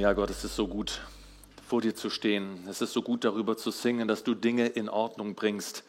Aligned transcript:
Ja, 0.00 0.14
Gott, 0.14 0.30
es 0.30 0.44
ist 0.44 0.56
so 0.56 0.66
gut, 0.66 1.02
vor 1.68 1.82
dir 1.82 1.94
zu 1.94 2.08
stehen. 2.08 2.66
Es 2.70 2.80
ist 2.80 2.94
so 2.94 3.02
gut, 3.02 3.22
darüber 3.22 3.58
zu 3.58 3.70
singen, 3.70 4.08
dass 4.08 4.24
du 4.24 4.34
Dinge 4.34 4.66
in 4.66 4.88
Ordnung 4.88 5.34
bringst, 5.34 5.84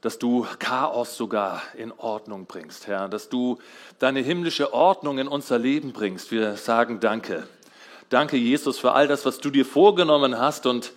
dass 0.00 0.18
du 0.18 0.46
Chaos 0.58 1.18
sogar 1.18 1.60
in 1.76 1.92
Ordnung 1.92 2.46
bringst, 2.46 2.86
Herr, 2.86 3.10
dass 3.10 3.28
du 3.28 3.58
deine 3.98 4.20
himmlische 4.20 4.72
Ordnung 4.72 5.18
in 5.18 5.28
unser 5.28 5.58
Leben 5.58 5.92
bringst. 5.92 6.30
Wir 6.30 6.56
sagen 6.56 6.98
Danke. 6.98 7.46
Danke, 8.08 8.38
Jesus, 8.38 8.78
für 8.78 8.92
all 8.92 9.06
das, 9.06 9.26
was 9.26 9.36
du 9.36 9.50
dir 9.50 9.66
vorgenommen 9.66 10.38
hast 10.38 10.64
und 10.64 10.94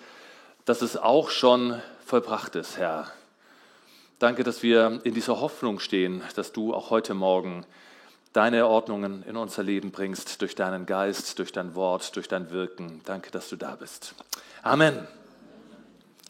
dass 0.63 0.81
es 0.81 0.95
auch 0.95 1.31
schon 1.31 1.81
vollbracht 2.05 2.55
ist, 2.55 2.77
Herr. 2.77 3.11
Danke, 4.17 4.45
dass 4.45 4.63
wir 4.63 5.01
in 5.03 5.13
dieser 5.13 5.41
Hoffnung 5.41 5.81
stehen, 5.81 6.21
dass 6.37 6.53
du 6.53 6.73
auch 6.73 6.89
heute 6.89 7.15
Morgen 7.15 7.65
deine 8.33 8.67
Ordnungen 8.67 9.23
in 9.27 9.35
unser 9.35 9.63
Leben 9.63 9.91
bringst, 9.91 10.41
durch 10.41 10.55
deinen 10.55 10.85
Geist, 10.85 11.39
durch 11.39 11.51
dein 11.51 11.75
Wort, 11.75 12.15
durch 12.15 12.27
dein 12.27 12.51
Wirken. 12.51 13.01
Danke, 13.05 13.31
dass 13.31 13.49
du 13.49 13.55
da 13.55 13.75
bist. 13.75 14.13
Amen. 14.61 15.07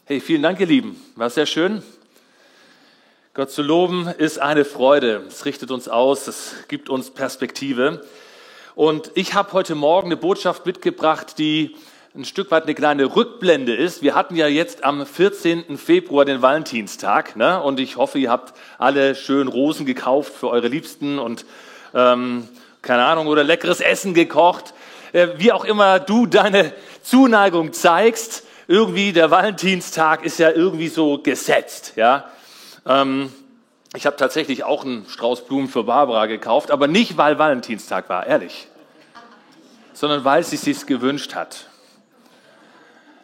Hey, 0.06 0.20
vielen 0.20 0.42
Dank, 0.42 0.58
ihr 0.60 0.66
Lieben. 0.66 1.00
War 1.16 1.30
sehr 1.30 1.46
schön. 1.46 1.82
Gott 3.34 3.50
zu 3.50 3.62
loben 3.62 4.08
ist 4.08 4.40
eine 4.40 4.64
Freude. 4.64 5.24
Es 5.28 5.44
richtet 5.44 5.70
uns 5.70 5.88
aus, 5.88 6.26
es 6.26 6.54
gibt 6.68 6.88
uns 6.88 7.10
Perspektive. 7.10 8.04
Und 8.74 9.12
ich 9.14 9.34
habe 9.34 9.52
heute 9.52 9.74
Morgen 9.74 10.08
eine 10.08 10.16
Botschaft 10.16 10.66
mitgebracht, 10.66 11.38
die 11.38 11.76
ein 12.14 12.24
Stück 12.24 12.50
weit 12.50 12.64
eine 12.64 12.74
kleine 12.74 13.14
Rückblende 13.14 13.74
ist. 13.74 14.02
Wir 14.02 14.16
hatten 14.16 14.34
ja 14.34 14.48
jetzt 14.48 14.82
am 14.82 15.06
14. 15.06 15.78
Februar 15.78 16.24
den 16.24 16.42
Valentinstag 16.42 17.36
ne? 17.36 17.62
und 17.62 17.78
ich 17.78 17.96
hoffe, 17.96 18.18
ihr 18.18 18.30
habt 18.30 18.58
alle 18.78 19.14
schön 19.14 19.46
Rosen 19.46 19.86
gekauft 19.86 20.32
für 20.34 20.48
eure 20.48 20.66
Liebsten 20.66 21.20
und 21.20 21.44
ähm, 21.94 22.48
keine 22.82 23.04
Ahnung, 23.04 23.26
oder 23.26 23.44
leckeres 23.44 23.80
Essen 23.80 24.14
gekocht. 24.14 24.74
Äh, 25.12 25.28
wie 25.36 25.52
auch 25.52 25.64
immer 25.64 26.00
du 26.00 26.26
deine 26.26 26.72
Zuneigung 27.02 27.72
zeigst, 27.72 28.44
irgendwie 28.68 29.12
der 29.12 29.30
Valentinstag 29.30 30.24
ist 30.24 30.38
ja 30.38 30.50
irgendwie 30.50 30.88
so 30.88 31.18
gesetzt. 31.18 31.94
Ja? 31.96 32.30
Ähm, 32.86 33.32
ich 33.94 34.06
habe 34.06 34.16
tatsächlich 34.16 34.62
auch 34.62 34.84
einen 34.84 35.04
Strauß 35.08 35.46
Blumen 35.46 35.68
für 35.68 35.82
Barbara 35.82 36.26
gekauft, 36.26 36.70
aber 36.70 36.86
nicht, 36.86 37.16
weil 37.16 37.38
Valentinstag 37.38 38.08
war, 38.08 38.26
ehrlich, 38.26 38.68
sondern 39.92 40.24
weil 40.24 40.44
sie 40.44 40.56
sich 40.56 40.86
gewünscht 40.86 41.34
hat. 41.34 41.66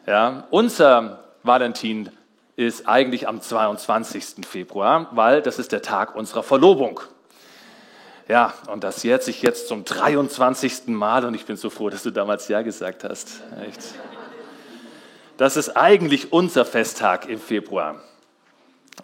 Ja, 0.07 0.45
unser 0.51 1.25
Valentin 1.45 2.11
ist 2.57 2.89
eigentlich 2.89 3.29
am 3.29 3.41
22. 3.41 4.47
Februar, 4.47 5.09
weil 5.13 5.43
das 5.43 5.59
ist 5.59 5.71
der 5.73 5.83
Tag 5.83 6.17
unserer 6.17 6.43
Verlobung. 6.43 7.01
Ja, 8.29 8.55
und 8.67 8.83
das 8.83 9.03
jährt 9.05 9.23
sich 9.23 9.43
jetzt 9.43 9.69
zum 9.69 9.85
23. 9.85 10.89
Mal 10.89 11.25
und 11.25 11.35
ich 11.35 11.47
bin 11.47 11.57
so 11.57 11.71
froh, 11.71 11.91
dass 11.91 12.03
du 12.03 12.11
damals 12.11 12.49
Ja 12.49 12.63
gesagt 12.63 13.05
hast. 13.05 13.43
Echt. 13.65 13.81
Das 15.37 15.57
ist 15.57 15.77
eigentlich 15.77 16.33
unser 16.33 16.65
Festtag 16.65 17.29
im 17.29 17.39
Februar. 17.39 18.01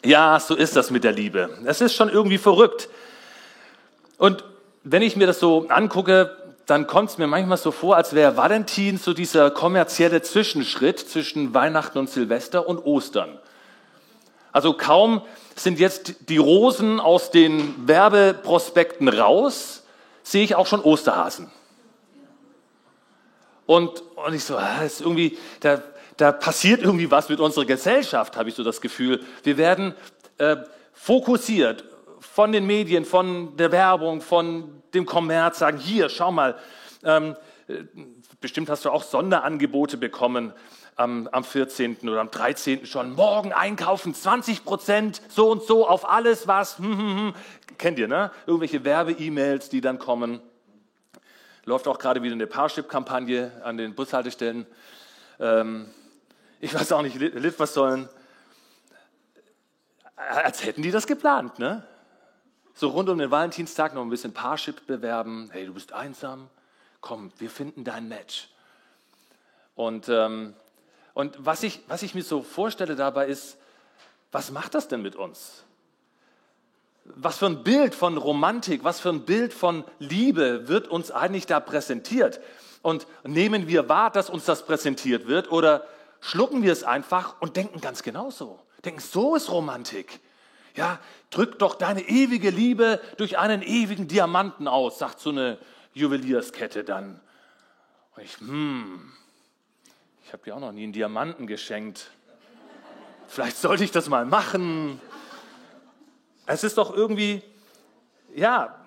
Ja, 0.05 0.41
so 0.41 0.57
ist 0.57 0.75
das 0.75 0.91
mit 0.91 1.05
der 1.05 1.13
Liebe. 1.13 1.51
Es 1.67 1.81
ist 1.81 1.95
schon 1.95 2.09
irgendwie 2.09 2.39
verrückt. 2.39 2.89
Und 4.19 4.43
wenn 4.83 5.03
ich 5.03 5.17
mir 5.17 5.27
das 5.27 5.39
so 5.39 5.69
angucke, 5.69 6.37
dann 6.67 6.87
kommt 6.87 7.11
es 7.11 7.19
mir 7.19 7.27
manchmal 7.27 7.59
so 7.59 7.71
vor, 7.71 7.97
als 7.97 8.15
wäre 8.15 8.37
Valentin 8.37 8.97
so 8.99 9.13
dieser 9.13 9.51
kommerzielle 9.51 10.23
Zwischenschritt 10.23 10.99
zwischen 10.99 11.55
Weihnachten 11.55 11.99
und 11.99 12.11
Silvester 12.11 12.67
und 12.67 12.79
Ostern. 12.79 13.39
Also 14.53 14.75
kaum 14.75 15.23
sind 15.57 15.79
jetzt 15.79 16.29
die 16.29 16.37
Rosen 16.37 17.01
aus 17.01 17.31
den 17.31 17.89
Werbeprospekten 17.89 19.09
raus, 19.09 19.83
sehe 20.23 20.45
ich 20.45 20.55
auch 20.55 20.67
schon 20.67 20.81
Osterhasen. 20.81 21.51
Und, 23.67 24.03
und 24.17 24.35
ich 24.35 24.45
so, 24.45 24.57
ah, 24.57 24.83
ist 24.85 25.01
irgendwie, 25.01 25.39
da, 25.61 25.83
da 26.17 26.33
passiert 26.33 26.83
irgendwie 26.83 27.11
was 27.11 27.29
mit 27.29 27.41
unserer 27.41 27.65
Gesellschaft, 27.65 28.37
habe 28.37 28.51
ich 28.51 28.55
so 28.55 28.63
das 28.63 28.81
Gefühl. 28.81 29.25
Wir 29.43 29.57
werden 29.57 29.95
äh, 30.39 30.57
fokussiert 30.93 31.85
von 32.21 32.53
den 32.53 32.67
Medien, 32.67 33.05
von 33.05 33.57
der 33.57 33.73
Werbung, 33.73 34.21
von 34.21 34.83
dem 34.95 35.07
Kommerz, 35.07 35.59
sagen, 35.59 35.79
hier, 35.79 36.09
schau 36.09 36.31
mal, 36.31 36.57
ähm, 37.05 37.37
äh, 37.69 37.85
bestimmt 38.41 38.69
hast 38.69 38.85
du 38.85 38.91
auch 38.91 39.03
Sonderangebote 39.03 39.97
bekommen 39.97 40.53
am, 40.97 41.29
am 41.29 41.45
14. 41.45 42.09
oder 42.09 42.21
am 42.21 42.31
13. 42.31 42.87
schon, 42.87 43.13
morgen 43.15 43.53
einkaufen, 43.53 44.15
20 44.15 44.65
Prozent, 44.65 45.23
so 45.29 45.51
und 45.51 45.63
so 45.63 45.89
auf 45.89 46.09
alles, 46.09 46.47
was, 46.47 46.79
hm, 46.79 46.99
hm, 46.99 47.17
hm. 47.17 47.35
kennt 47.79 47.99
ihr, 47.99 48.09
ne? 48.09 48.31
Irgendwelche 48.47 48.85
Werbe-E-Mails, 48.85 49.69
die 49.69 49.81
dann 49.81 49.99
kommen. 49.99 50.41
Läuft 51.65 51.89
auch 51.89 51.99
gerade 51.99 52.23
wieder 52.23 52.35
eine 52.35 52.47
Parship-Kampagne 52.47 53.53
an 53.65 53.77
den 53.77 53.95
Bushaltestellen. 53.95 54.67
Ähm, 55.39 55.89
ich 56.61 56.75
weiß 56.75 56.93
auch 56.93 57.03
nicht, 57.03 57.17
Liv, 57.17 57.55
was 57.59 57.75
sollen, 57.75 58.09
als 60.17 60.65
hätten 60.65 60.83
die 60.83 60.91
das 60.91 61.07
geplant, 61.07 61.59
ne? 61.59 61.87
So 62.75 62.89
rund 62.89 63.09
um 63.09 63.19
den 63.19 63.31
Valentinstag 63.31 63.95
noch 63.95 64.03
ein 64.03 64.09
bisschen 64.09 64.33
Parship 64.33 64.87
bewerben. 64.87 65.51
Hey, 65.53 65.67
du 65.67 65.75
bist 65.75 65.93
einsam. 65.93 66.49
Komm, 67.01 67.31
wir 67.39 67.51
finden 67.51 67.85
dein 67.85 68.09
Match. 68.09 68.49
Und 69.75 70.09
ähm, 70.09 70.55
und 71.15 71.37
was 71.39 71.63
ich, 71.63 71.81
was 71.89 72.03
ich 72.03 72.15
mir 72.15 72.23
so 72.23 72.43
vorstelle 72.43 72.97
dabei 72.97 73.27
ist, 73.27 73.59
was 74.31 74.51
macht 74.51 74.75
das 74.75 74.89
denn 74.89 75.03
mit 75.03 75.15
uns? 75.15 75.65
Was 77.05 77.39
für 77.39 77.47
ein 77.47 77.65
Bild 77.65 77.95
von 77.95 78.17
Romantik, 78.17 78.85
was 78.85 79.01
für 79.01 79.11
ein 79.11 79.25
Bild 79.25 79.53
von 79.53 79.85
Liebe 79.99 80.69
wird 80.69 80.89
uns 80.89 81.11
eigentlich 81.11 81.47
da 81.47 81.61
präsentiert? 81.61 82.41
Und 82.81 83.07
nehmen 83.25 83.69
wir 83.69 83.89
wahr, 83.89 84.11
dass 84.11 84.31
uns 84.31 84.45
das 84.45 84.65
präsentiert 84.65 85.27
wird 85.27 85.51
oder 85.53 85.87
schlucken 86.21 86.63
wir 86.63 86.73
es 86.73 86.85
einfach 86.85 87.41
und 87.41 87.57
denken 87.57 87.81
ganz 87.81 88.03
genauso? 88.03 88.59
Denken, 88.85 89.01
so 89.01 89.37
ist 89.37 89.51
Romantik. 89.51 90.21
Ja, 90.75 90.99
drück 91.31 91.59
doch 91.59 91.75
deine 91.75 92.09
ewige 92.09 92.51
Liebe 92.51 93.01
durch 93.19 93.39
einen 93.39 93.63
ewigen 93.63 94.09
Diamanten 94.09 94.67
aus, 94.67 94.99
sagt 94.99 95.21
so 95.21 95.31
eine 95.31 95.59
Juwelierskette 95.93 96.83
dann. 96.83 97.21
Und 98.17 98.23
ich, 98.23 98.39
hm, 98.39 99.13
ich 100.25 100.33
habe 100.33 100.43
dir 100.45 100.57
auch 100.57 100.61
noch 100.61 100.73
nie 100.73 100.85
einen 100.85 100.93
Diamanten 100.93 101.47
geschenkt. 101.47 102.11
Vielleicht 103.29 103.57
sollte 103.57 103.85
ich 103.85 103.91
das 103.91 104.09
mal 104.09 104.25
machen. 104.25 105.01
Es 106.47 106.65
ist 106.65 106.79
doch 106.79 106.95
irgendwie, 106.95 107.43
ja, 108.35 108.79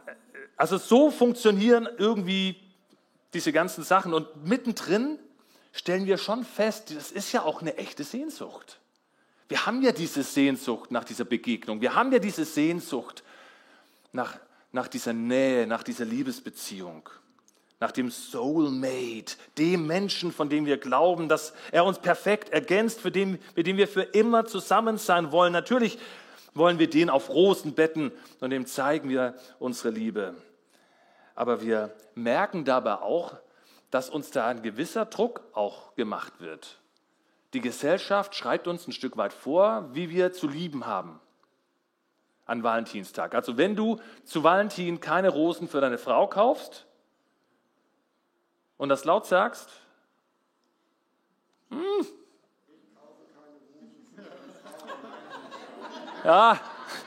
also 0.58 0.78
so 0.78 1.12
funktionieren 1.12 1.88
irgendwie 1.98 2.56
diese 3.34 3.52
ganzen 3.52 3.84
Sachen. 3.84 4.14
Und 4.14 4.46
mittendrin 4.46 5.20
stellen 5.72 6.06
wir 6.06 6.18
schon 6.18 6.46
fest, 6.46 6.96
das 6.96 7.12
ist 7.12 7.32
ja 7.32 7.44
auch 7.44 7.62
eine 7.62 7.78
echte 7.78 8.04
Sehnsucht. 8.04 8.80
Wir 9.48 9.66
haben 9.66 9.82
ja 9.82 9.92
diese 9.92 10.24
Sehnsucht 10.24 10.92
nach 10.92 11.04
dieser 11.04 11.26
Begegnung. 11.26 11.82
Wir 11.82 11.94
haben 11.96 12.12
ja 12.12 12.20
diese 12.20 12.46
Sehnsucht 12.46 13.24
nach, 14.12 14.40
nach 14.72 14.88
dieser 14.88 15.14
Nähe, 15.14 15.68
nach 15.68 15.84
dieser 15.84 16.06
Liebesbeziehung 16.06 17.10
nach 17.80 17.92
dem 17.92 18.10
Soulmate, 18.10 19.36
dem 19.58 19.86
Menschen, 19.86 20.32
von 20.32 20.50
dem 20.50 20.66
wir 20.66 20.78
glauben, 20.78 21.28
dass 21.28 21.54
er 21.72 21.86
uns 21.86 22.00
perfekt 22.00 22.50
ergänzt, 22.50 23.02
für 23.02 23.12
den, 23.12 23.40
mit 23.56 23.68
dem 23.68 23.78
wir 23.78 23.88
für 23.88 24.04
immer 24.04 24.46
zusammen 24.46 24.98
sein 24.98 25.32
wollen. 25.32 25.52
Natürlich 25.52 25.98
wollen 26.54 26.80
wir 26.80 26.90
den 26.90 27.10
auf 27.10 27.30
Rosen 27.30 27.74
betten 27.74 28.12
und 28.40 28.50
dem 28.50 28.66
zeigen 28.66 29.10
wir 29.10 29.36
unsere 29.60 29.90
Liebe. 29.90 30.36
Aber 31.36 31.62
wir 31.62 31.94
merken 32.16 32.64
dabei 32.64 32.96
auch, 32.96 33.36
dass 33.92 34.10
uns 34.10 34.32
da 34.32 34.48
ein 34.48 34.62
gewisser 34.62 35.06
Druck 35.06 35.42
auch 35.54 35.96
gemacht 35.96 36.40
wird. 36.40 36.80
Die 37.54 37.62
Gesellschaft 37.62 38.36
schreibt 38.36 38.68
uns 38.68 38.88
ein 38.88 38.94
Stück 38.94 39.18
weit 39.18 39.34
vor, 39.34 39.90
wie 39.94 40.10
wir 40.10 40.34
zu 40.34 40.48
lieben 40.48 40.86
haben 40.86 41.20
an 42.46 42.64
Valentinstag. 42.64 43.34
Also 43.34 43.58
wenn 43.58 43.76
du 43.76 44.00
zu 44.24 44.44
Valentin 44.44 45.00
keine 45.00 45.30
Rosen 45.30 45.68
für 45.68 45.82
deine 45.82 45.98
Frau 45.98 46.28
kaufst, 46.28 46.86
und 48.78 48.90
das 48.90 49.06
laut 49.06 49.26
sagst, 49.26 49.70
hm. 51.70 52.06
ja, 56.24 56.60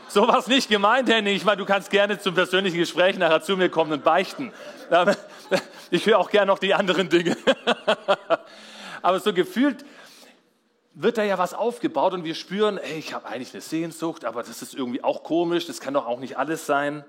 so 0.08 0.26
war 0.26 0.38
es 0.38 0.46
nicht 0.46 0.68
gemeint, 0.68 1.08
Henning. 1.08 1.36
Ich 1.36 1.44
meine, 1.44 1.58
du 1.58 1.66
kannst 1.66 1.90
gerne 1.90 2.18
zum 2.18 2.34
persönlichen 2.34 2.78
Gespräch 2.78 3.18
nachher 3.18 3.42
zu 3.42 3.56
mir 3.56 3.68
kommen 3.68 3.92
und 3.92 4.04
beichten. 4.04 4.52
Ich 5.90 6.04
höre 6.04 6.18
auch 6.18 6.28
gerne 6.28 6.48
noch 6.48 6.58
die 6.58 6.74
anderen 6.74 7.08
Dinge. 7.08 7.34
Aber 9.02 9.20
so 9.20 9.32
gefühlt 9.32 9.86
wird 10.92 11.16
da 11.16 11.22
ja 11.22 11.38
was 11.38 11.54
aufgebaut 11.54 12.12
und 12.12 12.24
wir 12.24 12.34
spüren, 12.34 12.76
ey, 12.76 12.98
ich 12.98 13.14
habe 13.14 13.26
eigentlich 13.26 13.54
eine 13.54 13.62
Sehnsucht, 13.62 14.24
aber 14.24 14.42
das 14.42 14.62
ist 14.62 14.74
irgendwie 14.74 15.04
auch 15.04 15.22
komisch, 15.22 15.66
das 15.66 15.80
kann 15.80 15.94
doch 15.94 16.06
auch 16.06 16.18
nicht 16.18 16.36
alles 16.36 16.66
sein 16.66 17.04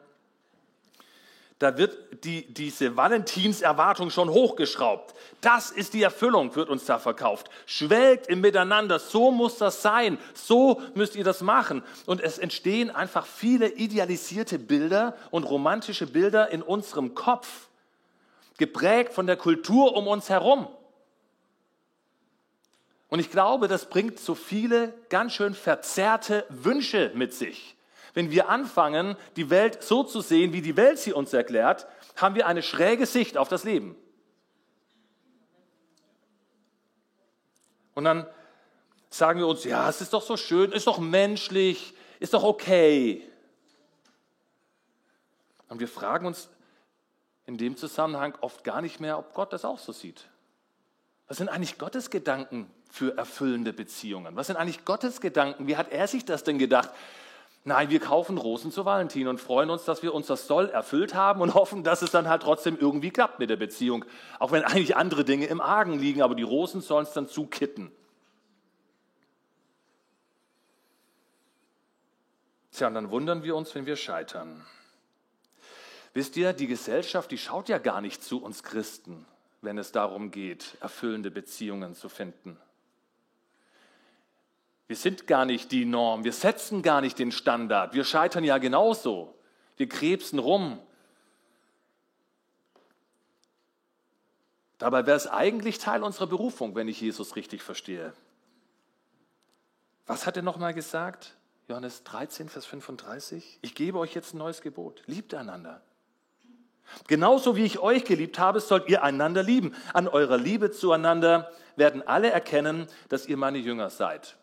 da 1.59 1.77
wird 1.77 2.23
die, 2.23 2.53
diese 2.53 2.95
Valentinserwartung 2.95 4.11
schon 4.11 4.29
hochgeschraubt. 4.29 5.13
Das 5.41 5.71
ist 5.71 5.93
die 5.93 6.01
Erfüllung, 6.01 6.55
wird 6.55 6.69
uns 6.69 6.85
da 6.85 6.99
verkauft. 6.99 7.49
Schwelgt 7.65 8.27
im 8.27 8.39
Miteinander, 8.39 8.97
so 8.97 9.29
muss 9.29 9.57
das 9.57 9.81
sein, 9.81 10.17
so 10.33 10.81
müsst 10.95 11.17
ihr 11.17 11.25
das 11.25 11.41
machen. 11.41 11.83
Und 12.05 12.21
es 12.21 12.37
entstehen 12.37 12.89
einfach 12.89 13.25
viele 13.25 13.67
idealisierte 13.67 14.57
Bilder 14.57 15.17
und 15.31 15.43
romantische 15.43 16.07
Bilder 16.07 16.49
in 16.49 16.61
unserem 16.61 17.13
Kopf, 17.13 17.67
geprägt 18.57 19.11
von 19.13 19.27
der 19.27 19.37
Kultur 19.37 19.97
um 19.97 20.07
uns 20.07 20.29
herum. 20.29 20.67
Und 23.09 23.19
ich 23.19 23.31
glaube, 23.31 23.67
das 23.67 23.89
bringt 23.89 24.19
so 24.19 24.33
viele 24.33 24.93
ganz 25.09 25.33
schön 25.33 25.53
verzerrte 25.53 26.45
Wünsche 26.47 27.11
mit 27.15 27.33
sich. 27.33 27.75
Wenn 28.13 28.31
wir 28.31 28.49
anfangen, 28.49 29.15
die 29.35 29.49
Welt 29.49 29.83
so 29.83 30.03
zu 30.03 30.21
sehen, 30.21 30.53
wie 30.53 30.61
die 30.61 30.77
Welt 30.77 30.99
sie 30.99 31.13
uns 31.13 31.33
erklärt, 31.33 31.87
haben 32.15 32.35
wir 32.35 32.47
eine 32.47 32.63
schräge 32.63 33.05
Sicht 33.05 33.37
auf 33.37 33.49
das 33.49 33.63
Leben. 33.63 33.95
Und 37.93 38.05
dann 38.05 38.25
sagen 39.09 39.39
wir 39.39 39.47
uns, 39.47 39.63
ja, 39.63 39.89
es 39.89 40.01
ist 40.01 40.13
doch 40.13 40.21
so 40.21 40.37
schön, 40.37 40.71
ist 40.71 40.87
doch 40.87 40.99
menschlich, 40.99 41.93
ist 42.19 42.33
doch 42.33 42.43
okay. 42.43 43.23
Und 45.67 45.79
wir 45.79 45.87
fragen 45.87 46.25
uns 46.25 46.49
in 47.45 47.57
dem 47.57 47.77
Zusammenhang 47.77 48.37
oft 48.41 48.63
gar 48.63 48.81
nicht 48.81 48.99
mehr, 48.99 49.17
ob 49.17 49.33
Gott 49.33 49.53
das 49.53 49.65
auch 49.65 49.79
so 49.79 49.91
sieht. 49.91 50.25
Was 51.27 51.37
sind 51.37 51.49
eigentlich 51.49 51.77
Gottes 51.77 52.09
Gedanken 52.09 52.69
für 52.89 53.17
erfüllende 53.17 53.71
Beziehungen? 53.73 54.35
Was 54.35 54.47
sind 54.47 54.55
eigentlich 54.55 54.85
Gottes 54.85 55.21
Gedanken? 55.21 55.67
Wie 55.67 55.77
hat 55.77 55.91
er 55.91 56.07
sich 56.07 56.25
das 56.25 56.43
denn 56.43 56.57
gedacht? 56.57 56.89
Nein, 57.65 57.89
wir 57.89 57.99
kaufen 57.99 58.37
Rosen 58.37 58.71
zu 58.71 58.85
Valentin 58.85 59.27
und 59.27 59.39
freuen 59.39 59.69
uns, 59.69 59.83
dass 59.83 60.01
wir 60.01 60.13
uns 60.13 60.27
das 60.27 60.47
Soll 60.47 60.69
erfüllt 60.69 61.13
haben 61.13 61.41
und 61.41 61.53
hoffen, 61.55 61.83
dass 61.83 62.01
es 62.01 62.11
dann 62.11 62.29
halt 62.29 62.41
trotzdem 62.41 62.77
irgendwie 62.79 63.11
klappt 63.11 63.39
mit 63.39 63.49
der 63.49 63.57
Beziehung. 63.57 64.05
Auch 64.39 64.51
wenn 64.51 64.63
eigentlich 64.63 64.95
andere 64.95 65.25
Dinge 65.25 65.45
im 65.47 65.61
Argen 65.61 65.99
liegen, 65.99 66.21
aber 66.21 66.35
die 66.35 66.43
Rosen 66.43 66.81
sollen 66.81 67.03
es 67.03 67.13
dann 67.13 67.27
zukitten. 67.27 67.91
Tja, 72.71 72.87
und 72.87 72.93
dann 72.93 73.11
wundern 73.11 73.43
wir 73.43 73.55
uns, 73.55 73.75
wenn 73.75 73.85
wir 73.85 73.97
scheitern. 73.97 74.65
Wisst 76.13 76.37
ihr, 76.37 76.53
die 76.53 76.67
Gesellschaft, 76.67 77.29
die 77.29 77.37
schaut 77.37 77.69
ja 77.69 77.77
gar 77.77 77.99
nicht 77.99 78.23
zu 78.23 78.41
uns 78.41 78.63
Christen, 78.63 79.25
wenn 79.61 79.77
es 79.77 79.91
darum 79.91 80.31
geht, 80.31 80.77
erfüllende 80.79 81.29
Beziehungen 81.29 81.93
zu 81.93 82.09
finden. 82.09 82.57
Wir 84.89 84.95
sind 84.95 85.27
gar 85.27 85.45
nicht 85.45 85.71
die 85.71 85.85
Norm, 85.85 86.23
wir 86.23 86.33
setzen 86.33 86.81
gar 86.81 86.99
nicht 86.99 87.19
den 87.19 87.31
Standard, 87.31 87.93
wir 87.93 88.03
scheitern 88.03 88.43
ja 88.43 88.57
genauso, 88.57 89.35
wir 89.77 89.87
krebsen 89.87 90.39
rum. 90.39 90.79
Dabei 94.79 95.05
wäre 95.05 95.15
es 95.15 95.27
eigentlich 95.27 95.77
Teil 95.77 96.01
unserer 96.01 96.25
Berufung, 96.25 96.73
wenn 96.73 96.87
ich 96.87 96.99
Jesus 97.01 97.35
richtig 97.35 97.61
verstehe. 97.61 98.13
Was 100.07 100.25
hat 100.25 100.37
er 100.37 100.41
nochmal 100.41 100.73
gesagt? 100.73 101.37
Johannes 101.67 102.03
13, 102.05 102.49
Vers 102.49 102.65
35. 102.65 103.59
Ich 103.61 103.75
gebe 103.75 103.99
euch 103.99 104.15
jetzt 104.15 104.33
ein 104.33 104.39
neues 104.39 104.61
Gebot. 104.61 105.03
Liebt 105.05 105.35
einander. 105.35 105.83
Genauso 107.05 107.55
wie 107.55 107.63
ich 107.63 107.77
euch 107.77 108.05
geliebt 108.05 108.39
habe, 108.39 108.59
sollt 108.59 108.89
ihr 108.89 109.03
einander 109.03 109.43
lieben. 109.43 109.75
An 109.93 110.07
eurer 110.07 110.37
Liebe 110.37 110.71
zueinander 110.71 111.51
werden 111.75 112.01
alle 112.07 112.31
erkennen, 112.31 112.87
dass 113.09 113.27
ihr 113.27 113.37
meine 113.37 113.59
Jünger 113.59 113.91
seid. 113.91 114.38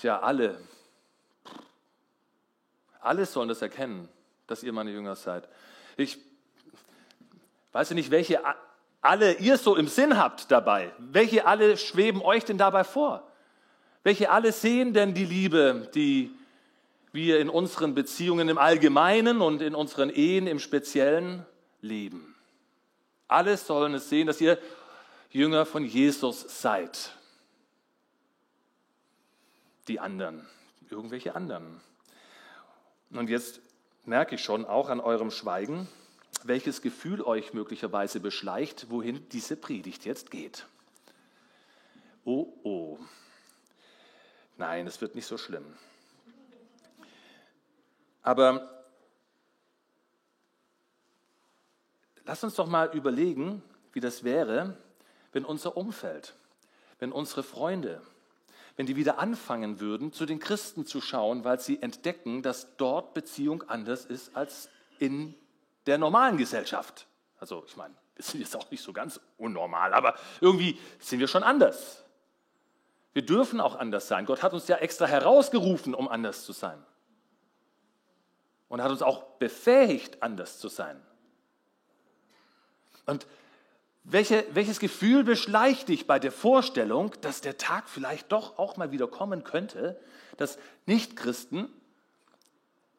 Tja, 0.00 0.18
alle. 0.20 0.60
Alle 3.00 3.24
sollen 3.24 3.48
das 3.48 3.62
erkennen, 3.62 4.08
dass 4.46 4.62
ihr 4.62 4.72
meine 4.72 4.90
Jünger 4.90 5.16
seid. 5.16 5.48
Ich 5.96 6.18
weiß 7.72 7.92
nicht, 7.92 8.10
welche 8.10 8.40
alle 9.00 9.34
ihr 9.34 9.56
so 9.56 9.76
im 9.76 9.88
Sinn 9.88 10.18
habt 10.18 10.50
dabei. 10.50 10.92
Welche 10.98 11.46
alle 11.46 11.76
schweben 11.76 12.20
euch 12.20 12.44
denn 12.44 12.58
dabei 12.58 12.84
vor? 12.84 13.26
Welche 14.02 14.30
alle 14.30 14.52
sehen 14.52 14.92
denn 14.92 15.14
die 15.14 15.24
Liebe, 15.24 15.88
die 15.94 16.36
wir 17.16 17.40
in 17.40 17.48
unseren 17.48 17.94
Beziehungen 17.94 18.48
im 18.48 18.58
Allgemeinen 18.58 19.40
und 19.40 19.62
in 19.62 19.74
unseren 19.74 20.10
Ehen 20.10 20.46
im 20.46 20.60
Speziellen 20.60 21.44
leben. 21.80 22.36
Alle 23.26 23.56
sollen 23.56 23.94
es 23.94 24.08
sehen, 24.08 24.26
dass 24.26 24.40
ihr 24.40 24.58
Jünger 25.30 25.66
von 25.66 25.84
Jesus 25.84 26.60
seid. 26.60 27.15
Die 29.88 30.00
anderen, 30.00 30.46
irgendwelche 30.90 31.34
anderen. 31.34 31.80
Und 33.10 33.30
jetzt 33.30 33.60
merke 34.04 34.34
ich 34.34 34.42
schon 34.42 34.64
auch 34.64 34.88
an 34.88 35.00
eurem 35.00 35.30
Schweigen, 35.30 35.88
welches 36.44 36.82
Gefühl 36.82 37.22
euch 37.22 37.54
möglicherweise 37.54 38.20
beschleicht, 38.20 38.90
wohin 38.90 39.28
diese 39.30 39.56
Predigt 39.56 40.04
jetzt 40.04 40.30
geht. 40.30 40.66
Oh, 42.24 42.52
oh. 42.62 42.98
Nein, 44.56 44.86
es 44.86 45.00
wird 45.00 45.14
nicht 45.14 45.26
so 45.26 45.38
schlimm. 45.38 45.64
Aber 48.22 48.84
lass 52.24 52.42
uns 52.42 52.54
doch 52.54 52.66
mal 52.66 52.92
überlegen, 52.96 53.62
wie 53.92 54.00
das 54.00 54.24
wäre, 54.24 54.76
wenn 55.32 55.44
unser 55.44 55.76
Umfeld, 55.76 56.34
wenn 56.98 57.12
unsere 57.12 57.42
Freunde, 57.42 58.02
wenn 58.76 58.86
die 58.86 58.96
wieder 58.96 59.18
anfangen 59.18 59.80
würden, 59.80 60.12
zu 60.12 60.26
den 60.26 60.38
Christen 60.38 60.86
zu 60.86 61.00
schauen, 61.00 61.44
weil 61.44 61.58
sie 61.60 61.82
entdecken, 61.82 62.42
dass 62.42 62.76
dort 62.76 63.14
Beziehung 63.14 63.62
anders 63.68 64.04
ist 64.04 64.36
als 64.36 64.68
in 64.98 65.34
der 65.86 65.98
normalen 65.98 66.36
Gesellschaft. 66.36 67.06
Also 67.38 67.64
ich 67.66 67.76
meine, 67.76 67.94
wir 68.14 68.24
sind 68.24 68.40
jetzt 68.40 68.56
auch 68.56 68.70
nicht 68.70 68.82
so 68.82 68.92
ganz 68.92 69.20
unnormal, 69.38 69.94
aber 69.94 70.14
irgendwie 70.40 70.78
sind 70.98 71.20
wir 71.20 71.28
schon 71.28 71.42
anders. 71.42 72.04
Wir 73.14 73.24
dürfen 73.24 73.60
auch 73.60 73.76
anders 73.76 74.08
sein. 74.08 74.26
Gott 74.26 74.42
hat 74.42 74.52
uns 74.52 74.68
ja 74.68 74.76
extra 74.76 75.06
herausgerufen, 75.06 75.94
um 75.94 76.08
anders 76.08 76.44
zu 76.44 76.52
sein 76.52 76.82
und 78.68 78.82
hat 78.82 78.90
uns 78.90 79.02
auch 79.02 79.22
befähigt, 79.38 80.22
anders 80.22 80.58
zu 80.58 80.68
sein. 80.68 81.00
Und 83.06 83.26
welche, 84.08 84.46
welches 84.52 84.78
Gefühl 84.78 85.24
beschleicht 85.24 85.88
dich 85.88 86.06
bei 86.06 86.18
der 86.20 86.30
Vorstellung, 86.30 87.12
dass 87.22 87.40
der 87.40 87.58
Tag 87.58 87.88
vielleicht 87.88 88.30
doch 88.30 88.56
auch 88.56 88.76
mal 88.76 88.92
wieder 88.92 89.08
kommen 89.08 89.42
könnte, 89.42 90.00
dass 90.36 90.58
Nichtchristen 90.86 91.68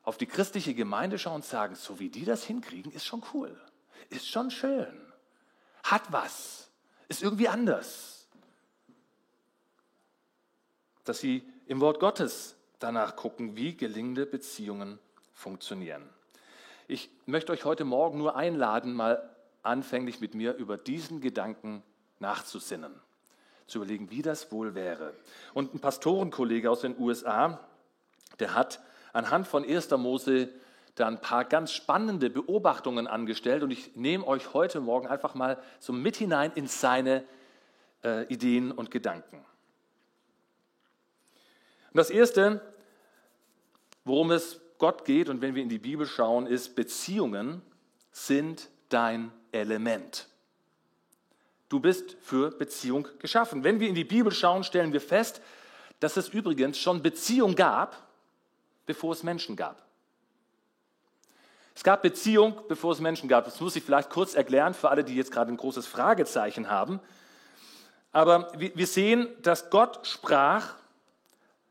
auf 0.03 0.17
die 0.17 0.25
christliche 0.25 0.73
Gemeinde 0.73 1.17
schauen 1.17 1.35
und 1.35 1.45
sagen, 1.45 1.75
so 1.75 1.99
wie 1.99 2.09
die 2.09 2.25
das 2.25 2.43
hinkriegen, 2.43 2.91
ist 2.91 3.05
schon 3.05 3.23
cool, 3.33 3.57
ist 4.09 4.27
schon 4.27 4.51
schön, 4.51 4.99
hat 5.83 6.11
was, 6.11 6.69
ist 7.07 7.23
irgendwie 7.23 7.47
anders. 7.47 8.27
Dass 11.05 11.19
sie 11.19 11.47
im 11.67 11.79
Wort 11.79 12.01
Gottes 12.01 12.57
danach 12.79 13.15
gucken, 13.15 13.55
wie 13.55 13.77
gelingende 13.77 14.25
Beziehungen 14.25 14.99
funktionieren. 15.33 16.09
Ich 16.89 17.09
möchte 17.25 17.53
euch 17.53 17.63
heute 17.63 17.85
Morgen 17.85 18.17
nur 18.17 18.35
einladen, 18.35 18.93
mal 18.93 19.36
anfänglich 19.63 20.19
mit 20.19 20.33
mir 20.33 20.55
über 20.55 20.77
diesen 20.77 21.21
Gedanken 21.21 21.83
nachzusinnen, 22.19 22.93
zu 23.67 23.79
überlegen, 23.79 24.11
wie 24.11 24.21
das 24.21 24.51
wohl 24.51 24.75
wäre. 24.75 25.13
Und 25.53 25.73
ein 25.73 25.79
Pastorenkollege 25.79 26.69
aus 26.69 26.81
den 26.81 26.99
USA, 26.99 27.59
der 28.39 28.53
hat 28.53 28.81
anhand 29.13 29.47
von 29.47 29.63
1. 29.63 29.91
Mose 29.91 30.49
da 30.95 31.07
ein 31.07 31.21
paar 31.21 31.45
ganz 31.45 31.71
spannende 31.71 32.29
Beobachtungen 32.29 33.07
angestellt 33.07 33.61
und 33.61 33.71
ich 33.71 33.95
nehme 33.95 34.25
euch 34.25 34.53
heute 34.53 34.79
Morgen 34.79 35.07
einfach 35.07 35.35
mal 35.35 35.61
so 35.79 35.93
mit 35.93 36.17
hinein 36.17 36.51
in 36.55 36.67
seine 36.67 37.23
äh, 38.03 38.25
Ideen 38.33 38.71
und 38.71 38.89
Gedanken. 38.89 39.37
Und 39.37 41.97
das 41.97 42.09
Erste, 42.09 42.61
worum 44.05 44.31
es 44.31 44.59
Gott 44.79 45.05
geht 45.05 45.29
und 45.29 45.41
wenn 45.41 45.55
wir 45.55 45.63
in 45.63 45.69
die 45.69 45.79
Bibel 45.79 46.05
schauen, 46.05 46.47
ist, 46.47 46.75
Beziehungen 46.75 47.61
sind 48.11 48.69
dein 48.89 49.31
Element. 49.51 50.27
Du 51.69 51.79
bist 51.79 52.15
für 52.21 52.51
Beziehung 52.51 53.07
geschaffen. 53.19 53.63
Wenn 53.63 53.79
wir 53.79 53.89
in 53.89 53.95
die 53.95 54.03
Bibel 54.03 54.31
schauen, 54.31 54.63
stellen 54.63 54.93
wir 54.93 55.01
fest, 55.01 55.41
dass 55.99 56.15
es 56.15 56.29
übrigens 56.29 56.77
schon 56.77 57.01
Beziehung 57.01 57.55
gab, 57.55 58.07
bevor 58.85 59.13
es 59.13 59.23
Menschen 59.23 59.55
gab. 59.55 59.81
Es 61.75 61.83
gab 61.83 62.01
Beziehung, 62.01 62.61
bevor 62.67 62.93
es 62.93 62.99
Menschen 62.99 63.27
gab. 63.29 63.45
Das 63.45 63.59
muss 63.59 63.75
ich 63.75 63.83
vielleicht 63.83 64.09
kurz 64.09 64.33
erklären 64.33 64.73
für 64.73 64.89
alle, 64.89 65.03
die 65.03 65.15
jetzt 65.15 65.31
gerade 65.31 65.51
ein 65.51 65.57
großes 65.57 65.85
Fragezeichen 65.85 66.69
haben. 66.69 66.99
Aber 68.11 68.51
wir 68.57 68.87
sehen, 68.87 69.27
dass 69.41 69.69
Gott 69.69 70.07
sprach 70.07 70.75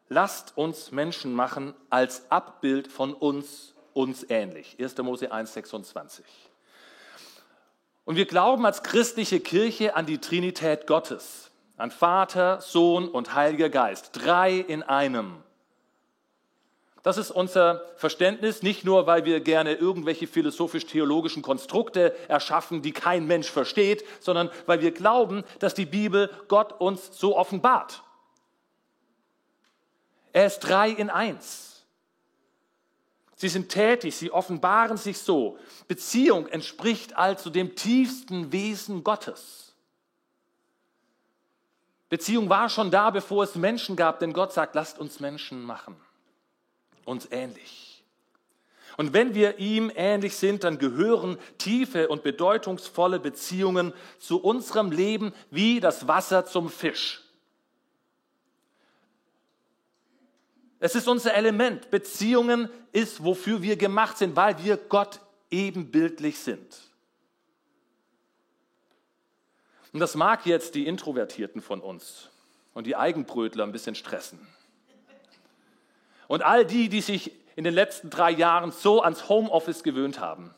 lasst 0.08 0.56
uns 0.56 0.92
Menschen 0.92 1.32
machen 1.32 1.74
als 1.90 2.30
Abbild 2.30 2.88
von 2.88 3.14
uns, 3.14 3.74
uns 3.92 4.24
ähnlich. 4.28 4.76
1. 4.78 4.96
Mose 4.98 5.32
1, 5.32 5.52
26. 5.54 6.24
Und 8.06 8.14
wir 8.14 8.26
glauben 8.26 8.64
als 8.64 8.84
christliche 8.84 9.40
Kirche 9.40 9.96
an 9.96 10.06
die 10.06 10.18
Trinität 10.18 10.86
Gottes, 10.86 11.50
an 11.76 11.90
Vater, 11.90 12.60
Sohn 12.60 13.08
und 13.08 13.34
Heiliger 13.34 13.68
Geist, 13.68 14.10
drei 14.12 14.54
in 14.54 14.84
einem. 14.84 15.42
Das 17.02 17.18
ist 17.18 17.32
unser 17.32 17.82
Verständnis, 17.96 18.62
nicht 18.62 18.84
nur, 18.84 19.08
weil 19.08 19.24
wir 19.24 19.40
gerne 19.40 19.74
irgendwelche 19.74 20.28
philosophisch-theologischen 20.28 21.42
Konstrukte 21.42 22.16
erschaffen, 22.28 22.80
die 22.80 22.92
kein 22.92 23.26
Mensch 23.26 23.50
versteht, 23.50 24.04
sondern 24.20 24.50
weil 24.66 24.80
wir 24.80 24.92
glauben, 24.92 25.42
dass 25.58 25.74
die 25.74 25.84
Bibel 25.84 26.30
Gott 26.46 26.80
uns 26.80 27.18
so 27.18 27.36
offenbart. 27.36 28.04
Er 30.32 30.46
ist 30.46 30.60
drei 30.60 30.90
in 30.90 31.10
eins. 31.10 31.75
Sie 33.36 33.48
sind 33.48 33.68
tätig, 33.68 34.16
sie 34.16 34.30
offenbaren 34.30 34.96
sich 34.96 35.18
so. 35.18 35.58
Beziehung 35.88 36.46
entspricht 36.48 37.16
also 37.16 37.50
dem 37.50 37.76
tiefsten 37.76 38.50
Wesen 38.50 39.04
Gottes. 39.04 39.74
Beziehung 42.08 42.48
war 42.48 42.70
schon 42.70 42.90
da, 42.90 43.10
bevor 43.10 43.44
es 43.44 43.54
Menschen 43.54 43.94
gab, 43.94 44.20
denn 44.20 44.32
Gott 44.32 44.52
sagt, 44.52 44.74
lasst 44.74 44.98
uns 44.98 45.20
Menschen 45.20 45.62
machen, 45.62 45.96
uns 47.04 47.28
ähnlich. 47.30 48.04
Und 48.96 49.12
wenn 49.12 49.34
wir 49.34 49.58
ihm 49.58 49.92
ähnlich 49.94 50.36
sind, 50.36 50.64
dann 50.64 50.78
gehören 50.78 51.36
tiefe 51.58 52.08
und 52.08 52.22
bedeutungsvolle 52.22 53.20
Beziehungen 53.20 53.92
zu 54.18 54.42
unserem 54.42 54.90
Leben 54.90 55.34
wie 55.50 55.80
das 55.80 56.08
Wasser 56.08 56.46
zum 56.46 56.70
Fisch. 56.70 57.25
Es 60.78 60.94
ist 60.94 61.08
unser 61.08 61.34
Element. 61.34 61.90
Beziehungen 61.90 62.68
ist, 62.92 63.24
wofür 63.24 63.62
wir 63.62 63.76
gemacht 63.76 64.18
sind, 64.18 64.36
weil 64.36 64.62
wir 64.62 64.76
Gott 64.76 65.20
ebenbildlich 65.50 66.38
sind. 66.38 66.76
Und 69.92 70.00
das 70.00 70.14
mag 70.14 70.44
jetzt 70.44 70.74
die 70.74 70.86
Introvertierten 70.86 71.62
von 71.62 71.80
uns 71.80 72.30
und 72.74 72.86
die 72.86 72.96
Eigenbrötler 72.96 73.64
ein 73.64 73.72
bisschen 73.72 73.94
stressen. 73.94 74.46
Und 76.28 76.42
all 76.42 76.66
die, 76.66 76.88
die 76.88 77.00
sich 77.00 77.32
in 77.54 77.64
den 77.64 77.72
letzten 77.72 78.10
drei 78.10 78.30
Jahren 78.30 78.72
so 78.72 79.02
ans 79.02 79.30
Homeoffice 79.30 79.82
gewöhnt 79.82 80.20
haben. 80.20 80.54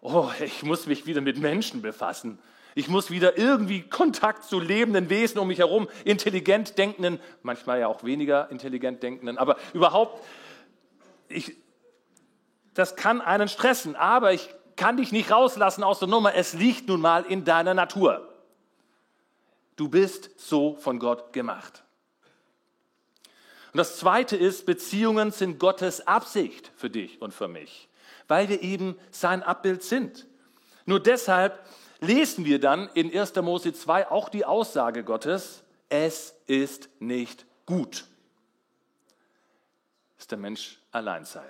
Oh, 0.00 0.30
ich 0.40 0.62
muss 0.64 0.86
mich 0.86 1.06
wieder 1.06 1.20
mit 1.20 1.38
Menschen 1.38 1.82
befassen. 1.82 2.38
Ich 2.78 2.88
muss 2.88 3.10
wieder 3.10 3.38
irgendwie 3.38 3.80
Kontakt 3.80 4.44
zu 4.44 4.60
lebenden 4.60 5.08
Wesen 5.08 5.38
um 5.38 5.48
mich 5.48 5.60
herum, 5.60 5.88
intelligent 6.04 6.76
denkenden, 6.76 7.18
manchmal 7.42 7.80
ja 7.80 7.88
auch 7.88 8.04
weniger 8.04 8.50
intelligent 8.50 9.02
denkenden, 9.02 9.38
aber 9.38 9.56
überhaupt, 9.72 10.22
ich, 11.28 11.56
das 12.74 12.94
kann 12.94 13.22
einen 13.22 13.48
stressen, 13.48 13.96
aber 13.96 14.34
ich 14.34 14.50
kann 14.76 14.98
dich 14.98 15.10
nicht 15.10 15.30
rauslassen 15.30 15.82
aus 15.82 16.00
der 16.00 16.08
Nummer. 16.08 16.34
Es 16.34 16.52
liegt 16.52 16.88
nun 16.88 17.00
mal 17.00 17.24
in 17.24 17.46
deiner 17.46 17.72
Natur. 17.72 18.28
Du 19.76 19.88
bist 19.88 20.38
so 20.38 20.76
von 20.76 20.98
Gott 20.98 21.32
gemacht. 21.32 21.82
Und 23.72 23.78
das 23.78 23.96
Zweite 23.96 24.36
ist, 24.36 24.66
Beziehungen 24.66 25.30
sind 25.30 25.58
Gottes 25.58 26.06
Absicht 26.06 26.70
für 26.76 26.90
dich 26.90 27.22
und 27.22 27.32
für 27.32 27.48
mich, 27.48 27.88
weil 28.28 28.50
wir 28.50 28.60
eben 28.60 28.98
sein 29.10 29.42
Abbild 29.42 29.82
sind. 29.82 30.26
Nur 30.84 31.00
deshalb 31.00 31.58
lesen 32.00 32.44
wir 32.44 32.60
dann 32.60 32.88
in 32.94 33.16
1. 33.16 33.34
Mose 33.36 33.72
2 33.72 34.10
auch 34.10 34.28
die 34.28 34.44
Aussage 34.44 35.04
Gottes, 35.04 35.64
es 35.88 36.34
ist 36.46 36.88
nicht 37.00 37.46
gut, 37.64 38.06
dass 40.16 40.26
der 40.26 40.38
Mensch 40.38 40.80
allein 40.92 41.24
sei. 41.24 41.44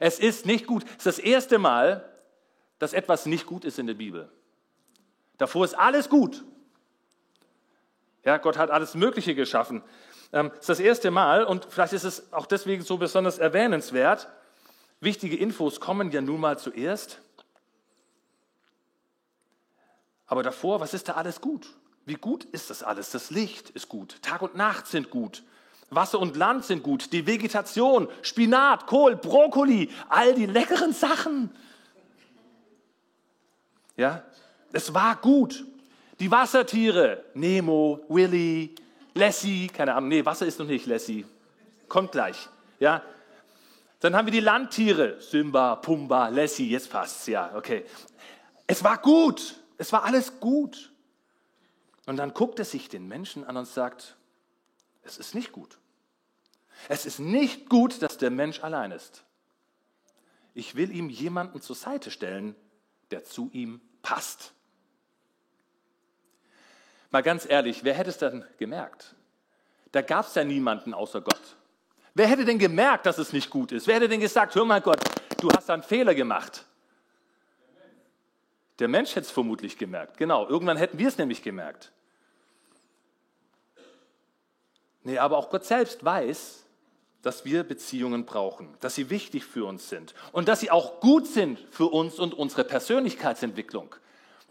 Es 0.00 0.18
ist 0.18 0.46
nicht 0.46 0.66
gut. 0.66 0.84
Es 0.84 0.90
ist 0.98 1.06
das 1.06 1.18
erste 1.18 1.58
Mal, 1.58 2.08
dass 2.78 2.92
etwas 2.92 3.26
nicht 3.26 3.46
gut 3.46 3.64
ist 3.64 3.78
in 3.78 3.86
der 3.86 3.94
Bibel. 3.94 4.30
Davor 5.36 5.64
ist 5.64 5.74
alles 5.74 6.08
gut. 6.08 6.44
Ja, 8.24 8.36
Gott 8.36 8.58
hat 8.58 8.70
alles 8.70 8.94
Mögliche 8.94 9.34
geschaffen. 9.34 9.82
Ähm, 10.32 10.50
es 10.54 10.60
ist 10.60 10.68
das 10.68 10.80
erste 10.80 11.10
Mal 11.10 11.44
und 11.44 11.66
vielleicht 11.70 11.92
ist 11.92 12.04
es 12.04 12.32
auch 12.32 12.46
deswegen 12.46 12.82
so 12.82 12.98
besonders 12.98 13.38
erwähnenswert. 13.38 14.28
Wichtige 15.00 15.36
Infos 15.36 15.80
kommen 15.80 16.10
ja 16.10 16.20
nun 16.20 16.40
mal 16.40 16.58
zuerst. 16.58 17.20
Aber 20.28 20.42
davor, 20.42 20.80
was 20.80 20.94
ist 20.94 21.08
da 21.08 21.14
alles 21.14 21.40
gut? 21.40 21.66
Wie 22.04 22.14
gut 22.14 22.44
ist 22.44 22.70
das 22.70 22.82
alles? 22.82 23.10
Das 23.10 23.30
Licht 23.30 23.70
ist 23.70 23.88
gut, 23.88 24.22
Tag 24.22 24.42
und 24.42 24.54
Nacht 24.54 24.86
sind 24.86 25.10
gut, 25.10 25.42
Wasser 25.90 26.18
und 26.18 26.36
Land 26.36 26.64
sind 26.64 26.82
gut, 26.82 27.12
die 27.12 27.26
Vegetation, 27.26 28.08
Spinat, 28.22 28.86
Kohl, 28.86 29.16
Brokkoli, 29.16 29.90
all 30.08 30.34
die 30.34 30.46
leckeren 30.46 30.92
Sachen. 30.92 31.50
Ja, 33.96 34.22
es 34.72 34.94
war 34.94 35.16
gut. 35.16 35.64
Die 36.20 36.30
Wassertiere, 36.30 37.24
Nemo, 37.34 38.00
Willy, 38.08 38.74
Lassie, 39.14 39.68
keine 39.68 39.94
Ahnung, 39.94 40.08
nee, 40.08 40.24
Wasser 40.24 40.46
ist 40.46 40.58
noch 40.58 40.66
nicht 40.66 40.86
Lassie, 40.86 41.24
kommt 41.88 42.12
gleich. 42.12 42.48
Ja, 42.80 43.02
dann 44.00 44.16
haben 44.16 44.26
wir 44.26 44.32
die 44.32 44.40
Landtiere, 44.40 45.20
Simba, 45.20 45.76
Pumba, 45.76 46.28
Lassie, 46.28 46.70
jetzt 46.70 46.90
passt's, 46.90 47.26
ja, 47.26 47.52
okay. 47.54 47.84
Es 48.66 48.82
war 48.82 48.98
gut. 48.98 49.57
Es 49.78 49.92
war 49.92 50.04
alles 50.04 50.40
gut. 50.40 50.92
Und 52.06 52.16
dann 52.16 52.34
guckt 52.34 52.58
er 52.58 52.64
sich 52.64 52.88
den 52.88 53.06
Menschen 53.08 53.44
an 53.44 53.56
und 53.56 53.66
sagt, 53.66 54.16
es 55.02 55.18
ist 55.18 55.34
nicht 55.34 55.52
gut. 55.52 55.78
Es 56.88 57.06
ist 57.06 57.18
nicht 57.18 57.68
gut, 57.68 58.02
dass 58.02 58.18
der 58.18 58.30
Mensch 58.30 58.62
allein 58.62 58.92
ist. 58.92 59.24
Ich 60.54 60.74
will 60.74 60.94
ihm 60.94 61.08
jemanden 61.08 61.60
zur 61.60 61.76
Seite 61.76 62.10
stellen, 62.10 62.54
der 63.10 63.24
zu 63.24 63.50
ihm 63.52 63.80
passt. 64.02 64.52
Mal 67.10 67.22
ganz 67.22 67.46
ehrlich, 67.48 67.84
wer 67.84 67.94
hätte 67.94 68.10
es 68.10 68.18
dann 68.18 68.44
gemerkt? 68.58 69.14
Da 69.92 70.02
gab 70.02 70.26
es 70.26 70.34
ja 70.34 70.44
niemanden 70.44 70.92
außer 70.92 71.20
Gott. 71.20 71.56
Wer 72.14 72.26
hätte 72.26 72.44
denn 72.44 72.58
gemerkt, 72.58 73.06
dass 73.06 73.18
es 73.18 73.32
nicht 73.32 73.48
gut 73.48 73.72
ist? 73.72 73.86
Wer 73.86 73.96
hätte 73.96 74.08
denn 74.08 74.20
gesagt, 74.20 74.54
hör 74.54 74.64
mal 74.64 74.80
Gott, 74.80 75.00
du 75.40 75.48
hast 75.50 75.70
einen 75.70 75.82
Fehler 75.82 76.14
gemacht? 76.14 76.64
Der 78.78 78.88
Mensch 78.88 79.10
hätte 79.10 79.22
es 79.22 79.30
vermutlich 79.30 79.76
gemerkt. 79.76 80.16
Genau, 80.16 80.48
irgendwann 80.48 80.76
hätten 80.76 80.98
wir 80.98 81.08
es 81.08 81.18
nämlich 81.18 81.42
gemerkt. 81.42 81.92
Nee, 85.02 85.18
aber 85.18 85.38
auch 85.38 85.50
Gott 85.50 85.64
selbst 85.64 86.04
weiß, 86.04 86.64
dass 87.22 87.44
wir 87.44 87.64
Beziehungen 87.64 88.24
brauchen, 88.24 88.74
dass 88.80 88.94
sie 88.94 89.10
wichtig 89.10 89.44
für 89.44 89.64
uns 89.64 89.88
sind 89.88 90.14
und 90.32 90.48
dass 90.48 90.60
sie 90.60 90.70
auch 90.70 91.00
gut 91.00 91.26
sind 91.26 91.58
für 91.70 91.86
uns 91.86 92.18
und 92.18 92.34
unsere 92.34 92.64
Persönlichkeitsentwicklung. 92.64 93.94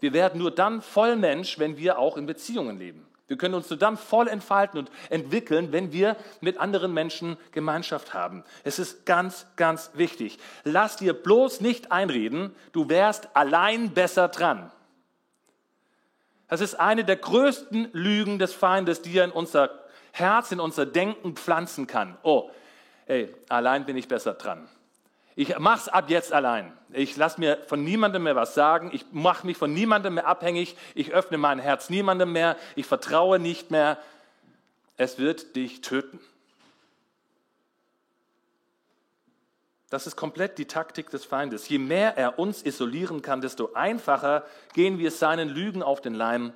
Wir 0.00 0.12
werden 0.12 0.38
nur 0.38 0.50
dann 0.50 0.82
voll 0.82 1.16
Mensch, 1.16 1.58
wenn 1.58 1.76
wir 1.76 1.98
auch 1.98 2.16
in 2.16 2.26
Beziehungen 2.26 2.78
leben. 2.78 3.07
Wir 3.28 3.36
können 3.36 3.54
uns 3.54 3.68
nur 3.68 3.78
dann 3.78 3.98
voll 3.98 4.26
entfalten 4.26 4.78
und 4.78 4.90
entwickeln, 5.10 5.70
wenn 5.70 5.92
wir 5.92 6.16
mit 6.40 6.58
anderen 6.58 6.94
Menschen 6.94 7.36
Gemeinschaft 7.52 8.14
haben. 8.14 8.42
Es 8.64 8.78
ist 8.78 9.04
ganz, 9.04 9.46
ganz 9.56 9.90
wichtig. 9.94 10.38
Lass 10.64 10.96
dir 10.96 11.12
bloß 11.12 11.60
nicht 11.60 11.92
einreden, 11.92 12.56
du 12.72 12.88
wärst 12.88 13.36
allein 13.36 13.90
besser 13.90 14.28
dran. 14.28 14.72
Das 16.48 16.62
ist 16.62 16.74
eine 16.80 17.04
der 17.04 17.16
größten 17.16 17.90
Lügen 17.92 18.38
des 18.38 18.54
Feindes, 18.54 19.02
die 19.02 19.18
er 19.18 19.24
in 19.24 19.30
unser 19.30 19.70
Herz, 20.12 20.50
in 20.50 20.60
unser 20.60 20.86
Denken 20.86 21.36
pflanzen 21.36 21.86
kann. 21.86 22.16
Oh, 22.22 22.50
ey, 23.04 23.34
allein 23.50 23.84
bin 23.84 23.98
ich 23.98 24.08
besser 24.08 24.32
dran. 24.32 24.66
Ich 25.38 25.56
mache 25.56 25.78
es 25.82 25.88
ab 25.88 26.10
jetzt 26.10 26.32
allein. 26.32 26.76
Ich 26.92 27.16
lasse 27.16 27.38
mir 27.38 27.58
von 27.68 27.84
niemandem 27.84 28.24
mehr 28.24 28.34
was 28.34 28.54
sagen. 28.54 28.90
Ich 28.92 29.04
mache 29.12 29.46
mich 29.46 29.56
von 29.56 29.72
niemandem 29.72 30.14
mehr 30.14 30.26
abhängig. 30.26 30.76
Ich 30.96 31.12
öffne 31.12 31.38
mein 31.38 31.60
Herz 31.60 31.90
niemandem 31.90 32.32
mehr. 32.32 32.56
Ich 32.74 32.86
vertraue 32.86 33.38
nicht 33.38 33.70
mehr. 33.70 33.98
Es 34.96 35.16
wird 35.16 35.54
dich 35.54 35.80
töten. 35.80 36.18
Das 39.90 40.08
ist 40.08 40.16
komplett 40.16 40.58
die 40.58 40.66
Taktik 40.66 41.08
des 41.10 41.24
Feindes. 41.24 41.68
Je 41.68 41.78
mehr 41.78 42.16
er 42.16 42.40
uns 42.40 42.64
isolieren 42.64 43.22
kann, 43.22 43.40
desto 43.40 43.74
einfacher 43.74 44.44
gehen 44.72 44.98
wir 44.98 45.12
seinen 45.12 45.48
Lügen 45.48 45.84
auf 45.84 46.00
den 46.00 46.14
Leim 46.14 46.52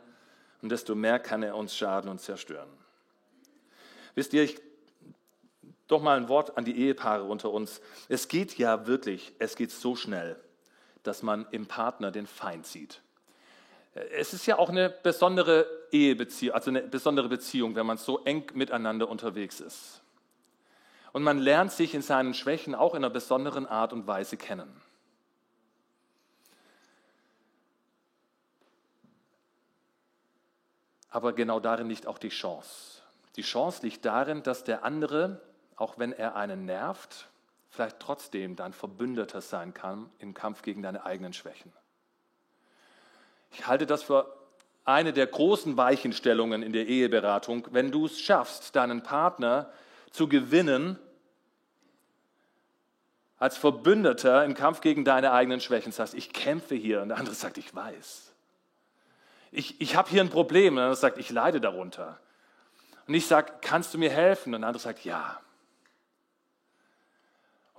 und 0.60 0.70
desto 0.70 0.96
mehr 0.96 1.20
kann 1.20 1.44
er 1.44 1.54
uns 1.54 1.76
schaden 1.76 2.10
und 2.10 2.20
zerstören. 2.20 2.68
Wisst 4.16 4.32
ihr, 4.32 4.42
ich 4.42 4.60
doch 5.92 6.02
mal 6.02 6.16
ein 6.16 6.28
Wort 6.28 6.56
an 6.56 6.64
die 6.64 6.76
Ehepaare 6.76 7.24
unter 7.24 7.50
uns. 7.50 7.80
Es 8.08 8.28
geht 8.28 8.58
ja 8.58 8.86
wirklich, 8.86 9.32
es 9.38 9.56
geht 9.56 9.70
so 9.70 9.94
schnell, 9.94 10.36
dass 11.02 11.22
man 11.22 11.46
im 11.50 11.66
Partner 11.66 12.10
den 12.10 12.26
Feind 12.26 12.66
sieht. 12.66 13.02
Es 13.94 14.32
ist 14.32 14.46
ja 14.46 14.58
auch 14.58 14.70
eine 14.70 14.88
besondere 14.88 15.66
Ehebeziehung, 15.90 16.54
also 16.54 16.70
eine 16.70 16.82
besondere 16.82 17.28
Beziehung, 17.28 17.74
wenn 17.74 17.84
man 17.84 17.98
so 17.98 18.24
eng 18.24 18.50
miteinander 18.54 19.08
unterwegs 19.08 19.60
ist. 19.60 20.00
Und 21.12 21.22
man 21.22 21.38
lernt 21.38 21.72
sich 21.72 21.94
in 21.94 22.00
seinen 22.00 22.32
Schwächen 22.32 22.74
auch 22.74 22.94
in 22.94 23.04
einer 23.04 23.10
besonderen 23.10 23.66
Art 23.66 23.92
und 23.92 24.06
Weise 24.06 24.38
kennen. 24.38 24.80
Aber 31.10 31.34
genau 31.34 31.60
darin 31.60 31.90
liegt 31.90 32.06
auch 32.06 32.16
die 32.16 32.30
Chance. 32.30 33.02
Die 33.36 33.42
Chance 33.42 33.82
liegt 33.82 34.06
darin, 34.06 34.42
dass 34.42 34.64
der 34.64 34.84
andere 34.84 35.42
auch 35.82 35.98
wenn 35.98 36.12
er 36.12 36.36
einen 36.36 36.64
nervt, 36.64 37.28
vielleicht 37.68 37.98
trotzdem 37.98 38.54
dein 38.54 38.72
Verbündeter 38.72 39.40
sein 39.40 39.74
kann 39.74 40.08
im 40.20 40.32
Kampf 40.32 40.62
gegen 40.62 40.80
deine 40.80 41.04
eigenen 41.04 41.32
Schwächen. 41.32 41.72
Ich 43.50 43.66
halte 43.66 43.84
das 43.84 44.04
für 44.04 44.32
eine 44.84 45.12
der 45.12 45.26
großen 45.26 45.76
Weichenstellungen 45.76 46.62
in 46.62 46.72
der 46.72 46.86
Eheberatung, 46.86 47.66
wenn 47.72 47.90
du 47.90 48.06
es 48.06 48.20
schaffst, 48.20 48.76
deinen 48.76 49.02
Partner 49.02 49.70
zu 50.12 50.28
gewinnen 50.28 51.00
als 53.38 53.56
Verbündeter 53.56 54.44
im 54.44 54.54
Kampf 54.54 54.82
gegen 54.82 55.04
deine 55.04 55.32
eigenen 55.32 55.60
Schwächen. 55.60 55.90
Sagst, 55.90 56.14
ich 56.14 56.32
kämpfe 56.32 56.76
hier 56.76 57.02
und 57.02 57.08
der 57.08 57.18
andere 57.18 57.34
sagt, 57.34 57.58
ich 57.58 57.74
weiß. 57.74 58.32
Ich, 59.50 59.80
ich 59.80 59.96
habe 59.96 60.08
hier 60.10 60.20
ein 60.20 60.30
Problem 60.30 60.74
und 60.74 60.76
der 60.76 60.84
andere 60.84 61.00
sagt, 61.00 61.18
ich 61.18 61.30
leide 61.30 61.60
darunter. 61.60 62.20
Und 63.08 63.14
ich 63.14 63.26
sage, 63.26 63.52
kannst 63.62 63.92
du 63.94 63.98
mir 63.98 64.10
helfen? 64.10 64.54
Und 64.54 64.60
der 64.60 64.68
andere 64.68 64.82
sagt, 64.82 65.04
ja. 65.04 65.40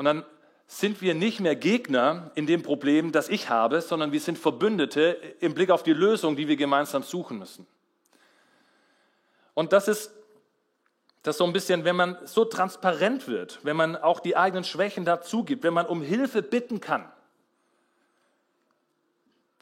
Und 0.03 0.17
dann 0.17 0.25
sind 0.67 1.01
wir 1.01 1.15
nicht 1.15 1.39
mehr 1.39 1.55
Gegner 1.55 2.31
in 2.35 2.45
dem 2.45 2.61
Problem, 2.61 3.13
das 3.13 3.29
ich 3.29 3.47
habe, 3.47 3.79
sondern 3.79 4.11
wir 4.11 4.19
sind 4.19 4.37
Verbündete 4.37 5.17
im 5.39 5.53
Blick 5.53 5.71
auf 5.71 5.81
die 5.81 5.93
Lösung, 5.93 6.35
die 6.35 6.49
wir 6.49 6.57
gemeinsam 6.57 7.03
suchen 7.03 7.39
müssen. 7.39 7.65
Und 9.53 9.71
das 9.71 9.87
ist 9.87 10.11
das 11.21 11.37
so 11.37 11.45
ein 11.45 11.53
bisschen, 11.53 11.85
wenn 11.85 11.95
man 11.95 12.17
so 12.25 12.43
transparent 12.43 13.29
wird, 13.29 13.61
wenn 13.63 13.77
man 13.77 13.95
auch 13.95 14.19
die 14.19 14.35
eigenen 14.35 14.65
Schwächen 14.65 15.05
dazu 15.05 15.45
gibt, 15.45 15.63
wenn 15.63 15.73
man 15.73 15.85
um 15.85 16.01
Hilfe 16.01 16.41
bitten 16.41 16.81
kann, 16.81 17.09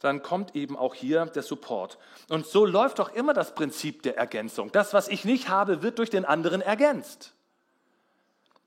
dann 0.00 0.22
kommt 0.22 0.56
eben 0.56 0.76
auch 0.76 0.96
hier 0.96 1.24
der 1.26 1.44
Support. 1.44 1.98
Und 2.28 2.46
so 2.46 2.66
läuft 2.66 2.98
doch 2.98 3.14
immer 3.14 3.32
das 3.32 3.54
Prinzip 3.54 4.02
der 4.02 4.16
Ergänzung. 4.16 4.72
Das, 4.72 4.92
was 4.92 5.06
ich 5.06 5.24
nicht 5.24 5.50
habe, 5.50 5.84
wird 5.84 6.00
durch 6.00 6.10
den 6.10 6.24
anderen 6.24 6.62
ergänzt. 6.62 7.32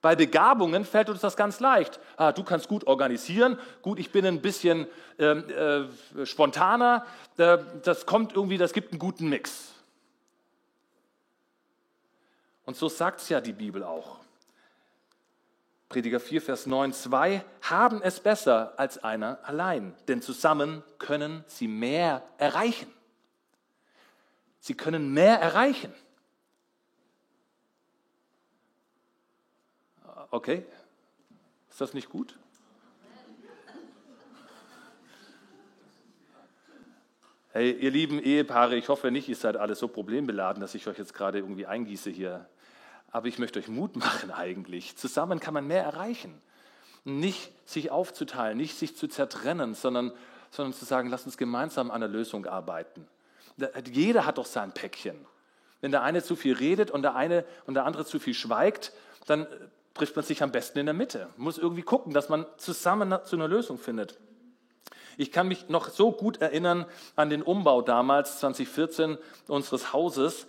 Bei 0.05 0.15
Begabungen 0.15 0.85
fällt 0.85 1.09
uns 1.09 1.21
das 1.21 1.35
ganz 1.35 1.59
leicht. 1.59 1.99
Ah, 2.15 2.31
du 2.31 2.43
kannst 2.43 2.67
gut 2.67 2.85
organisieren, 2.85 3.57
gut, 3.81 3.97
ich 3.97 4.11
bin 4.11 4.23
ein 4.23 4.39
bisschen 4.39 4.85
äh, 5.17 5.25
äh, 5.25 5.87
spontaner, 6.27 7.07
äh, 7.37 7.57
das 7.81 8.05
kommt 8.05 8.35
irgendwie, 8.35 8.59
das 8.59 8.71
gibt 8.71 8.91
einen 8.91 8.99
guten 8.99 9.27
Mix. 9.29 9.73
Und 12.65 12.77
so 12.77 12.87
sagt 12.87 13.21
es 13.21 13.29
ja 13.29 13.41
die 13.41 13.53
Bibel 13.53 13.83
auch. 13.83 14.19
Prediger 15.89 16.19
4, 16.19 16.39
Vers 16.39 16.67
9, 16.67 16.93
zwei 16.93 17.43
haben 17.63 17.99
es 18.03 18.19
besser 18.19 18.75
als 18.77 19.03
einer 19.03 19.39
allein, 19.41 19.95
denn 20.07 20.21
zusammen 20.21 20.83
können 20.99 21.43
sie 21.47 21.67
mehr 21.67 22.21
erreichen. 22.37 22.93
Sie 24.59 24.75
können 24.75 25.15
mehr 25.15 25.41
erreichen. 25.41 25.91
Okay, 30.31 30.65
ist 31.69 31.81
das 31.81 31.93
nicht 31.93 32.09
gut? 32.09 32.37
Hey, 37.51 37.71
ihr 37.71 37.91
lieben 37.91 38.19
Ehepaare, 38.19 38.75
ich 38.75 38.89
hoffe 38.89 39.11
nicht, 39.11 39.29
ihr 39.29 39.35
seid 39.35 39.55
alle 39.55 39.75
so 39.75 39.87
problembeladen, 39.87 40.59
dass 40.59 40.75
ich 40.75 40.87
euch 40.87 40.97
jetzt 40.97 41.13
gerade 41.13 41.39
irgendwie 41.39 41.65
eingieße 41.65 42.09
hier 42.09 42.49
aber 43.15 43.29
ich 43.29 43.39
möchte 43.39 43.59
euch 43.59 43.69
Mut 43.69 43.95
machen 43.95 44.29
eigentlich. 44.29 44.97
Zusammen 44.97 45.39
kann 45.39 45.53
man 45.53 45.65
mehr 45.65 45.81
erreichen. 45.81 46.41
Nicht 47.05 47.53
sich 47.63 47.89
aufzuteilen, 47.89 48.57
nicht 48.57 48.77
sich 48.77 48.97
zu 48.97 49.07
zertrennen, 49.07 49.73
sondern, 49.73 50.11
sondern 50.51 50.73
zu 50.73 50.83
sagen, 50.83 51.09
lass 51.09 51.25
uns 51.25 51.37
gemeinsam 51.37 51.91
an 51.91 52.01
der 52.01 52.09
Lösung 52.09 52.45
arbeiten. 52.45 53.07
Jeder 53.89 54.25
hat 54.25 54.37
doch 54.37 54.45
sein 54.45 54.73
Päckchen. 54.73 55.15
Wenn 55.79 55.91
der 55.91 56.03
eine 56.03 56.23
zu 56.23 56.35
viel 56.35 56.55
redet 56.55 56.91
und 56.91 57.03
der 57.03 57.15
eine 57.15 57.45
und 57.65 57.75
der 57.75 57.85
andere 57.85 58.03
zu 58.03 58.19
viel 58.19 58.33
schweigt, 58.33 58.91
dann 59.27 59.47
trifft 59.95 60.15
man 60.15 60.23
sich 60.23 60.43
am 60.43 60.51
besten 60.51 60.79
in 60.79 60.85
der 60.85 60.93
Mitte. 60.93 61.29
Man 61.37 61.45
muss 61.45 61.57
irgendwie 61.57 61.81
gucken, 61.81 62.13
dass 62.13 62.29
man 62.29 62.45
zusammen 62.57 63.17
zu 63.23 63.35
einer 63.35 63.47
Lösung 63.47 63.79
findet. 63.79 64.19
Ich 65.17 65.31
kann 65.31 65.47
mich 65.47 65.69
noch 65.69 65.89
so 65.89 66.11
gut 66.11 66.41
erinnern 66.41 66.85
an 67.15 67.29
den 67.29 67.41
Umbau 67.41 67.81
damals, 67.81 68.39
2014, 68.41 69.17
unseres 69.47 69.93
Hauses. 69.93 70.45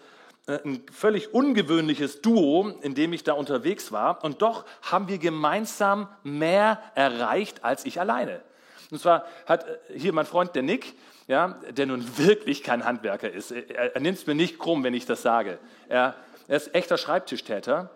Äh, 0.47 0.59
ein 0.65 0.83
völlig 0.93 1.33
ungewöhnliches 1.33 2.21
Duo, 2.21 2.69
in 2.83 2.95
dem 2.95 3.13
ich 3.13 3.23
da 3.25 3.35
unterwegs 3.35 3.93
war. 3.93 4.25
Und 4.25 4.43
doch 4.43 4.65
haben 4.83 5.09
wir 5.09 5.19
gemeinsam 5.19 6.09
mehr 6.25 6.81
erreicht 6.95 7.65
als 7.65 7.85
ich 7.87 8.01
alleine. 8.01 8.43
Und 8.91 9.01
zwar 9.01 9.25
hat 9.47 9.67
äh, 9.67 9.99
hier 9.99 10.13
mein 10.13 10.27
Freund 10.27 10.55
der 10.57 10.63
Nick, 10.63 10.95
ja, 11.29 11.61
der 11.71 11.87
nun 11.87 12.05
wirklich 12.19 12.63
kein 12.63 12.85
Handwerker 12.85 13.31
ist. 13.31 13.53
Er, 13.53 13.95
er 13.95 14.01
nimmt 14.01 14.19
es 14.19 14.27
mir 14.27 14.35
nicht 14.35 14.59
krumm, 14.59 14.83
wenn 14.85 14.95
ich 14.95 15.07
das 15.07 15.23
sage. 15.23 15.59
Er, 15.89 16.15
er 16.49 16.57
ist 16.57 16.75
echter 16.75 16.99
Schreibtischtäter. 16.99 17.91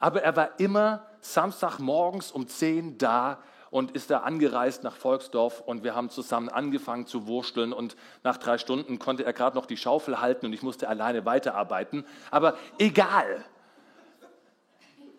Aber 0.00 0.22
er 0.22 0.34
war 0.34 0.58
immer 0.58 1.06
Samstagmorgens 1.20 2.32
um 2.32 2.48
10 2.48 2.98
da 2.98 3.38
und 3.70 3.92
ist 3.92 4.10
da 4.10 4.20
angereist 4.20 4.82
nach 4.82 4.96
Volksdorf 4.96 5.60
und 5.60 5.84
wir 5.84 5.94
haben 5.94 6.10
zusammen 6.10 6.48
angefangen 6.48 7.06
zu 7.06 7.26
wursteln 7.26 7.72
und 7.72 7.94
nach 8.24 8.36
drei 8.36 8.58
Stunden 8.58 8.98
konnte 8.98 9.24
er 9.24 9.32
gerade 9.32 9.56
noch 9.56 9.66
die 9.66 9.76
Schaufel 9.76 10.20
halten 10.20 10.46
und 10.46 10.52
ich 10.52 10.62
musste 10.62 10.88
alleine 10.88 11.24
weiterarbeiten. 11.24 12.04
Aber 12.30 12.56
egal. 12.78 13.44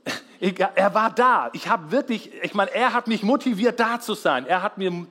egal 0.41 0.71
er 0.75 0.93
war 0.93 1.11
da. 1.11 1.49
Ich 1.53 1.69
habe 1.69 1.91
wirklich, 1.91 2.33
ich 2.43 2.53
meine, 2.53 2.73
er 2.73 2.93
hat 2.93 3.07
mich 3.07 3.23
motiviert, 3.23 3.79
da 3.79 4.01
zu 4.01 4.15
sein. 4.15 4.45
Er 4.45 4.63
hat 4.63 4.77
mir 4.77 5.07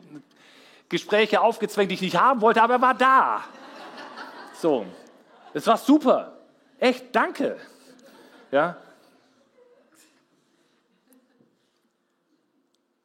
Gespräche 0.90 1.40
aufgezwängt, 1.40 1.90
die 1.90 1.94
ich 1.94 2.02
nicht 2.02 2.20
haben 2.20 2.42
wollte, 2.42 2.60
aber 2.60 2.74
er 2.74 2.82
war 2.82 2.94
da. 2.94 3.44
So, 4.60 4.84
es 5.54 5.66
war 5.66 5.78
super. 5.78 6.36
Echt, 6.78 7.14
danke. 7.14 7.56
Ja, 8.50 8.76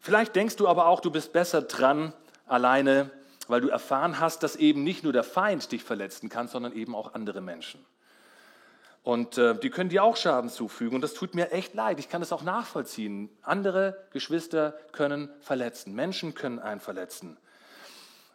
Vielleicht 0.05 0.35
denkst 0.35 0.57
du 0.57 0.67
aber 0.67 0.85
auch, 0.85 0.99
du 0.99 1.09
bist 1.09 1.33
besser 1.33 1.63
dran 1.63 2.13
alleine, 2.45 3.09
weil 3.47 3.59
du 3.59 3.69
erfahren 3.69 4.19
hast, 4.19 4.43
dass 4.43 4.55
eben 4.55 4.83
nicht 4.83 5.03
nur 5.03 5.13
der 5.13 5.23
Feind 5.23 5.71
dich 5.71 5.83
verletzen 5.83 6.29
kann, 6.29 6.47
sondern 6.47 6.73
eben 6.73 6.93
auch 6.93 7.15
andere 7.15 7.41
Menschen. 7.41 7.83
Und 9.01 9.39
äh, 9.39 9.57
die 9.57 9.71
können 9.71 9.89
dir 9.89 10.03
auch 10.03 10.15
Schaden 10.15 10.51
zufügen. 10.51 10.93
Und 10.93 11.01
das 11.01 11.15
tut 11.15 11.33
mir 11.33 11.51
echt 11.51 11.73
leid. 11.73 11.97
Ich 11.97 12.07
kann 12.07 12.21
das 12.21 12.31
auch 12.31 12.43
nachvollziehen. 12.43 13.35
Andere 13.41 13.97
Geschwister 14.11 14.75
können 14.91 15.31
verletzen. 15.39 15.95
Menschen 15.95 16.35
können 16.35 16.59
einen 16.59 16.81
verletzen. 16.81 17.37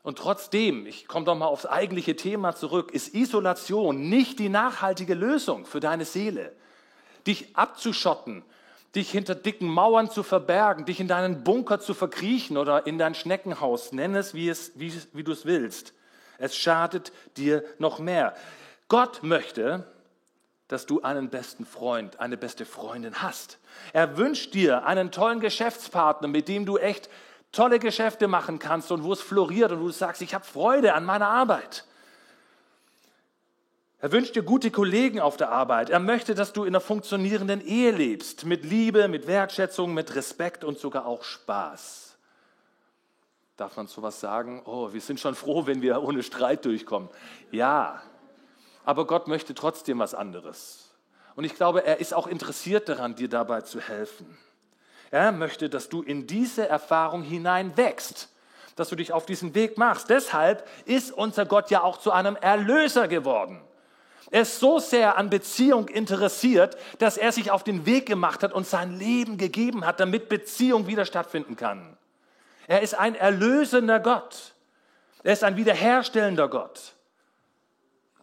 Und 0.02 0.18
trotzdem, 0.18 0.86
ich 0.86 1.06
komme 1.06 1.24
doch 1.24 1.36
mal 1.36 1.46
aufs 1.46 1.66
eigentliche 1.66 2.16
Thema 2.16 2.56
zurück, 2.56 2.90
ist 2.90 3.14
Isolation 3.14 4.08
nicht 4.08 4.40
die 4.40 4.48
nachhaltige 4.48 5.14
Lösung 5.14 5.66
für 5.66 5.78
deine 5.78 6.04
Seele. 6.04 6.50
Dich 7.28 7.56
abzuschotten, 7.56 8.42
dich 8.94 9.10
hinter 9.10 9.34
dicken 9.34 9.68
Mauern 9.68 10.10
zu 10.10 10.22
verbergen, 10.22 10.84
dich 10.84 11.00
in 11.00 11.08
deinen 11.08 11.44
Bunker 11.44 11.80
zu 11.80 11.94
verkriechen 11.94 12.56
oder 12.56 12.86
in 12.86 12.98
dein 12.98 13.14
Schneckenhaus, 13.14 13.92
nenn 13.92 14.14
es, 14.14 14.34
wie, 14.34 14.48
es, 14.48 14.72
wie, 14.74 14.92
wie 15.12 15.24
du 15.24 15.32
es 15.32 15.44
willst. 15.44 15.94
Es 16.38 16.56
schadet 16.56 17.12
dir 17.36 17.64
noch 17.78 17.98
mehr. 17.98 18.34
Gott 18.88 19.22
möchte, 19.22 19.86
dass 20.66 20.86
du 20.86 21.02
einen 21.02 21.30
besten 21.30 21.66
Freund, 21.66 22.18
eine 22.20 22.36
beste 22.36 22.64
Freundin 22.64 23.22
hast. 23.22 23.58
Er 23.92 24.16
wünscht 24.16 24.54
dir 24.54 24.84
einen 24.86 25.10
tollen 25.10 25.40
Geschäftspartner, 25.40 26.28
mit 26.28 26.48
dem 26.48 26.64
du 26.66 26.78
echt 26.78 27.10
tolle 27.52 27.78
Geschäfte 27.78 28.28
machen 28.28 28.58
kannst 28.58 28.92
und 28.92 29.02
wo 29.02 29.12
es 29.12 29.20
floriert 29.20 29.72
und 29.72 29.80
wo 29.80 29.86
du 29.86 29.92
sagst, 29.92 30.22
ich 30.22 30.34
habe 30.34 30.44
Freude 30.44 30.94
an 30.94 31.04
meiner 31.04 31.28
Arbeit. 31.28 31.84
Er 34.02 34.12
wünscht 34.12 34.34
dir 34.34 34.42
gute 34.42 34.70
Kollegen 34.70 35.20
auf 35.20 35.36
der 35.36 35.50
Arbeit. 35.50 35.90
Er 35.90 36.00
möchte, 36.00 36.34
dass 36.34 36.54
du 36.54 36.64
in 36.64 36.68
einer 36.68 36.80
funktionierenden 36.80 37.60
Ehe 37.60 37.90
lebst, 37.90 38.46
mit 38.46 38.64
Liebe, 38.64 39.08
mit 39.08 39.26
Wertschätzung, 39.26 39.92
mit 39.92 40.14
Respekt 40.14 40.64
und 40.64 40.78
sogar 40.78 41.04
auch 41.04 41.22
Spaß. 41.22 42.16
Darf 43.58 43.76
man 43.76 43.88
sowas 43.88 44.18
sagen? 44.18 44.62
Oh, 44.64 44.90
wir 44.94 45.02
sind 45.02 45.20
schon 45.20 45.34
froh, 45.34 45.66
wenn 45.66 45.82
wir 45.82 46.02
ohne 46.02 46.22
Streit 46.22 46.64
durchkommen. 46.64 47.10
Ja, 47.50 48.00
aber 48.86 49.06
Gott 49.06 49.28
möchte 49.28 49.54
trotzdem 49.54 49.98
was 49.98 50.14
anderes. 50.14 50.90
Und 51.36 51.44
ich 51.44 51.54
glaube, 51.54 51.84
er 51.84 52.00
ist 52.00 52.14
auch 52.14 52.26
interessiert 52.26 52.88
daran, 52.88 53.16
dir 53.16 53.28
dabei 53.28 53.60
zu 53.60 53.80
helfen. 53.80 54.38
Er 55.10 55.30
möchte, 55.30 55.68
dass 55.68 55.90
du 55.90 56.00
in 56.00 56.26
diese 56.26 56.66
Erfahrung 56.66 57.22
hinein 57.22 57.76
wächst, 57.76 58.30
dass 58.76 58.88
du 58.88 58.96
dich 58.96 59.12
auf 59.12 59.26
diesen 59.26 59.54
Weg 59.54 59.76
machst. 59.76 60.08
Deshalb 60.08 60.66
ist 60.86 61.12
unser 61.12 61.44
Gott 61.44 61.70
ja 61.70 61.82
auch 61.82 61.98
zu 61.98 62.12
einem 62.12 62.36
Erlöser 62.36 63.08
geworden. 63.08 63.60
Er 64.30 64.42
ist 64.42 64.60
so 64.60 64.78
sehr 64.78 65.18
an 65.18 65.28
Beziehung 65.28 65.88
interessiert, 65.88 66.76
dass 66.98 67.16
er 67.16 67.32
sich 67.32 67.50
auf 67.50 67.64
den 67.64 67.84
Weg 67.84 68.06
gemacht 68.06 68.42
hat 68.42 68.52
und 68.52 68.66
sein 68.66 68.96
Leben 68.96 69.38
gegeben 69.38 69.84
hat, 69.84 69.98
damit 69.98 70.28
Beziehung 70.28 70.86
wieder 70.86 71.04
stattfinden 71.04 71.56
kann. 71.56 71.96
Er 72.68 72.82
ist 72.82 72.94
ein 72.94 73.16
erlösender 73.16 73.98
Gott. 73.98 74.54
Er 75.24 75.32
ist 75.32 75.42
ein 75.42 75.56
wiederherstellender 75.56 76.48
Gott. 76.48 76.94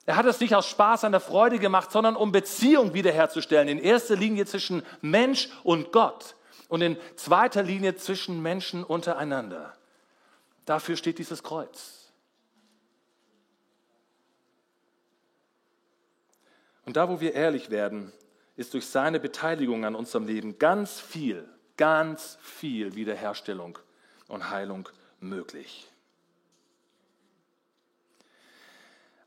Er 0.05 0.15
hat 0.15 0.25
es 0.25 0.39
nicht 0.39 0.55
aus 0.55 0.67
Spaß 0.67 1.03
an 1.03 1.11
der 1.11 1.19
Freude 1.19 1.59
gemacht, 1.59 1.91
sondern 1.91 2.15
um 2.15 2.31
Beziehung 2.31 2.93
wiederherzustellen. 2.93 3.67
In 3.67 3.77
erster 3.77 4.15
Linie 4.15 4.45
zwischen 4.45 4.83
Mensch 5.01 5.49
und 5.63 5.91
Gott 5.91 6.37
und 6.69 6.81
in 6.81 6.97
zweiter 7.17 7.61
Linie 7.61 7.97
zwischen 7.97 8.41
Menschen 8.41 8.85
untereinander. 8.85 9.73
Dafür 10.65 10.95
steht 10.95 11.19
dieses 11.19 11.43
Kreuz. 11.43 11.96
Und 16.87 16.95
da, 16.95 17.09
wo 17.09 17.19
wir 17.19 17.33
ehrlich 17.33 17.69
werden, 17.69 18.13
ist 18.55 18.73
durch 18.73 18.85
seine 18.85 19.19
Beteiligung 19.19 19.83
an 19.83 19.93
unserem 19.93 20.25
Leben 20.25 20.57
ganz 20.57 21.01
viel, 21.01 21.45
ganz 21.75 22.37
viel 22.41 22.95
Wiederherstellung 22.95 23.77
und 24.29 24.49
Heilung 24.49 24.87
möglich. 25.19 25.85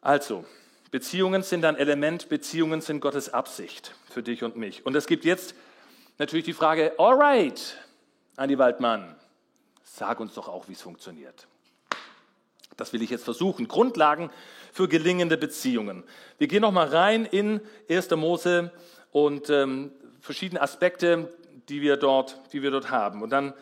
Also, 0.00 0.46
Beziehungen 0.90 1.42
sind 1.42 1.66
ein 1.66 1.76
Element, 1.76 2.30
Beziehungen 2.30 2.80
sind 2.80 3.00
Gottes 3.00 3.28
Absicht 3.28 3.94
für 4.08 4.22
dich 4.22 4.42
und 4.42 4.56
mich. 4.56 4.86
Und 4.86 4.96
es 4.96 5.06
gibt 5.06 5.26
jetzt 5.26 5.54
natürlich 6.16 6.46
die 6.46 6.54
Frage, 6.54 6.94
alright, 6.98 7.76
Andi 8.36 8.56
Waldmann, 8.56 9.14
sag 9.84 10.18
uns 10.18 10.32
doch 10.32 10.48
auch, 10.48 10.66
wie 10.68 10.72
es 10.72 10.80
funktioniert. 10.80 11.46
Das 12.80 12.92
will 12.92 13.02
ich 13.02 13.10
jetzt 13.10 13.24
versuchen. 13.24 13.68
Grundlagen 13.68 14.30
für 14.72 14.88
gelingende 14.88 15.36
Beziehungen. 15.36 16.02
Wir 16.38 16.48
gehen 16.48 16.62
noch 16.62 16.72
mal 16.72 16.86
rein 16.86 17.26
in 17.26 17.60
1. 17.88 18.10
Mose 18.12 18.72
und 19.12 19.50
ähm, 19.50 19.92
verschiedene 20.20 20.62
Aspekte, 20.62 21.32
die 21.68 21.82
wir 21.82 21.96
dort, 21.96 22.40
die 22.52 22.62
wir 22.62 22.70
dort 22.70 22.90
haben. 22.90 23.22
Und 23.22 23.30
dann 23.30 23.52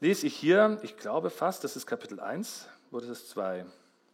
lese 0.00 0.26
ich 0.26 0.36
hier, 0.36 0.78
ich 0.82 0.96
glaube 0.96 1.30
fast, 1.30 1.64
das 1.64 1.76
ist 1.76 1.86
Kapitel 1.86 2.20
1 2.20 2.68
oder 2.92 3.06
das 3.06 3.22
ist 3.22 3.30
2? 3.30 3.66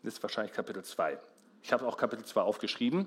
Das 0.03 0.15
ist 0.15 0.23
wahrscheinlich 0.23 0.53
Kapitel 0.53 0.83
2. 0.83 1.19
Ich 1.63 1.73
habe 1.73 1.87
auch 1.87 1.97
Kapitel 1.97 2.25
2 2.25 2.41
aufgeschrieben. 2.41 3.07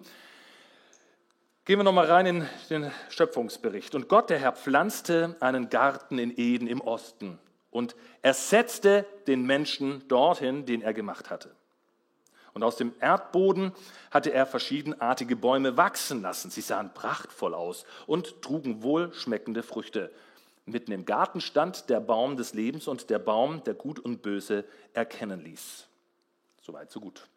Gehen 1.65 1.79
wir 1.79 1.83
nochmal 1.83 2.05
rein 2.05 2.25
in 2.25 2.45
den 2.69 2.91
Schöpfungsbericht. 3.09 3.95
Und 3.95 4.07
Gott, 4.07 4.29
der 4.29 4.39
Herr, 4.39 4.53
pflanzte 4.53 5.35
einen 5.39 5.69
Garten 5.69 6.19
in 6.19 6.31
Eden 6.37 6.67
im 6.67 6.81
Osten 6.81 7.39
und 7.71 7.95
er 8.21 8.33
setzte 8.33 9.05
den 9.27 9.45
Menschen 9.45 10.07
dorthin, 10.07 10.65
den 10.65 10.81
er 10.81 10.93
gemacht 10.93 11.29
hatte. 11.29 11.51
Und 12.53 12.63
aus 12.63 12.77
dem 12.77 12.93
Erdboden 12.99 13.73
hatte 14.11 14.33
er 14.33 14.45
verschiedenartige 14.45 15.35
Bäume 15.35 15.77
wachsen 15.77 16.21
lassen. 16.21 16.49
Sie 16.49 16.61
sahen 16.61 16.93
prachtvoll 16.93 17.53
aus 17.53 17.85
und 18.07 18.41
trugen 18.41 18.81
wohlschmeckende 18.81 19.63
Früchte. 19.63 20.11
Mitten 20.65 20.91
im 20.91 21.05
Garten 21.05 21.41
stand 21.41 21.89
der 21.89 21.99
Baum 21.99 22.37
des 22.37 22.53
Lebens 22.53 22.87
und 22.87 23.09
der 23.09 23.19
Baum, 23.19 23.63
der 23.63 23.75
Gut 23.75 23.99
und 23.99 24.21
Böse 24.21 24.65
erkennen 24.93 25.43
ließ. 25.43 25.87
Soweit, 26.61 26.91
so 26.91 26.99
gut. 26.99 27.27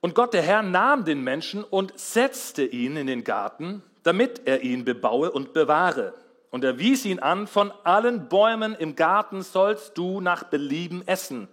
Und 0.00 0.14
Gott, 0.14 0.34
der 0.34 0.42
Herr, 0.42 0.62
nahm 0.62 1.04
den 1.04 1.22
Menschen 1.22 1.64
und 1.64 1.98
setzte 1.98 2.64
ihn 2.64 2.96
in 2.96 3.06
den 3.06 3.24
Garten, 3.24 3.82
damit 4.02 4.42
er 4.46 4.62
ihn 4.62 4.84
bebaue 4.84 5.30
und 5.30 5.52
bewahre. 5.52 6.14
Und 6.56 6.64
er 6.64 6.78
wies 6.78 7.04
ihn 7.04 7.18
an, 7.18 7.46
von 7.46 7.70
allen 7.84 8.30
Bäumen 8.30 8.74
im 8.74 8.96
Garten 8.96 9.42
sollst 9.42 9.98
du 9.98 10.22
nach 10.22 10.44
Belieben 10.44 11.06
essen, 11.06 11.48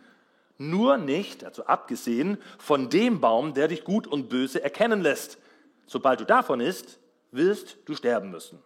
nur 0.57 0.95
nicht, 0.95 1.43
also 1.43 1.65
abgesehen 1.65 2.37
von 2.57 2.89
dem 2.89 3.19
Baum, 3.19 3.53
der 3.53 3.67
dich 3.67 3.83
gut 3.83 4.07
und 4.07 4.29
böse 4.29 4.63
erkennen 4.63 5.01
lässt. 5.01 5.39
Sobald 5.87 6.21
du 6.21 6.25
davon 6.25 6.61
isst, 6.61 6.99
wirst 7.31 7.79
du 7.83 7.95
sterben 7.95 8.31
müssen. 8.31 8.63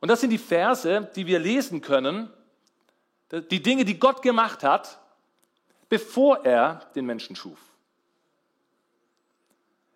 Und 0.00 0.08
das 0.08 0.20
sind 0.20 0.30
die 0.30 0.38
Verse, 0.38 1.08
die 1.14 1.28
wir 1.28 1.38
lesen 1.38 1.80
können, 1.80 2.28
die 3.30 3.62
Dinge, 3.62 3.84
die 3.84 4.00
Gott 4.00 4.20
gemacht 4.20 4.64
hat, 4.64 4.98
bevor 5.88 6.44
er 6.44 6.90
den 6.96 7.06
Menschen 7.06 7.36
schuf. 7.36 7.69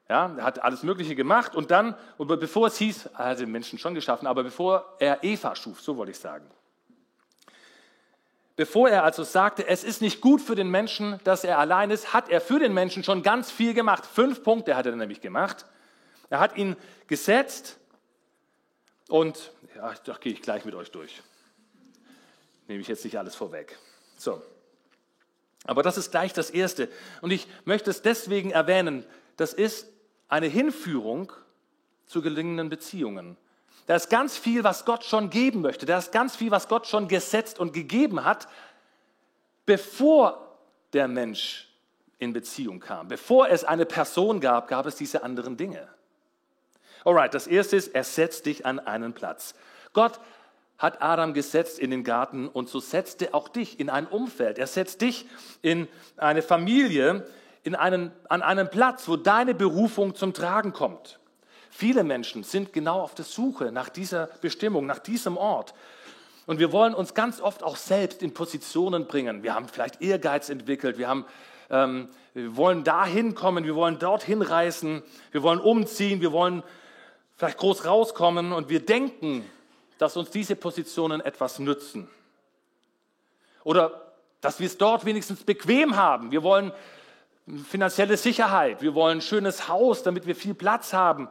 Ja, 0.09 0.35
er 0.37 0.45
hat 0.45 0.62
alles 0.62 0.83
Mögliche 0.83 1.14
gemacht 1.14 1.55
und 1.55 1.71
dann, 1.71 1.97
bevor 2.19 2.67
es 2.67 2.77
hieß, 2.77 3.07
er 3.07 3.25
hat 3.25 3.40
den 3.40 3.51
Menschen 3.51 3.79
schon 3.79 3.95
geschaffen, 3.95 4.27
aber 4.27 4.43
bevor 4.43 4.97
er 4.99 5.25
Eva 5.25 5.57
schuf, 5.57 5.81
so 5.81 5.97
wollte 5.97 6.12
ich 6.12 6.19
sagen. 6.19 6.45
Bevor 8.57 8.88
er 8.88 9.03
also 9.03 9.25
sagte, 9.25 9.67
es 9.67 9.83
ist 9.83 10.01
nicht 10.01 10.21
gut 10.21 10.40
für 10.40 10.55
den 10.55 10.71
Menschen, 10.71 11.19
dass 11.25 11.43
er 11.43 11.59
allein 11.59 11.90
ist, 11.90 12.12
hat 12.12 12.29
er 12.29 12.40
für 12.40 12.59
den 12.59 12.73
Menschen 12.73 13.03
schon 13.03 13.23
ganz 13.23 13.51
viel 13.51 13.75
gemacht. 13.75 14.07
Fünf 14.07 14.45
Punkte 14.45 14.77
hat 14.77 14.87
er 14.87 14.95
nämlich 14.95 15.21
gemacht. 15.21 15.64
Er 16.31 16.38
hat 16.38 16.57
ihn 16.57 16.77
gesetzt 17.09 17.79
und, 19.09 19.53
ja, 19.75 19.93
da 20.05 20.14
gehe 20.21 20.33
ich 20.33 20.43
gleich 20.43 20.64
mit 20.64 20.75
euch 20.75 20.90
durch. 20.90 21.23
Nehme 22.69 22.81
ich 22.81 22.88
jetzt 22.88 23.05
nicht 23.05 23.19
alles 23.19 23.35
vorweg. 23.35 23.77
So. 24.19 24.40
Aber 25.64 25.83
das 25.83 25.97
ist 25.97 26.11
gleich 26.11 26.33
das 26.33 26.51
Erste. 26.51 26.88
Und 27.23 27.33
ich 27.33 27.49
möchte 27.64 27.90
es 27.90 28.03
deswegen 28.03 28.51
erwähnen. 28.51 29.05
Das 29.37 29.53
ist 29.53 29.88
eine 30.28 30.46
Hinführung 30.46 31.32
zu 32.06 32.22
gelingenden 32.22 32.68
Beziehungen. 32.68 33.37
Da 33.87 33.96
ist 33.96 34.08
ganz 34.08 34.37
viel, 34.37 34.64
was 34.64 34.84
Gott 34.84 35.04
schon 35.04 35.30
geben 35.30 35.60
möchte. 35.60 35.87
Da 35.87 35.98
ist 35.98 36.12
ganz 36.12 36.37
viel, 36.37 36.50
was 36.50 36.68
Gott 36.68 36.87
schon 36.87 37.08
gesetzt 37.08 37.58
und 37.58 37.72
gegeben 37.72 38.24
hat, 38.24 38.48
bevor 39.66 40.56
der 40.92 41.08
Mensch 41.08 41.68
in 42.18 42.32
Beziehung 42.32 42.80
kam. 42.80 43.08
Bevor 43.08 43.48
es 43.48 43.64
eine 43.64 43.84
Person 43.84 44.40
gab, 44.40 44.68
gab 44.68 44.87
es 44.87 44.96
diese 44.96 45.22
anderen 45.22 45.56
Dinge. 45.56 45.87
Alright, 47.04 47.34
das 47.34 47.46
erste 47.46 47.76
ist, 47.76 47.94
er 47.94 48.04
setzt 48.04 48.46
dich 48.46 48.64
an 48.64 48.78
einen 48.78 49.12
Platz. 49.12 49.54
Gott 49.92 50.18
hat 50.78 51.02
Adam 51.02 51.34
gesetzt 51.34 51.78
in 51.78 51.90
den 51.90 52.02
Garten 52.02 52.48
und 52.48 52.68
so 52.68 52.80
setzt 52.80 53.22
er 53.22 53.34
auch 53.34 53.48
dich 53.48 53.78
in 53.78 53.90
ein 53.90 54.06
Umfeld. 54.06 54.58
Er 54.58 54.66
setzt 54.66 55.02
dich 55.02 55.26
in 55.60 55.87
eine 56.16 56.42
Familie, 56.42 57.26
in 57.64 57.74
einen, 57.74 58.12
an 58.29 58.42
einen 58.42 58.70
Platz, 58.70 59.09
wo 59.09 59.16
deine 59.16 59.55
Berufung 59.55 60.14
zum 60.14 60.35
Tragen 60.35 60.72
kommt. 60.72 61.18
Viele 61.70 62.05
Menschen 62.05 62.44
sind 62.44 62.72
genau 62.72 63.00
auf 63.00 63.14
der 63.14 63.24
Suche 63.24 63.72
nach 63.72 63.88
dieser 63.88 64.29
Bestimmung, 64.40 64.87
nach 64.87 65.00
diesem 65.00 65.37
Ort. 65.37 65.74
Und 66.46 66.59
wir 66.59 66.70
wollen 66.72 66.94
uns 66.94 67.14
ganz 67.14 67.40
oft 67.40 67.62
auch 67.62 67.77
selbst 67.77 68.22
in 68.22 68.35
Positionen 68.35 69.07
bringen. 69.07 69.42
Wir 69.42 69.55
haben 69.55 69.66
vielleicht 69.66 70.03
Ehrgeiz 70.03 70.50
entwickelt, 70.50 70.98
wir, 70.98 71.09
haben, 71.09 71.24
ähm, 71.70 72.11
wir 72.35 72.55
wollen 72.57 72.85
dahin 72.85 73.35
kommen, 73.35 73.64
wir 73.64 73.74
wollen 73.74 73.98
dorthin 73.98 74.42
reisen, 74.42 75.03
wir 75.33 75.42
wollen 75.42 75.59
umziehen, 75.59 76.20
wir 76.20 76.33
wollen 76.33 76.62
vielleicht 77.35 77.59
groß 77.59 77.87
rauskommen 77.87 78.53
und 78.53 78.68
wir 78.68 78.85
denken, 78.85 79.44
dass 79.96 80.18
uns 80.18 80.31
diese 80.31 80.55
Positionen 80.55 81.22
etwas 81.22 81.59
nützen. 81.59 82.09
Oder 83.64 84.12
dass 84.42 84.61
wir 84.61 84.66
es 84.66 84.77
dort 84.77 85.07
wenigstens 85.07 85.42
bequem 85.42 85.96
haben. 85.96 86.31
Wir 86.31 86.42
wollen 86.42 86.72
finanzielle 87.46 88.16
Sicherheit, 88.16 88.80
wir 88.83 88.94
wollen 88.94 89.18
ein 89.18 89.22
schönes 89.22 89.68
Haus, 89.68 90.02
damit 90.02 90.26
wir 90.26 90.35
viel 90.35 90.54
Platz 90.54 90.92
haben. 90.92 91.28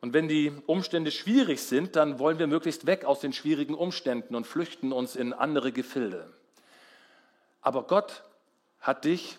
Und 0.00 0.14
wenn 0.14 0.28
die 0.28 0.50
Umstände 0.66 1.10
schwierig 1.10 1.62
sind, 1.62 1.94
dann 1.94 2.18
wollen 2.18 2.38
wir 2.38 2.46
möglichst 2.46 2.86
weg 2.86 3.04
aus 3.04 3.20
den 3.20 3.34
schwierigen 3.34 3.74
Umständen 3.74 4.34
und 4.34 4.46
flüchten 4.46 4.92
uns 4.92 5.14
in 5.14 5.34
andere 5.34 5.72
Gefilde. 5.72 6.32
Aber 7.60 7.82
Gott 7.82 8.24
hat 8.80 9.04
dich 9.04 9.38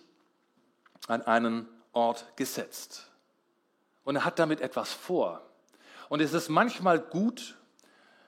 an 1.07 1.23
einen 1.23 1.67
Ort 1.93 2.37
gesetzt. 2.37 3.09
Und 4.03 4.17
er 4.17 4.25
hat 4.25 4.37
damit 4.37 4.61
etwas 4.61 4.93
vor. 4.93 5.41
Und 6.09 6.21
es 6.21 6.33
ist 6.33 6.49
manchmal 6.49 6.99
gut, 6.99 7.57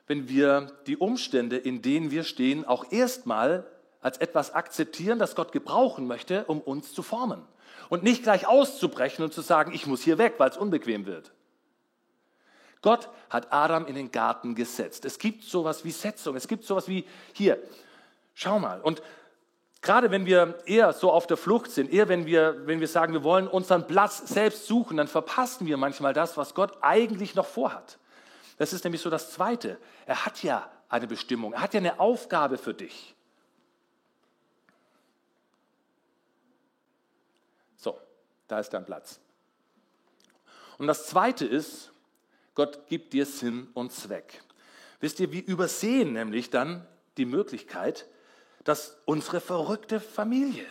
wenn 0.08 0.28
wir 0.28 0.72
die 0.88 0.98
Umstände, 0.98 1.58
in 1.58 1.82
denen 1.84 2.10
wir 2.10 2.24
stehen, 2.24 2.66
auch 2.66 2.92
erstmal 2.92 3.66
als 4.04 4.20
etwas 4.20 4.54
akzeptieren, 4.54 5.18
das 5.18 5.36
Gott 5.36 5.52
gebrauchen 5.52 6.06
möchte, 6.06 6.46
um 6.46 6.62
uns 6.62 6.94
zu 6.94 7.02
formen. 7.02 7.42
Und 7.90 8.04
nicht 8.04 8.24
gleich 8.24 8.48
auszubrechen 8.48 9.24
und 9.24 9.34
zu 9.34 9.42
sagen, 9.42 9.74
ich 9.74 9.88
muss 9.88 10.02
hier 10.02 10.18
weg, 10.18 10.36
weil 10.38 10.50
es 10.50 10.58
unbequem 10.58 11.06
wird. 11.06 11.32
Gott 12.82 13.10
hat 13.30 13.52
Adam 13.52 13.88
in 13.88 13.96
den 13.96 14.12
Garten 14.12 14.56
gesetzt. 14.56 15.06
Es 15.06 15.18
gibt 15.18 15.44
sowas 15.44 15.86
wie 15.86 15.92
Setzung, 15.92 16.36
es 16.36 16.48
gibt 16.48 16.66
sowas 16.66 16.88
wie 16.88 17.08
hier, 17.32 17.58
schau 18.34 18.60
mal. 18.60 18.82
Und 18.82 19.02
gerade 19.82 20.12
wenn 20.12 20.26
wir 20.26 20.60
eher 20.66 20.92
so 20.94 21.12
auf 21.12 21.26
der 21.26 21.38
Flucht 21.38 21.72
sind, 21.72 21.92
eher 21.92 22.10
wenn 22.10 22.26
wir, 22.26 22.68
wenn 22.68 22.82
wir 22.82 22.88
sagen, 22.88 23.14
wir 23.14 23.24
wollen 23.24 23.48
unseren 23.48 23.88
Platz 23.88 24.28
selbst 24.28 24.68
suchen, 24.68 24.98
dann 24.98 25.08
verpassen 25.08 25.66
wir 25.66 25.78
manchmal 25.78 26.14
das, 26.14 26.36
was 26.36 26.54
Gott 26.54 26.78
eigentlich 26.82 27.36
noch 27.36 27.46
vorhat. 27.46 28.00
Das 28.58 28.74
ist 28.74 28.84
nämlich 28.84 29.02
so 29.02 29.10
das 29.10 29.32
Zweite. 29.32 29.78
Er 30.06 30.26
hat 30.26 30.44
ja 30.44 30.70
eine 30.90 31.08
Bestimmung, 31.08 31.54
er 31.54 31.62
hat 31.62 31.74
ja 31.74 31.80
eine 31.80 32.00
Aufgabe 32.00 32.58
für 32.58 32.74
dich. 32.74 33.16
So, 37.78 38.00
da 38.48 38.60
ist 38.60 38.70
dein 38.70 38.86
Platz. 38.86 39.20
Und 40.78 40.88
das 40.88 41.08
Zweite 41.08 41.46
ist, 41.46 41.92
Gott 42.56 42.88
gibt 42.88 43.14
dir 43.14 43.26
Sinn 43.26 43.70
und 43.74 43.92
Zweck. 43.92 44.44
Wisst 45.00 45.20
ihr, 45.20 45.32
wir 45.32 45.46
übersehen 45.46 46.14
nämlich 46.14 46.50
dann 46.50 46.88
die 47.18 47.26
Möglichkeit, 47.26 48.08
dass 48.64 48.98
unsere 49.06 49.42
verrückte 49.42 50.00
Familie, 50.00 50.68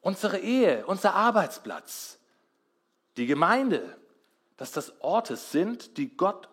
unsere 0.00 0.38
Ehe, 0.38 0.86
unser 0.86 1.14
Arbeitsplatz, 1.14 2.18
die 3.16 3.26
Gemeinde, 3.26 3.96
dass 4.56 4.72
das 4.72 5.00
Orte 5.00 5.36
sind, 5.36 5.96
die 5.96 6.16
Gott 6.16 6.48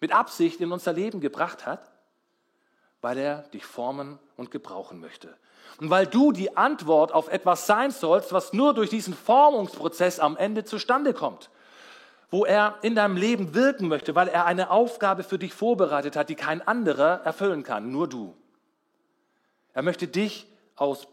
mit 0.00 0.12
Absicht 0.12 0.60
in 0.60 0.72
unser 0.72 0.92
Leben 0.92 1.20
gebracht 1.20 1.66
hat, 1.66 1.92
weil 3.00 3.18
er 3.18 3.42
dich 3.48 3.64
formen 3.64 4.18
und 4.36 4.50
gebrauchen 4.50 4.98
möchte. 4.98 5.36
Und 5.80 5.90
weil 5.90 6.06
du 6.06 6.32
die 6.32 6.56
Antwort 6.56 7.12
auf 7.12 7.28
etwas 7.28 7.66
sein 7.66 7.90
sollst, 7.90 8.32
was 8.32 8.52
nur 8.52 8.74
durch 8.74 8.90
diesen 8.90 9.14
Formungsprozess 9.14 10.20
am 10.20 10.36
Ende 10.36 10.64
zustande 10.64 11.14
kommt 11.14 11.50
wo 12.34 12.44
er 12.44 12.80
in 12.82 12.96
deinem 12.96 13.16
Leben 13.16 13.54
wirken 13.54 13.86
möchte, 13.86 14.16
weil 14.16 14.26
er 14.26 14.44
eine 14.44 14.70
Aufgabe 14.70 15.22
für 15.22 15.38
dich 15.38 15.54
vorbereitet 15.54 16.16
hat, 16.16 16.28
die 16.28 16.34
kein 16.34 16.66
anderer 16.66 17.20
erfüllen 17.24 17.62
kann, 17.62 17.92
nur 17.92 18.08
du. 18.08 18.34
Er 19.72 19.82
möchte 19.82 20.08
dich 20.08 20.48
aus, 20.74 21.06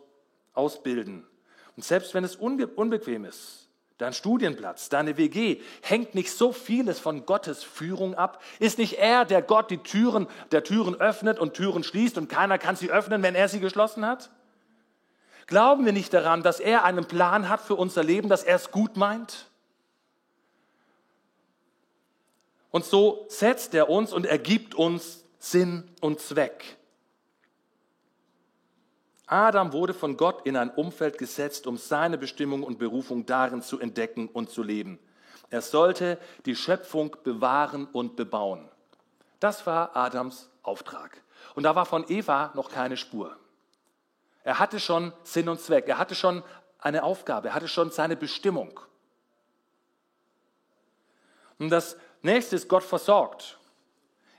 ausbilden. 0.54 1.28
Und 1.76 1.86
selbst 1.86 2.16
wenn 2.16 2.24
es 2.24 2.36
unbe 2.36 2.66
unbequem 2.66 3.26
ist, 3.26 3.70
dein 4.00 4.14
Studienplatz, 4.14 4.90
deine 4.90 5.16
WG, 5.16 5.62
hängt 5.84 6.16
nicht 6.16 6.32
so 6.32 6.52
vieles 6.52 7.00
von 7.00 7.28
Gottes 7.28 7.64
Führung 7.64 8.16
ab? 8.16 8.42
Ist 8.58 8.80
nicht 8.80 8.98
er, 8.98 9.24
der 9.24 9.44
Gott 9.44 9.70
die 9.70 9.78
Türen, 9.78 10.26
der 10.52 10.64
Türen 10.64 10.96
öffnet 10.96 11.38
und 11.38 11.54
Türen 11.54 11.84
schließt 11.84 12.18
und 12.18 12.30
keiner 12.30 12.58
kann 12.58 12.76
sie 12.76 12.90
öffnen, 12.90 13.22
wenn 13.22 13.36
er 13.36 13.48
sie 13.48 13.60
geschlossen 13.60 14.08
hat? 14.08 14.32
Glauben 15.52 15.84
wir 15.84 15.92
nicht 15.92 16.14
daran, 16.14 16.44
dass 16.44 16.62
er 16.62 16.86
einen 16.86 17.04
Plan 17.04 17.50
hat 17.50 17.60
für 17.60 17.76
unser 17.76 18.06
Leben, 18.06 18.30
dass 18.30 18.46
er 18.46 18.56
es 18.56 18.72
gut 18.72 18.96
meint? 18.96 19.48
Und 22.70 22.86
so 22.86 23.26
setzt 23.28 23.74
er 23.74 23.90
uns 23.90 24.14
und 24.14 24.26
ergibt 24.26 24.76
uns 24.76 25.26
Sinn 25.40 25.92
und 26.00 26.22
Zweck. 26.22 26.78
Adam 29.26 29.74
wurde 29.74 29.94
von 29.94 30.16
Gott 30.16 30.46
in 30.46 30.56
ein 30.56 30.70
Umfeld 30.70 31.18
gesetzt, 31.18 31.68
um 31.68 31.76
seine 31.76 32.18
Bestimmung 32.18 32.64
und 32.64 32.80
Berufung 32.80 33.26
darin 33.26 33.62
zu 33.62 33.78
entdecken 33.78 34.30
und 34.30 34.52
zu 34.52 34.64
leben. 34.64 35.00
Er 35.50 35.62
sollte 35.62 36.18
die 36.46 36.56
Schöpfung 36.56 37.18
bewahren 37.26 37.90
und 37.92 38.16
bebauen. 38.16 38.70
Das 39.42 39.68
war 39.68 39.98
Adams 39.98 40.50
Auftrag. 40.64 41.22
Und 41.56 41.64
da 41.64 41.76
war 41.76 41.86
von 41.86 42.06
Eva 42.08 42.52
noch 42.54 42.72
keine 42.72 42.96
Spur. 42.96 43.36
Er 44.44 44.60
hatte 44.60 44.80
schon 44.80 45.14
Sinn 45.24 45.50
und 45.50 45.60
Zweck, 45.60 45.88
er 45.88 45.98
hatte 45.98 46.16
schon 46.16 46.44
eine 46.80 47.04
Aufgabe, 47.04 47.50
er 47.50 47.54
hatte 47.54 47.68
schon 47.68 47.92
seine 47.92 48.16
Bestimmung. 48.16 48.80
Und 51.60 51.70
das 51.70 51.96
nächste 52.24 52.56
ist 52.56 52.68
Gott 52.68 52.84
versorgt. 52.84 53.60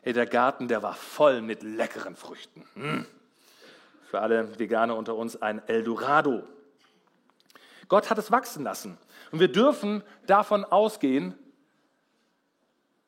Ey, 0.02 0.12
der 0.12 0.26
Garten, 0.26 0.66
der 0.66 0.82
war 0.82 0.94
voll 0.94 1.40
mit 1.40 1.62
leckeren 1.62 2.16
Früchten. 2.16 2.66
Hm. 2.74 3.06
Für 4.10 4.20
alle 4.20 4.58
Veganer 4.58 4.96
unter 4.96 5.14
uns 5.14 5.40
ein 5.40 5.66
Eldorado. 5.68 6.42
Gott 7.86 8.10
hat 8.10 8.18
es 8.18 8.32
wachsen 8.32 8.64
lassen. 8.64 8.98
Und 9.30 9.38
wir 9.38 9.52
dürfen 9.52 10.02
davon 10.26 10.64
ausgehen, 10.64 11.38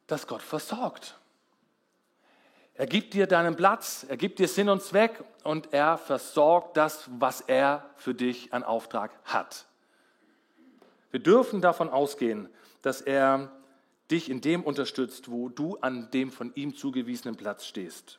dass 0.07 0.27
Gott 0.27 0.43
versorgt. 0.43 1.19
Er 2.77 2.87
gibt 2.87 3.15
dir 3.15 3.29
deinen 3.29 3.55
Platz, 3.55 4.05
er 4.09 4.17
gibt 4.17 4.41
dir 4.41 4.49
Sinn 4.49 4.69
und 4.69 4.83
Zweck 4.83 5.23
und 5.45 5.73
er 5.73 5.97
versorgt 5.97 6.77
das, 6.77 7.09
was 7.19 7.41
er 7.41 7.89
für 7.97 8.15
dich 8.15 8.53
an 8.53 8.65
Auftrag 8.65 9.13
hat. 9.25 9.67
Wir 11.13 11.21
dürfen 11.21 11.61
davon 11.61 11.89
ausgehen, 11.89 12.49
dass 12.83 13.01
er 13.01 13.53
dich 14.11 14.29
in 14.29 14.41
dem 14.41 14.65
unterstützt, 14.65 15.31
wo 15.31 15.49
du 15.49 15.79
an 15.81 16.11
dem 16.11 16.33
von 16.33 16.53
ihm 16.57 16.75
zugewiesenen 16.75 17.37
Platz 17.37 17.65
stehst. 17.65 18.19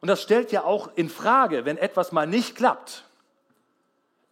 Und 0.00 0.06
das 0.06 0.22
stellt 0.22 0.52
ja 0.52 0.62
auch 0.62 0.90
in 0.94 1.08
Frage, 1.08 1.64
wenn 1.64 1.76
etwas 1.76 2.12
mal 2.12 2.28
nicht 2.28 2.54
klappt, 2.54 3.04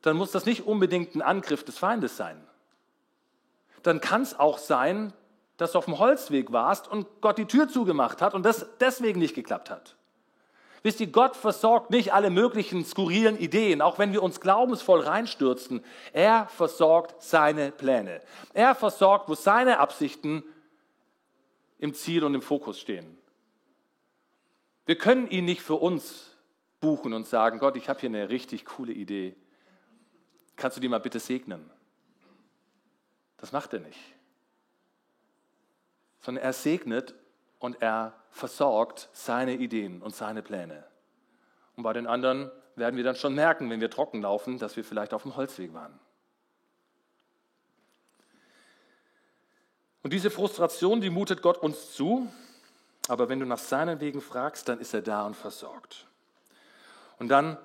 dann 0.03 0.17
muss 0.17 0.31
das 0.31 0.47
nicht 0.47 0.67
unbedingt 0.67 1.17
ein 1.17 1.23
Angriff 1.23 1.65
des 1.65 1.77
Feindes 1.77 2.17
sein. 2.17 2.41
Dann 3.83 4.01
kann 4.01 4.23
es 4.23 4.39
auch 4.39 4.59
sein, 4.59 5.13
dass 5.57 5.73
du 5.73 5.79
auf 5.79 5.87
dem 5.87 5.99
Holzweg 5.99 6.53
warst 6.53 6.89
und 6.89 7.07
Gott 7.21 7.39
die 7.39 7.47
Tür 7.47 7.69
zugemacht 7.69 8.21
hat 8.21 8.35
und 8.35 8.45
das 8.45 8.67
deswegen 8.81 9.19
nicht 9.19 9.35
geklappt 9.35 9.71
hat. 9.71 9.97
Wisst 10.83 11.01
ihr, 11.01 11.09
Gott 11.09 11.35
versorgt 11.35 11.91
nicht 11.91 12.13
alle 12.13 12.31
möglichen 12.31 12.85
skurrilen 12.85 13.37
Ideen, 13.39 13.83
auch 13.83 13.99
wenn 13.99 14.13
wir 14.13 14.23
uns 14.23 14.41
glaubensvoll 14.41 15.01
reinstürzen. 15.01 15.83
Er 16.13 16.47
versorgt 16.47 17.23
seine 17.23 17.73
Pläne. 17.73 18.21
Er 18.53 18.75
versorgt, 18.75 19.29
wo 19.29 19.35
seine 19.35 19.81
Absichten 19.81 20.45
im 21.79 21.93
Ziel 21.93 22.23
und 22.23 22.35
im 22.35 22.43
Fokus 22.43 22.79
stehen. 22.79 23.19
Wir 24.85 24.97
können 24.97 25.29
ihn 25.29 25.45
nicht 25.45 25.63
für 25.63 25.75
uns 25.75 26.31
buchen 26.79 27.15
und 27.15 27.27
sagen, 27.27 27.59
Gott, 27.59 27.77
ich 27.77 27.89
habe 27.89 27.99
hier 27.99 28.11
eine 28.11 28.29
richtig 28.29 28.65
coole 28.67 28.93
Idee. 28.93 29.35
Kannst 30.55 30.77
du 30.77 30.81
die 30.81 30.89
mal 30.89 31.01
bitte 31.01 31.19
segnen? 31.19 31.69
Das 33.39 33.51
macht 33.51 33.73
er 33.75 33.81
nicht 33.81 34.16
sondern 36.27 36.43
er 36.43 36.53
segnet 36.53 37.15
und 37.61 37.81
er 37.81 38.13
versorgt 38.31 39.09
seine 39.13 39.55
Ideen 39.55 40.03
und 40.03 40.13
seine 40.13 40.43
Pläne. 40.43 40.85
Und 41.77 41.85
bei 41.85 41.93
den 41.93 42.09
anderen 42.09 42.51
werden 42.75 42.97
wir 42.97 43.05
dann 43.05 43.15
schon 43.15 43.37
merken, 43.37 43.71
wenn 43.71 43.81
wir 43.81 43.91
trocken 43.91 44.23
laufen, 44.23 44.59
dass 44.59 44.77
wir 44.77 44.83
vielleicht 44.83 45.15
auf 45.15 45.23
dem 45.23 45.37
Holzweg 45.37 45.73
waren. 45.73 45.97
Und 50.03 50.13
diese 50.13 50.31
Frustration, 50.31 51.01
die 51.01 51.11
mutet 51.11 51.43
Gott 51.43 51.59
uns 51.59 51.93
zu, 51.93 52.27
aber 53.07 53.29
wenn 53.29 53.39
du 53.39 53.47
nach 53.47 53.59
seinen 53.59 54.01
Wegen 54.01 54.21
fragst, 54.21 54.69
dann 54.69 54.81
ist 54.81 54.95
er 54.95 55.03
da 55.03 55.25
und 55.27 55.37
versorgt. 55.37 56.09
Und 57.21 57.29
dann 57.29 57.57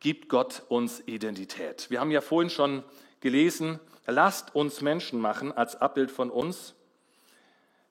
gibt 0.00 0.30
Gott 0.30 0.62
uns 0.70 1.00
Identität. 1.00 1.90
Wir 1.90 2.00
haben 2.00 2.10
ja 2.10 2.22
vorhin 2.22 2.48
schon 2.48 2.84
gelesen, 3.20 3.80
lasst 4.06 4.54
uns 4.54 4.80
Menschen 4.80 5.20
machen 5.20 5.52
als 5.52 5.76
Abbild 5.76 6.10
von 6.10 6.30
uns 6.30 6.74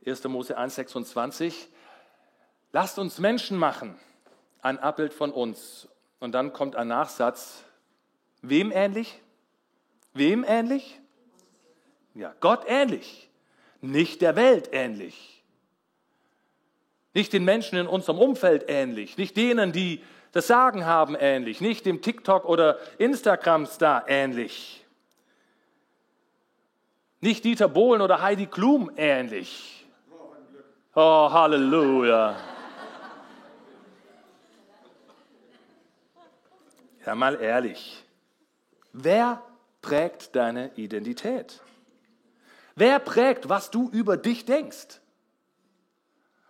1. 0.06 0.24
Mose 0.26 0.58
1, 0.58 0.76
26. 0.76 1.70
Lasst 2.72 2.98
uns 2.98 3.20
Menschen 3.20 3.58
machen, 3.58 4.00
ein 4.62 4.80
Abbild 4.80 5.14
von 5.14 5.32
uns. 5.32 5.88
Und 6.20 6.34
dann 6.34 6.54
kommt 6.54 6.76
ein 6.76 6.88
Nachsatz. 6.88 7.64
Wem 8.42 8.72
ähnlich? 8.72 9.20
Wem 10.14 10.44
ähnlich? 10.48 11.00
Ja, 12.14 12.34
Gott 12.40 12.64
ähnlich. 12.68 13.30
Nicht 13.82 14.22
der 14.22 14.36
Welt 14.36 14.70
ähnlich. 14.72 15.44
Nicht 17.14 17.34
den 17.34 17.44
Menschen 17.44 17.78
in 17.78 17.88
unserem 17.88 18.20
Umfeld 18.20 18.66
ähnlich. 18.68 19.18
Nicht 19.18 19.36
denen, 19.36 19.72
die 19.72 20.02
das 20.32 20.48
Sagen 20.48 20.86
haben, 20.86 21.16
ähnlich. 21.20 21.60
Nicht 21.60 21.86
dem 21.86 22.02
TikTok- 22.02 22.46
oder 22.46 22.80
Instagram-Star 23.00 24.06
ähnlich. 24.08 24.86
Nicht 27.20 27.44
Dieter 27.44 27.68
Bohlen 27.68 28.02
oder 28.02 28.22
Heidi 28.22 28.48
Klum 28.48 28.92
ähnlich. 28.96 29.81
Oh, 30.94 31.30
Halleluja. 31.32 32.36
Ja, 37.06 37.16
mal 37.16 37.40
ehrlich. 37.40 38.04
Wer 38.92 39.42
prägt 39.82 40.36
deine 40.36 40.74
Identität? 40.76 41.62
Wer 42.76 43.00
prägt, 43.00 43.48
was 43.48 43.72
du 43.72 43.90
über 43.90 44.18
dich 44.18 44.44
denkst? 44.44 45.00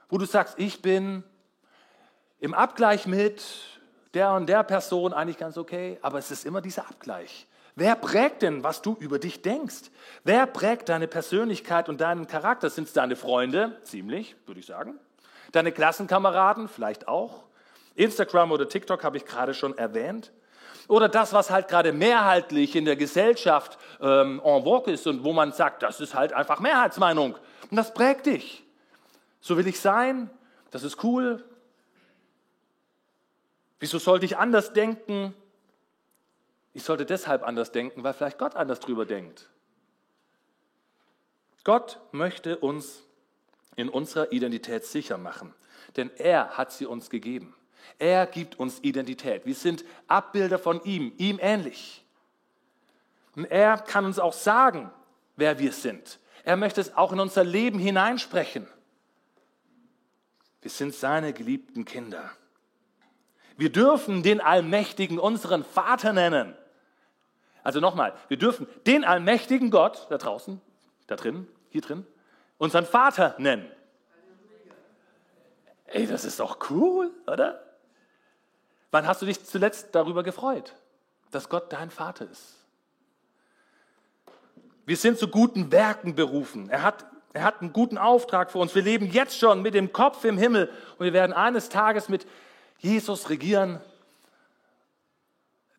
Wo 0.09 0.17
du 0.17 0.25
sagst, 0.25 0.55
ich 0.57 0.81
bin 0.81 1.23
im 2.39 2.55
Abgleich 2.55 3.05
mit 3.05 3.43
der 4.15 4.33
und 4.33 4.47
der 4.47 4.63
Person 4.63 5.13
eigentlich 5.13 5.37
ganz 5.37 5.55
okay, 5.55 5.99
aber 6.01 6.17
es 6.17 6.31
ist 6.31 6.47
immer 6.47 6.61
dieser 6.61 6.89
Abgleich. 6.89 7.45
Wer 7.81 7.95
prägt 7.95 8.43
denn, 8.43 8.63
was 8.63 8.83
du 8.83 8.95
über 8.99 9.17
dich 9.17 9.41
denkst? 9.41 9.89
Wer 10.23 10.45
prägt 10.45 10.89
deine 10.89 11.07
Persönlichkeit 11.07 11.89
und 11.89 11.99
deinen 11.99 12.27
Charakter? 12.27 12.69
Sind 12.69 12.87
es 12.87 12.93
deine 12.93 13.15
Freunde? 13.15 13.75
Ziemlich, 13.81 14.35
würde 14.45 14.59
ich 14.59 14.67
sagen. 14.67 14.99
Deine 15.51 15.71
Klassenkameraden? 15.71 16.67
Vielleicht 16.67 17.07
auch. 17.07 17.41
Instagram 17.95 18.51
oder 18.51 18.69
TikTok 18.69 19.03
habe 19.03 19.17
ich 19.17 19.25
gerade 19.25 19.55
schon 19.55 19.75
erwähnt. 19.79 20.31
Oder 20.89 21.09
das, 21.09 21.33
was 21.33 21.49
halt 21.49 21.69
gerade 21.69 21.91
mehrheitlich 21.91 22.75
in 22.75 22.85
der 22.85 22.97
Gesellschaft 22.97 23.79
ähm, 23.99 24.39
en 24.45 24.63
vogue 24.63 24.93
ist 24.93 25.07
und 25.07 25.23
wo 25.23 25.33
man 25.33 25.51
sagt, 25.51 25.81
das 25.81 25.99
ist 26.01 26.13
halt 26.13 26.33
einfach 26.33 26.59
Mehrheitsmeinung. 26.59 27.35
Und 27.71 27.77
das 27.77 27.95
prägt 27.95 28.27
dich. 28.27 28.63
So 29.39 29.57
will 29.57 29.65
ich 29.65 29.79
sein, 29.79 30.29
das 30.69 30.83
ist 30.83 31.03
cool. 31.03 31.43
Wieso 33.79 33.97
sollte 33.97 34.27
ich 34.27 34.37
anders 34.37 34.71
denken? 34.71 35.33
Ich 36.73 36.83
sollte 36.83 37.05
deshalb 37.05 37.43
anders 37.43 37.71
denken, 37.71 38.03
weil 38.03 38.13
vielleicht 38.13 38.37
Gott 38.37 38.55
anders 38.55 38.79
drüber 38.79 39.05
denkt. 39.05 39.49
Gott 41.63 41.99
möchte 42.11 42.57
uns 42.57 43.03
in 43.75 43.89
unserer 43.89 44.31
Identität 44.31 44.85
sicher 44.85 45.17
machen, 45.17 45.53
denn 45.95 46.09
er 46.17 46.57
hat 46.57 46.71
sie 46.71 46.85
uns 46.85 47.09
gegeben. 47.09 47.55
Er 47.99 48.25
gibt 48.25 48.59
uns 48.59 48.79
Identität. 48.79 49.45
Wir 49.45 49.55
sind 49.55 49.83
Abbilder 50.07 50.59
von 50.59 50.83
ihm, 50.83 51.13
ihm 51.17 51.39
ähnlich. 51.41 52.03
Und 53.35 53.45
er 53.45 53.77
kann 53.77 54.05
uns 54.05 54.19
auch 54.19 54.33
sagen, 54.33 54.91
wer 55.35 55.59
wir 55.59 55.71
sind. 55.71 56.19
Er 56.43 56.57
möchte 56.57 56.81
es 56.81 56.95
auch 56.95 57.11
in 57.11 57.19
unser 57.19 57.43
Leben 57.43 57.79
hineinsprechen. 57.79 58.67
Wir 60.61 60.71
sind 60.71 60.93
seine 60.93 61.33
geliebten 61.33 61.85
Kinder. 61.85 62.31
Wir 63.57 63.71
dürfen 63.71 64.23
den 64.23 64.41
Allmächtigen 64.41 65.19
unseren 65.19 65.63
Vater 65.63 66.13
nennen. 66.13 66.55
Also 67.63 67.79
nochmal, 67.79 68.13
wir 68.27 68.37
dürfen 68.37 68.67
den 68.85 69.03
allmächtigen 69.03 69.69
Gott 69.69 70.07
da 70.09 70.17
draußen, 70.17 70.59
da 71.07 71.15
drin, 71.15 71.47
hier 71.69 71.81
drin, 71.81 72.05
unseren 72.57 72.85
Vater 72.85 73.35
nennen. 73.37 73.69
Ey, 75.85 76.07
das 76.07 76.25
ist 76.25 76.39
doch 76.39 76.69
cool, 76.69 77.11
oder? 77.27 77.61
Wann 78.91 79.07
hast 79.07 79.21
du 79.21 79.25
dich 79.25 79.43
zuletzt 79.45 79.93
darüber 79.93 80.23
gefreut, 80.23 80.75
dass 81.31 81.49
Gott 81.49 81.71
dein 81.71 81.89
Vater 81.89 82.29
ist? 82.29 82.57
Wir 84.85 84.97
sind 84.97 85.19
zu 85.19 85.27
guten 85.27 85.71
Werken 85.71 86.15
berufen. 86.15 86.69
Er 86.69 86.81
hat, 86.81 87.05
er 87.33 87.43
hat 87.43 87.61
einen 87.61 87.73
guten 87.73 87.97
Auftrag 87.97 88.51
für 88.51 88.57
uns. 88.57 88.73
Wir 88.73 88.81
leben 88.81 89.05
jetzt 89.05 89.37
schon 89.37 89.61
mit 89.61 89.73
dem 89.73 89.93
Kopf 89.93 90.23
im 90.25 90.37
Himmel 90.37 90.69
und 90.97 91.05
wir 91.05 91.13
werden 91.13 91.33
eines 91.33 91.69
Tages 91.69 92.09
mit 92.09 92.25
Jesus 92.79 93.29
regieren 93.29 93.79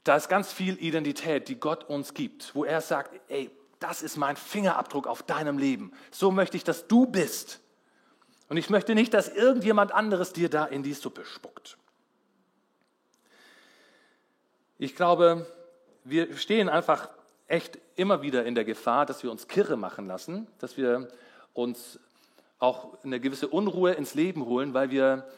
da 0.04 0.16
ist 0.16 0.28
ganz 0.28 0.52
viel 0.52 0.76
Identität, 0.82 1.48
die 1.48 1.58
Gott 1.58 1.84
uns 1.84 2.14
gibt, 2.14 2.54
wo 2.54 2.64
er 2.64 2.80
sagt, 2.80 3.20
ey, 3.28 3.50
das 3.78 4.02
ist 4.02 4.16
mein 4.16 4.36
Fingerabdruck 4.36 5.06
auf 5.06 5.22
deinem 5.22 5.58
Leben. 5.58 5.92
So 6.10 6.30
möchte 6.30 6.56
ich, 6.56 6.64
dass 6.64 6.86
du 6.86 7.06
bist. 7.06 7.60
Und 8.48 8.56
ich 8.56 8.70
möchte 8.70 8.94
nicht, 8.94 9.14
dass 9.14 9.28
irgendjemand 9.28 9.92
anderes 9.92 10.32
dir 10.32 10.48
da 10.48 10.64
in 10.64 10.82
die 10.82 10.94
Suppe 10.94 11.24
spuckt. 11.24 11.78
Ich 14.78 14.96
glaube, 14.96 15.46
wir 16.04 16.36
stehen 16.36 16.68
einfach 16.68 17.08
echt 17.46 17.78
immer 17.96 18.22
wieder 18.22 18.44
in 18.44 18.54
der 18.54 18.64
Gefahr, 18.64 19.06
dass 19.06 19.22
wir 19.22 19.30
uns 19.30 19.46
kirre 19.46 19.76
machen 19.76 20.06
lassen, 20.06 20.48
dass 20.58 20.76
wir 20.76 21.08
uns 21.54 21.98
auch 22.58 23.02
eine 23.04 23.20
gewisse 23.20 23.48
Unruhe 23.48 23.92
ins 23.92 24.14
Leben 24.14 24.46
holen, 24.46 24.74
weil 24.74 24.90
wir 24.90 25.28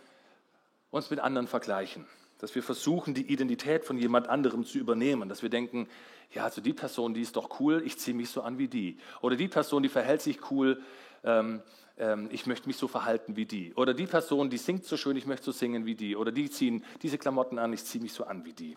uns 0.90 1.10
mit 1.10 1.20
anderen 1.20 1.46
vergleichen. 1.46 2.06
Dass 2.44 2.54
wir 2.54 2.62
versuchen, 2.62 3.14
die 3.14 3.32
Identität 3.32 3.86
von 3.86 3.96
jemand 3.96 4.28
anderem 4.28 4.66
zu 4.66 4.76
übernehmen, 4.76 5.30
dass 5.30 5.42
wir 5.42 5.48
denken, 5.48 5.88
ja, 6.30 6.44
also 6.44 6.60
die 6.60 6.74
Person, 6.74 7.14
die 7.14 7.22
ist 7.22 7.36
doch 7.36 7.58
cool, 7.58 7.82
ich 7.86 7.98
ziehe 7.98 8.14
mich 8.14 8.28
so 8.28 8.42
an 8.42 8.58
wie 8.58 8.68
die. 8.68 8.98
Oder 9.22 9.34
die 9.34 9.48
Person, 9.48 9.82
die 9.82 9.88
verhält 9.88 10.20
sich 10.20 10.50
cool, 10.50 10.82
ähm, 11.22 11.62
ähm, 11.96 12.28
ich 12.30 12.44
möchte 12.44 12.66
mich 12.66 12.76
so 12.76 12.86
verhalten 12.86 13.36
wie 13.36 13.46
die. 13.46 13.72
Oder 13.76 13.94
die 13.94 14.04
Person, 14.06 14.50
die 14.50 14.58
singt 14.58 14.84
so 14.84 14.98
schön, 14.98 15.16
ich 15.16 15.24
möchte 15.24 15.46
so 15.46 15.52
singen 15.52 15.86
wie 15.86 15.94
die. 15.94 16.16
Oder 16.16 16.32
die 16.32 16.50
ziehen 16.50 16.84
diese 17.00 17.16
Klamotten 17.16 17.58
an, 17.58 17.72
ich 17.72 17.82
ziehe 17.86 18.02
mich 18.02 18.12
so 18.12 18.24
an 18.24 18.44
wie 18.44 18.52
die. 18.52 18.76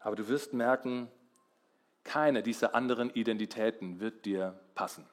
Aber 0.00 0.16
du 0.16 0.28
wirst 0.28 0.54
merken, 0.54 1.08
keine 2.04 2.42
dieser 2.42 2.74
anderen 2.74 3.10
Identitäten 3.10 4.00
wird 4.00 4.24
dir 4.24 4.58
passen. 4.74 5.04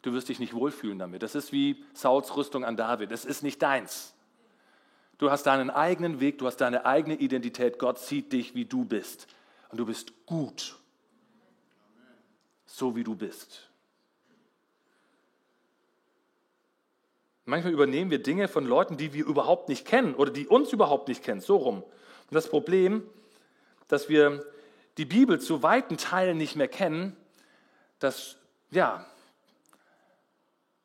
Du 0.00 0.14
wirst 0.14 0.30
dich 0.30 0.40
nicht 0.40 0.54
wohlfühlen 0.54 0.98
damit. 0.98 1.22
Das 1.22 1.34
ist 1.34 1.52
wie 1.52 1.84
Sauls 1.92 2.34
Rüstung 2.34 2.64
an 2.64 2.78
David. 2.78 3.12
Es 3.12 3.26
ist 3.26 3.42
nicht 3.42 3.60
deins. 3.60 4.11
Du 5.22 5.30
hast 5.30 5.44
deinen 5.44 5.70
eigenen 5.70 6.18
Weg, 6.18 6.38
du 6.38 6.48
hast 6.48 6.56
deine 6.56 6.84
eigene 6.84 7.14
Identität. 7.14 7.78
Gott 7.78 8.00
sieht 8.00 8.32
dich, 8.32 8.56
wie 8.56 8.64
du 8.64 8.84
bist. 8.84 9.28
Und 9.68 9.78
du 9.78 9.86
bist 9.86 10.12
gut. 10.26 10.74
So 12.66 12.96
wie 12.96 13.04
du 13.04 13.14
bist. 13.14 13.70
Manchmal 17.44 17.72
übernehmen 17.72 18.10
wir 18.10 18.20
Dinge 18.20 18.48
von 18.48 18.66
Leuten, 18.66 18.96
die 18.96 19.12
wir 19.12 19.24
überhaupt 19.24 19.68
nicht 19.68 19.86
kennen 19.86 20.16
oder 20.16 20.32
die 20.32 20.48
uns 20.48 20.72
überhaupt 20.72 21.06
nicht 21.06 21.22
kennen. 21.22 21.40
So 21.40 21.54
rum. 21.54 21.84
Und 21.84 22.32
das 22.32 22.48
Problem, 22.48 23.08
dass 23.86 24.08
wir 24.08 24.44
die 24.98 25.04
Bibel 25.04 25.40
zu 25.40 25.62
weiten 25.62 25.98
Teilen 25.98 26.36
nicht 26.36 26.56
mehr 26.56 26.66
kennen, 26.66 27.16
das, 28.00 28.38
ja, 28.72 29.06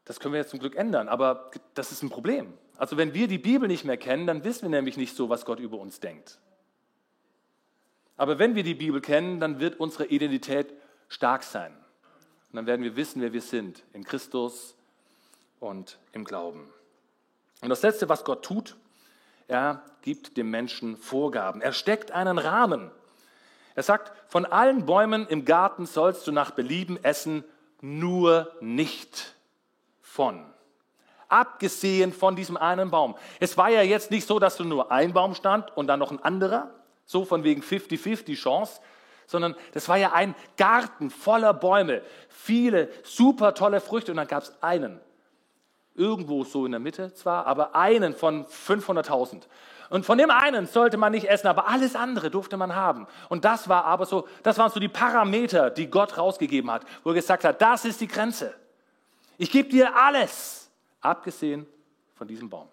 das 0.05 0.19
können 0.19 0.35
wir 0.35 0.41
jetzt 0.41 0.51
zum 0.51 0.59
Glück 0.59 0.75
ändern, 0.75 1.09
aber 1.09 1.49
das 1.73 1.91
ist 1.91 2.03
ein 2.03 2.11
Problem. 2.11 2.53
Also 2.77 2.95
wenn 2.97 3.13
wir 3.13 3.27
die 3.27 3.39
Bibel 3.39 3.67
nicht 3.67 3.85
mehr 3.85 3.97
kennen, 3.97 4.27
dann 4.27 4.43
wissen 4.43 4.63
wir 4.63 4.69
nämlich 4.69 4.97
nicht 4.97 5.15
so, 5.15 5.29
was 5.29 5.45
Gott 5.45 5.59
über 5.59 5.77
uns 5.77 5.99
denkt. 5.99 6.39
Aber 8.15 8.39
wenn 8.39 8.55
wir 8.55 8.63
die 8.63 8.75
Bibel 8.75 9.01
kennen, 9.01 9.39
dann 9.39 9.59
wird 9.59 9.79
unsere 9.79 10.05
Identität 10.05 10.73
stark 11.07 11.43
sein. 11.43 11.71
Und 12.51 12.55
dann 12.55 12.65
werden 12.65 12.83
wir 12.83 12.95
wissen, 12.95 13.21
wer 13.21 13.33
wir 13.33 13.41
sind, 13.41 13.83
in 13.93 14.03
Christus 14.03 14.75
und 15.59 15.97
im 16.11 16.23
Glauben. 16.23 16.67
Und 17.61 17.69
das 17.69 17.81
Letzte, 17.81 18.09
was 18.09 18.23
Gott 18.23 18.43
tut, 18.43 18.75
er 19.47 19.83
gibt 20.01 20.37
dem 20.37 20.49
Menschen 20.49 20.97
Vorgaben. 20.97 21.61
Er 21.61 21.73
steckt 21.73 22.11
einen 22.11 22.37
Rahmen. 22.37 22.91
Er 23.75 23.83
sagt, 23.83 24.11
von 24.29 24.45
allen 24.45 24.85
Bäumen 24.85 25.27
im 25.27 25.45
Garten 25.45 25.85
sollst 25.85 26.25
du 26.27 26.31
nach 26.31 26.51
Belieben 26.51 27.03
essen, 27.03 27.43
nur 27.81 28.51
nicht 28.59 29.35
von. 30.01 30.43
Abgesehen 31.29 32.13
von 32.13 32.35
diesem 32.35 32.57
einen 32.57 32.89
Baum. 32.89 33.15
Es 33.39 33.57
war 33.57 33.69
ja 33.69 33.81
jetzt 33.81 34.11
nicht 34.11 34.27
so, 34.27 34.39
dass 34.39 34.57
du 34.57 34.63
nur 34.63 34.91
ein 34.91 35.13
Baum 35.13 35.35
stand 35.35 35.75
und 35.75 35.87
dann 35.87 35.99
noch 35.99 36.11
ein 36.11 36.21
anderer, 36.23 36.71
so 37.05 37.25
von 37.25 37.43
wegen 37.43 37.61
50-50 37.61 38.35
Chance, 38.35 38.81
sondern 39.27 39.55
das 39.73 39.89
war 39.89 39.97
ja 39.97 40.13
ein 40.13 40.35
Garten 40.57 41.09
voller 41.09 41.53
Bäume, 41.53 42.01
viele 42.29 42.89
super 43.03 43.53
tolle 43.53 43.81
Früchte 43.81 44.11
und 44.11 44.17
dann 44.17 44.27
gab 44.27 44.43
es 44.43 44.53
einen. 44.61 44.99
Irgendwo 45.95 46.43
so 46.43 46.65
in 46.65 46.71
der 46.71 46.79
Mitte 46.79 47.13
zwar, 47.13 47.45
aber 47.47 47.75
einen 47.75 48.13
von 48.15 48.45
500.000. 48.45 49.43
Und 49.89 50.05
von 50.05 50.17
dem 50.17 50.29
einen 50.29 50.67
sollte 50.67 50.97
man 50.97 51.11
nicht 51.11 51.29
essen, 51.29 51.47
aber 51.47 51.67
alles 51.67 51.95
andere 51.95 52.29
durfte 52.29 52.57
man 52.57 52.75
haben. 52.75 53.07
Und 53.29 53.45
das 53.45 53.69
war 53.69 53.85
aber 53.85 54.05
so, 54.05 54.27
das 54.43 54.57
waren 54.57 54.69
so 54.69 54.79
die 54.79 54.89
Parameter, 54.89 55.69
die 55.69 55.89
Gott 55.89 56.17
rausgegeben 56.17 56.69
hat, 56.71 56.83
wo 57.03 57.11
er 57.11 57.15
gesagt 57.15 57.43
hat, 57.45 57.61
das 57.61 57.85
ist 57.85 58.01
die 58.01 58.07
Grenze. 58.07 58.53
Ich 59.37 59.51
gebe 59.51 59.69
dir 59.69 59.95
alles, 59.95 60.66
abgesehen 61.07 61.65
von 62.15 62.27
diesem 62.27 62.49
Baum. 62.49 62.69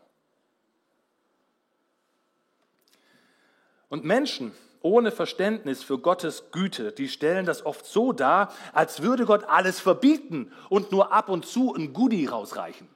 Und 3.89 4.05
Menschen 4.05 4.53
ohne 4.85 5.13
Verständnis 5.13 5.83
für 5.83 5.99
Gottes 5.99 6.51
Güte, 6.51 6.93
die 6.93 7.09
stellen 7.09 7.47
das 7.47 7.65
oft 7.65 7.87
so 7.87 8.13
dar, 8.13 8.53
als 8.75 9.01
würde 9.01 9.25
Gott 9.25 9.45
alles 9.45 9.81
verbieten 9.81 10.53
und 10.69 10.93
nur 10.93 11.11
ab 11.11 11.31
und 11.31 11.47
zu 11.47 11.75
ein 11.75 11.95
Goodie 11.95 12.27
rausreichen. 12.27 12.87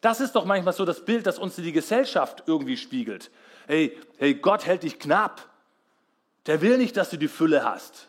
Das 0.00 0.20
ist 0.20 0.32
doch 0.34 0.44
manchmal 0.44 0.74
so 0.74 0.84
das 0.84 1.04
Bild, 1.04 1.26
das 1.26 1.38
uns 1.38 1.54
die 1.54 1.70
Gesellschaft 1.70 2.42
irgendwie 2.46 2.76
spiegelt. 2.76 3.30
Hey, 3.68 3.96
hey, 4.18 4.34
Gott 4.34 4.66
hält 4.66 4.82
dich 4.82 4.98
knapp. 4.98 5.48
Der 6.46 6.60
will 6.60 6.76
nicht, 6.76 6.96
dass 6.96 7.10
du 7.10 7.16
die 7.16 7.28
Fülle 7.28 7.64
hast. 7.64 8.08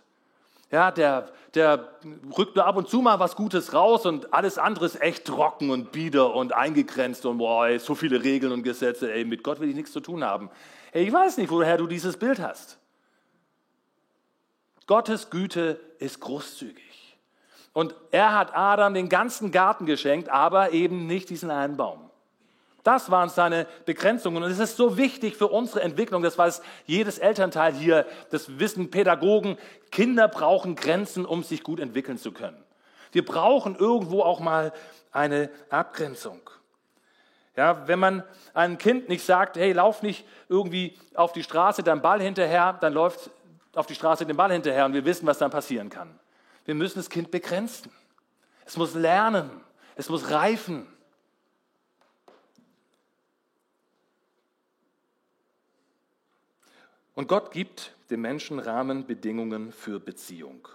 Ja, 0.73 0.89
der, 0.89 1.29
der 1.53 1.87
rückt 2.35 2.55
nur 2.55 2.65
ab 2.65 2.75
und 2.77 2.89
zu 2.89 2.99
mal 2.99 3.19
was 3.19 3.35
Gutes 3.35 3.75
raus 3.75 4.07
und 4.07 4.33
alles 4.33 4.57
andere 4.57 4.87
ist 4.87 4.99
echt 4.99 5.25
trocken 5.25 5.69
und 5.69 5.91
bieder 5.91 6.33
und 6.33 6.51
eingegrenzt 6.51 7.27
und 7.27 7.37
boah, 7.37 7.67
ey, 7.67 7.77
so 7.77 7.93
viele 7.93 8.23
Regeln 8.23 8.51
und 8.51 8.63
Gesetze, 8.63 9.13
ey, 9.13 9.23
mit 9.23 9.43
Gott 9.43 9.59
will 9.59 9.69
ich 9.69 9.75
nichts 9.75 9.91
zu 9.91 9.99
tun 9.99 10.23
haben. 10.23 10.49
Ey, 10.91 11.05
ich 11.05 11.13
weiß 11.13 11.37
nicht, 11.37 11.51
woher 11.51 11.77
du 11.77 11.85
dieses 11.85 12.17
Bild 12.17 12.39
hast. 12.39 12.79
Gottes 14.87 15.29
Güte 15.29 15.79
ist 15.99 16.19
großzügig. 16.19 17.19
Und 17.73 17.93
er 18.09 18.33
hat 18.33 18.55
Adam 18.55 18.95
den 18.95 19.09
ganzen 19.09 19.51
Garten 19.51 19.85
geschenkt, 19.85 20.29
aber 20.29 20.71
eben 20.71 21.05
nicht 21.05 21.29
diesen 21.29 21.51
einen 21.51 21.77
Baum. 21.77 22.09
Das 22.83 23.09
waren 23.09 23.29
seine 23.29 23.65
Begrenzungen. 23.85 24.43
Und 24.43 24.51
es 24.51 24.59
ist 24.59 24.75
so 24.75 24.97
wichtig 24.97 25.37
für 25.37 25.47
unsere 25.47 25.81
Entwicklung, 25.81 26.21
das 26.21 26.37
weiß 26.37 26.61
jedes 26.85 27.17
Elternteil 27.17 27.73
hier, 27.73 28.05
das 28.29 28.59
wissen 28.59 28.91
Pädagogen, 28.91 29.57
Kinder 29.89 30.27
brauchen 30.27 30.75
Grenzen, 30.75 31.25
um 31.25 31.43
sich 31.43 31.63
gut 31.63 31.79
entwickeln 31.79 32.17
zu 32.17 32.33
können. 32.33 32.61
Wir 33.13 33.23
brauchen 33.23 33.75
irgendwo 33.75 34.21
auch 34.21 34.39
mal 34.39 34.73
eine 35.11 35.49
Abgrenzung. 35.69 36.41
Ja, 37.55 37.87
wenn 37.87 37.99
man 37.99 38.23
einem 38.53 38.77
Kind 38.77 39.09
nicht 39.09 39.23
sagt, 39.23 39.57
hey, 39.57 39.71
lauf 39.71 40.01
nicht 40.01 40.25
irgendwie 40.49 40.97
auf 41.13 41.33
die 41.33 41.43
Straße 41.43 41.83
dein 41.83 42.01
Ball 42.01 42.19
hinterher, 42.19 42.73
dann 42.81 42.93
läuft 42.93 43.29
auf 43.75 43.85
die 43.85 43.95
Straße 43.95 44.25
den 44.25 44.35
Ball 44.35 44.51
hinterher 44.51 44.85
und 44.85 44.93
wir 44.93 45.05
wissen, 45.05 45.27
was 45.27 45.37
dann 45.37 45.51
passieren 45.51 45.89
kann. 45.89 46.19
Wir 46.65 46.75
müssen 46.75 46.99
das 46.99 47.09
Kind 47.09 47.31
begrenzen. 47.31 47.91
Es 48.65 48.77
muss 48.77 48.95
lernen. 48.95 49.49
Es 49.95 50.09
muss 50.09 50.31
reifen. 50.31 50.87
Und 57.15 57.27
Gott 57.27 57.51
gibt 57.51 57.93
dem 58.09 58.21
Menschen 58.21 58.59
Rahmenbedingungen 58.59 59.71
für 59.71 59.99
Beziehung. 59.99 60.67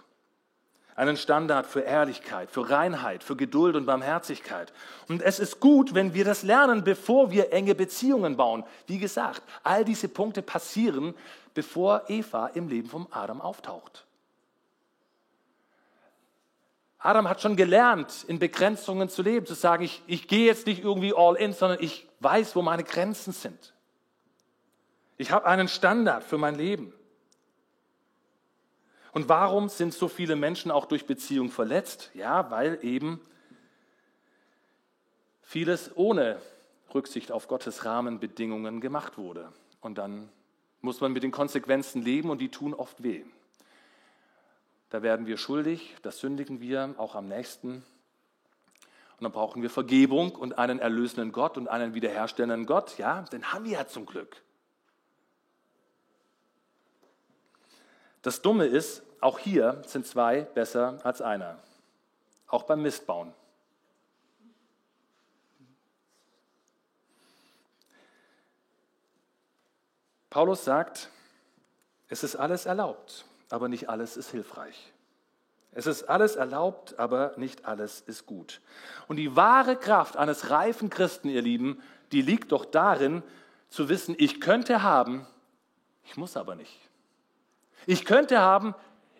Einen 0.95 1.15
Standard 1.15 1.65
für 1.65 1.81
Ehrlichkeit, 1.81 2.51
für 2.51 2.69
Reinheit, 2.69 3.23
für 3.23 3.37
Geduld 3.37 3.75
und 3.75 3.85
Barmherzigkeit. 3.85 4.73
Und 5.07 5.21
es 5.21 5.39
ist 5.39 5.61
gut, 5.61 5.93
wenn 5.93 6.13
wir 6.13 6.25
das 6.25 6.43
lernen, 6.43 6.83
bevor 6.83 7.31
wir 7.31 7.53
enge 7.53 7.73
Beziehungen 7.73 8.35
bauen. 8.35 8.65
Wie 8.87 8.97
gesagt, 8.97 9.41
all 9.63 9.85
diese 9.85 10.09
Punkte 10.09 10.41
passieren, 10.41 11.13
bevor 11.53 12.03
Eva 12.09 12.47
im 12.47 12.67
Leben 12.67 12.89
von 12.89 13.07
Adam 13.11 13.39
auftaucht. 13.39 14.05
Adam 16.99 17.29
hat 17.29 17.41
schon 17.41 17.55
gelernt, 17.55 18.25
in 18.27 18.39
Begrenzungen 18.39 19.07
zu 19.07 19.21
leben, 19.21 19.45
zu 19.45 19.53
sagen, 19.53 19.83
ich, 19.83 20.03
ich 20.05 20.27
gehe 20.27 20.45
jetzt 20.45 20.67
nicht 20.67 20.83
irgendwie 20.83 21.13
all 21.15 21.35
in, 21.37 21.53
sondern 21.53 21.81
ich 21.81 22.09
weiß, 22.19 22.57
wo 22.57 22.61
meine 22.61 22.83
Grenzen 22.83 23.31
sind. 23.31 23.73
Ich 25.19 25.31
habe 25.31 25.45
einen 25.47 25.67
Standard 25.67 26.23
für 26.23 26.37
mein 26.37 26.55
Leben. 26.55 26.93
Und 29.11 29.27
warum 29.27 29.67
sind 29.67 29.93
so 29.93 30.07
viele 30.07 30.37
Menschen 30.37 30.71
auch 30.71 30.85
durch 30.85 31.05
Beziehung 31.07 31.51
verletzt? 31.51 32.09
Ja, 32.13 32.49
weil 32.51 32.79
eben 32.83 33.19
vieles 35.41 35.91
ohne 35.97 36.41
Rücksicht 36.95 37.33
auf 37.33 37.49
Gottes 37.49 37.83
Rahmenbedingungen 37.83 38.79
gemacht 38.79 39.17
wurde. 39.17 39.51
Und 39.81 39.97
dann 39.97 40.29
muss 40.79 41.01
man 41.01 41.11
mit 41.11 41.23
den 41.23 41.31
Konsequenzen 41.31 42.01
leben 42.01 42.29
und 42.29 42.39
die 42.39 42.49
tun 42.49 42.73
oft 42.73 43.03
weh. 43.03 43.25
Da 44.89 45.01
werden 45.01 45.25
wir 45.25 45.35
schuldig, 45.35 45.97
das 46.01 46.19
sündigen 46.19 46.61
wir 46.61 46.95
auch 46.97 47.15
am 47.15 47.27
nächsten. 47.27 47.83
Und 49.17 49.23
dann 49.23 49.33
brauchen 49.33 49.61
wir 49.63 49.69
Vergebung 49.69 50.33
und 50.33 50.57
einen 50.57 50.79
erlösenden 50.79 51.33
Gott 51.33 51.57
und 51.57 51.67
einen 51.67 51.93
wiederherstellenden 51.93 52.65
Gott. 52.65 52.97
Ja, 52.97 53.23
den 53.23 53.51
haben 53.51 53.65
wir 53.65 53.73
ja 53.73 53.85
zum 53.85 54.05
Glück. 54.05 54.41
Das 58.21 58.41
Dumme 58.41 58.65
ist, 58.65 59.03
auch 59.21 59.39
hier 59.39 59.81
sind 59.85 60.05
zwei 60.05 60.41
besser 60.41 60.99
als 61.03 61.21
einer. 61.21 61.59
Auch 62.47 62.63
beim 62.63 62.81
Mistbauen. 62.81 63.33
Paulus 70.29 70.63
sagt, 70.63 71.09
es 72.07 72.23
ist 72.23 72.35
alles 72.35 72.65
erlaubt, 72.65 73.25
aber 73.49 73.67
nicht 73.67 73.89
alles 73.89 74.15
ist 74.15 74.29
hilfreich. 74.31 74.93
Es 75.71 75.85
ist 75.85 76.03
alles 76.03 76.35
erlaubt, 76.35 76.97
aber 76.97 77.33
nicht 77.37 77.65
alles 77.65 78.01
ist 78.01 78.25
gut. 78.25 78.61
Und 79.07 79.17
die 79.17 79.35
wahre 79.35 79.75
Kraft 79.75 80.17
eines 80.17 80.49
reifen 80.49 80.89
Christen, 80.89 81.29
ihr 81.29 81.41
Lieben, 81.41 81.81
die 82.11 82.21
liegt 82.21 82.51
doch 82.51 82.65
darin, 82.65 83.23
zu 83.69 83.87
wissen, 83.87 84.15
ich 84.17 84.41
könnte 84.41 84.81
haben, 84.81 85.27
ich 86.03 86.17
muss 86.17 86.37
aber 86.37 86.55
nicht. 86.55 86.88
Ich 87.85 88.05
könnte 88.05 88.39
haben, 88.39 88.75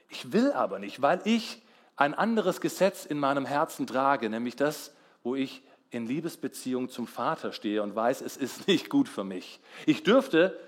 ich 0.09 0.31
will 0.31 0.51
aber 0.51 0.79
nicht, 0.79 1.01
weil 1.01 1.21
ich 1.23 1.61
ein 1.95 2.13
anderes 2.13 2.61
Gesetz 2.61 3.05
in 3.05 3.19
meinem 3.19 3.45
Herzen 3.45 3.87
trage, 3.87 4.29
nämlich 4.29 4.55
das, 4.55 4.93
wo 5.23 5.35
ich 5.35 5.63
in 5.91 6.05
Liebesbeziehung 6.05 6.89
zum 6.89 7.07
Vater 7.07 7.51
stehe 7.51 7.83
und 7.83 7.95
weiß, 7.95 8.21
es 8.21 8.37
ist 8.37 8.67
nicht 8.67 8.89
gut 8.89 9.09
für 9.09 9.23
mich. 9.23 9.59
Ich 9.85 10.03
dürfte, 10.03 10.59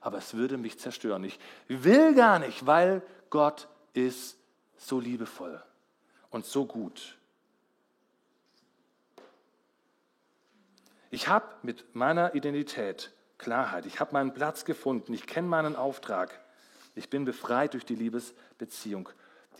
aber 0.00 0.18
es 0.18 0.34
würde 0.34 0.56
mich 0.56 0.78
zerstören. 0.78 1.24
Ich 1.24 1.38
will 1.68 2.14
gar 2.14 2.38
nicht, 2.38 2.66
weil 2.66 3.02
Gott 3.30 3.68
ist 3.92 4.38
so 4.76 5.00
liebevoll 5.00 5.62
und 6.30 6.46
so 6.46 6.64
gut. 6.64 7.18
Ich 11.10 11.28
habe 11.28 11.46
mit 11.62 11.94
meiner 11.94 12.34
Identität 12.34 13.12
Klarheit. 13.38 13.86
Ich 13.86 14.00
habe 14.00 14.12
meinen 14.12 14.34
Platz 14.34 14.64
gefunden. 14.64 15.14
Ich 15.14 15.26
kenne 15.26 15.48
meinen 15.48 15.76
Auftrag. 15.76 16.38
Ich 16.98 17.08
bin 17.08 17.24
befreit 17.24 17.74
durch 17.74 17.84
die 17.84 17.94
Liebesbeziehung, 17.94 19.08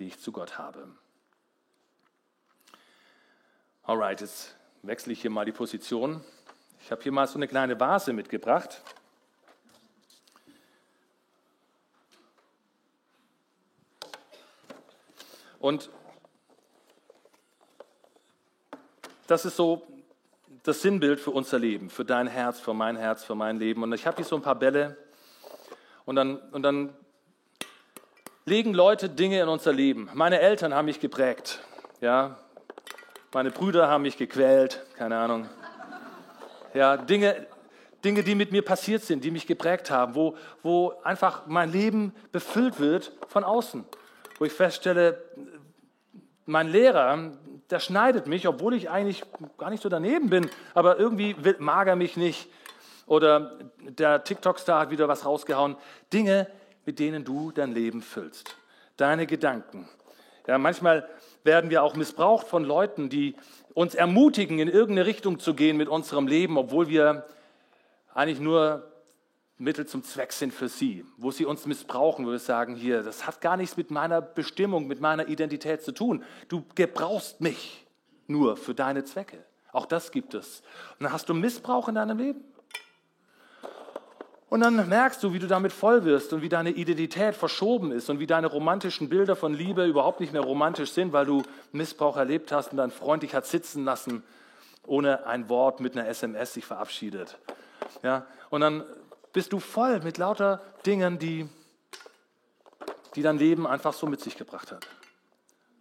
die 0.01 0.09
ich 0.09 0.18
zu 0.18 0.32
Gott 0.32 0.59
habe. 0.59 0.89
Alright, 3.84 4.20
jetzt 4.20 4.57
wechsle 4.82 5.12
ich 5.12 5.20
hier 5.20 5.30
mal 5.30 5.45
die 5.45 5.53
Position. 5.53 6.24
Ich 6.80 6.91
habe 6.91 7.01
hier 7.01 7.12
mal 7.12 7.28
so 7.28 7.36
eine 7.36 7.47
kleine 7.47 7.78
Vase 7.78 8.12
mitgebracht. 8.12 8.82
Und 15.61 15.91
das 19.28 19.45
ist 19.45 19.55
so 19.55 19.86
das 20.64 20.82
Sinnbild 20.82 21.20
für 21.20 21.30
unser 21.30 21.61
Leben, 21.61 21.89
für 21.89 22.05
dein 22.05 22.26
Herz, 22.26 22.59
für 22.59 22.74
mein 22.74 22.97
Herz, 22.97 23.22
für 23.22 23.36
mein 23.36 23.59
Leben. 23.59 23.84
Und 23.84 23.93
ich 23.93 24.09
habe 24.09 24.16
hier 24.16 24.24
so 24.24 24.34
ein 24.34 24.43
paar 24.43 24.59
Bälle 24.59 24.97
und 26.05 26.16
dann, 26.16 26.36
und 26.51 26.62
dann 26.62 26.97
legen 28.49 28.72
Leute 28.72 29.11
Dinge 29.11 29.40
in 29.42 29.49
unser 29.49 29.72
Leben. 29.72 30.09
Meine 30.14 30.40
Eltern 30.40 30.74
haben 30.74 30.86
mich 30.86 31.01
geprägt. 31.01 31.61
Ja, 32.01 32.38
meine 33.34 33.51
Brüder 33.51 33.88
haben 33.88 34.03
mich 34.03 34.16
gequält, 34.16 34.84
keine 34.96 35.18
Ahnung. 35.18 35.49
Ja, 36.72 36.96
Dinge, 36.96 37.46
Dinge, 38.03 38.22
die 38.22 38.34
mit 38.34 38.51
mir 38.51 38.62
passiert 38.62 39.03
sind, 39.03 39.22
die 39.22 39.30
mich 39.30 39.46
geprägt 39.46 39.90
haben, 39.90 40.14
wo, 40.14 40.34
wo 40.62 40.94
einfach 41.05 41.46
mein 41.46 41.70
Leben 41.70 42.14
befüllt 42.32 42.80
wird 42.80 43.12
von 43.26 43.44
außen. 43.44 43.84
Wo 44.38 44.44
ich 44.46 44.53
feststelle, 44.53 45.22
mein 46.46 46.68
Lehrer, 46.68 47.32
der 47.68 47.80
schneidet 47.80 48.26
mich, 48.28 48.49
obwohl 48.49 48.72
ich 48.72 48.88
eigentlich 48.88 49.24
gar 49.59 49.68
nicht 49.68 49.82
so 49.82 49.90
daneben 49.90 50.30
bin, 50.30 50.49
aber 50.72 50.99
irgendwie 50.99 51.36
mag 51.59 51.86
er 51.86 51.96
mich 51.96 52.16
nicht. 52.16 52.49
Oder 53.07 53.59
der 53.80 54.24
TikTok-Star 54.24 54.80
hat 54.80 54.90
wieder 54.90 55.09
was 55.09 55.26
rausgehauen. 55.26 55.76
Dinge, 56.12 56.46
mit 56.89 57.01
denen 57.01 57.22
du 57.22 57.53
dein 57.53 57.72
Leben 57.72 58.01
füllst. 58.01 58.57
Deine 58.97 59.26
Gedanken. 59.26 59.86
Ja, 60.47 60.57
manchmal 60.57 61.07
werden 61.45 61.68
wir 61.68 61.82
auch 61.82 61.95
missbraucht 61.97 62.49
von 62.49 62.64
Leuten, 62.64 63.11
die 63.11 63.36
uns 63.74 63.95
ermutigen, 63.95 64.59
in 64.59 64.68
irgendeine 64.68 65.05
Richtung 65.05 65.39
zu 65.39 65.53
gehen 65.53 65.76
mit 65.76 65.89
unserem 65.89 66.26
Leben, 66.26 66.57
obwohl 66.57 66.89
wir 66.89 67.26
eigentlich 68.14 68.41
nur 68.41 68.91
Mittel 69.59 69.84
zum 69.84 70.03
Zweck 70.03 70.32
sind 70.32 70.55
für 70.55 70.70
sie, 70.70 71.05
wo 71.18 71.30
sie 71.30 71.45
uns 71.45 71.66
missbrauchen, 71.66 72.24
wo 72.24 72.30
wir 72.30 72.39
sagen, 72.39 72.74
hier, 72.74 73.03
das 73.03 73.26
hat 73.26 73.43
gar 73.43 73.59
nichts 73.59 73.76
mit 73.76 73.91
meiner 73.91 74.22
Bestimmung, 74.22 74.86
mit 74.86 75.03
meiner 75.03 75.28
Identität 75.28 75.82
zu 75.82 75.93
tun. 75.93 76.24
Du 76.49 76.64
gebrauchst 76.74 77.43
mich 77.43 77.86
nur 78.28 78.57
für 78.57 78.72
deine 78.72 79.05
Zwecke. 79.05 79.45
Auch 79.72 79.84
das 79.84 80.11
gibt 80.11 80.32
es. 80.32 80.62
Und 80.99 81.05
dann 81.05 81.12
hast 81.12 81.28
du 81.28 81.34
Missbrauch 81.34 81.89
in 81.89 81.97
deinem 81.97 82.16
Leben. 82.16 82.41
Und 84.51 84.61
dann 84.61 84.88
merkst 84.88 85.22
du, 85.22 85.34
wie 85.34 85.38
du 85.38 85.46
damit 85.46 85.72
voll 85.72 86.05
wirst 86.05 86.32
und 86.32 86.40
wie 86.40 86.49
deine 86.49 86.70
Identität 86.70 87.34
verschoben 87.34 87.92
ist 87.92 88.09
und 88.09 88.18
wie 88.18 88.26
deine 88.26 88.46
romantischen 88.46 89.11
Bilder 89.11 89.36
von 89.36 89.53
Liebe 89.53 89.84
überhaupt 89.84 90.20
nicht 90.20 90.32
mehr 90.32 90.42
romantisch 90.42 90.92
sind, 90.92 91.12
weil 91.12 91.26
du 91.26 91.42
Missbrauch 91.72 92.16
erlebt 92.16 92.51
hast 92.51 92.70
und 92.70 92.78
dein 92.78 92.90
Freund 92.90 93.22
dich 93.22 93.34
hat 93.34 93.44
sitzen 93.44 93.84
lassen, 93.84 94.22
ohne 94.86 95.26
ein 95.26 95.51
Wort 95.51 95.80
mit 95.80 95.96
einer 95.96 96.09
SMS 96.09 96.55
sich 96.55 96.64
verabschiedet. 96.64 97.36
Ja, 98.03 98.26
und 98.49 98.62
dann 98.62 98.84
bist 99.34 99.53
du 99.53 99.61
voll 99.61 100.01
mit 100.01 100.16
lauter 100.16 100.62
Dingen, 100.86 101.18
die, 101.18 101.46
die 103.14 103.22
dein 103.22 103.38
Leben 103.38 103.66
einfach 103.66 103.92
so 103.92 104.07
mit 104.07 104.20
sich 104.20 104.36
gebracht 104.36 104.72
hat. 104.72 104.86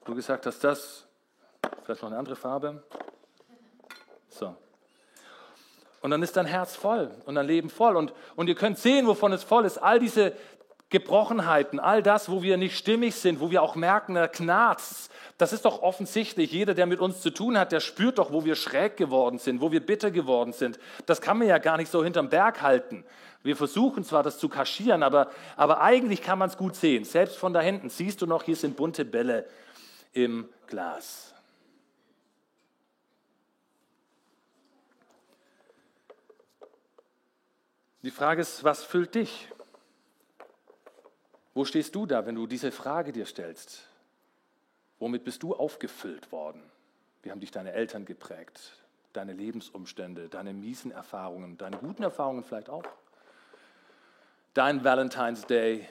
Du 0.03 0.13
gesagt 0.13 0.45
hast, 0.45 0.61
das, 0.63 1.05
vielleicht 1.84 2.01
noch 2.01 2.09
eine 2.09 2.20
andere 2.20 2.36
Farbe. 2.36 2.84
So. 4.30 4.55
Und 6.08 6.12
dann 6.12 6.24
ist 6.24 6.38
dein 6.38 6.45
Herz 6.45 6.76
voll 6.76 7.12
und 7.26 7.36
dein 7.36 7.45
Leben 7.45 7.70
voll. 7.70 7.97
Und, 7.97 8.14
und 8.38 8.47
ihr 8.47 8.55
könnt 8.55 8.80
sehen, 8.80 9.08
wovon 9.08 9.34
es 9.34 9.43
voll 9.43 9.66
ist. 9.66 9.78
All 9.78 9.99
diese 9.99 10.32
Gebrochenheiten, 10.89 11.80
all 11.80 12.01
das, 12.01 12.30
wo 12.30 12.41
wir 12.41 12.55
nicht 12.55 12.78
stimmig 12.78 13.16
sind, 13.16 13.41
wo 13.41 13.51
wir 13.51 13.62
auch 13.62 13.76
merken, 13.76 14.16
da 14.16 14.28
knarzt 14.28 15.12
das 15.38 15.53
ist 15.53 15.66
doch 15.66 15.84
offensichtlich. 15.84 16.51
Jeder, 16.51 16.74
der 16.74 16.88
mit 16.88 16.99
uns 16.99 17.22
zu 17.22 17.30
tun 17.30 17.58
hat, 17.58 17.72
der 17.72 17.80
spürt 17.80 18.18
doch, 18.18 18.32
wo 18.32 18.43
wir 18.43 18.55
schräg 18.55 18.97
geworden 18.97 19.38
sind, 19.38 19.62
wo 19.62 19.72
wir 19.72 19.86
bitter 19.86 20.10
geworden 20.10 20.51
sind. 20.51 20.80
Das 21.05 21.22
kann 21.22 21.38
man 21.38 21.47
ja 21.47 21.60
gar 21.60 21.78
nicht 21.78 21.91
so 21.91 22.03
hinterm 22.03 22.30
Berg 22.30 22.62
halten. 22.62 23.03
Wir 23.43 23.55
versuchen 23.55 24.03
zwar, 24.03 24.24
das 24.24 24.39
zu 24.39 24.49
kaschieren, 24.49 25.03
aber, 25.03 25.30
aber 25.55 25.82
eigentlich 25.82 26.24
kann 26.24 26.39
man 26.39 26.49
es 26.49 26.58
gut 26.58 26.76
sehen. 26.76 27.05
Selbst 27.05 27.38
von 27.38 27.53
da 27.53 27.62
hinten 27.62 27.89
siehst 27.89 28.22
du 28.22 28.26
noch, 28.26 28.43
hier 28.43 28.55
sind 28.55 28.76
bunte 28.76 29.05
Bälle 29.05 29.45
im 30.12 30.49
Glas. 30.66 31.36
Die 38.08 38.12
Frage 38.12 38.39
ist, 38.39 38.64
was 38.64 38.86
füllt 38.86 39.16
dich? 39.16 39.49
Wo 41.53 41.66
stehst 41.66 41.93
du 41.93 42.05
da, 42.05 42.26
wenn 42.26 42.36
du 42.36 42.47
diese 42.47 42.72
Frage 42.72 43.12
dir 43.12 43.26
stellst? 43.26 43.86
Womit 44.97 45.26
bist 45.26 45.43
du 45.43 45.53
aufgefüllt 45.53 46.32
worden? 46.32 46.64
Wie 47.22 47.32
haben 47.32 47.41
dich 47.41 47.51
deine 47.51 47.74
Eltern 47.74 48.05
geprägt? 48.05 48.72
Deine 49.12 49.34
Lebensumstände, 49.34 50.30
deine 50.30 50.53
miesen 50.53 50.91
Erfahrungen, 50.91 51.58
deine 51.58 51.80
guten 51.80 52.01
Erfahrungen 52.01 52.45
vielleicht 52.45 52.70
auch? 52.70 52.86
Dein 54.53 54.86
Valentine's 54.86 55.45
Day. 55.45 55.86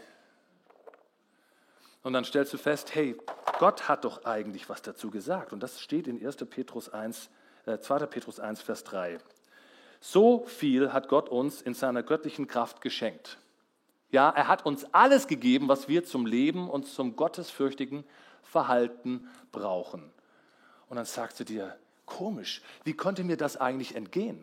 Und 2.03 2.15
dann 2.15 2.25
stellst 2.25 2.51
du 2.55 2.57
fest, 2.57 2.95
hey, 2.95 3.15
Gott 3.59 3.91
hat 3.91 4.07
doch 4.07 4.25
eigentlich 4.25 4.71
was 4.71 4.81
dazu 4.81 5.11
gesagt. 5.11 5.53
Und 5.53 5.61
das 5.63 5.83
steht 5.83 6.07
in 6.09 6.27
1. 6.27 6.37
Petrus 6.49 6.89
1, 6.89 7.29
äh, 7.67 7.79
2. 7.79 8.07
Petrus 8.07 8.41
1, 8.41 8.63
Vers 8.63 8.85
3. 8.85 9.19
So 10.01 10.45
viel 10.47 10.93
hat 10.93 11.09
Gott 11.09 11.29
uns 11.29 11.63
in 11.63 11.75
seiner 11.75 12.03
göttlichen 12.03 12.47
Kraft 12.47 12.81
geschenkt. 12.81 13.39
Ja, 14.11 14.31
er 14.31 14.49
hat 14.49 14.65
uns 14.65 14.87
alles 14.93 15.27
gegeben, 15.27 15.69
was 15.69 15.89
wir 15.89 16.05
zum 16.05 16.27
Leben 16.27 16.71
und 16.71 16.87
zum 16.87 17.17
gottesfürchtigen 17.17 18.05
Verhalten 18.43 19.29
brauchen. 19.53 20.11
Und 20.89 20.97
dann 20.97 21.05
sagst 21.05 21.41
du 21.41 21.45
dir, 21.45 21.77
komisch, 22.05 22.63
wie 22.85 22.95
konnte 22.95 23.25
mir 23.25 23.37
das 23.37 23.57
eigentlich 23.57 23.97
entgehen? 23.97 24.43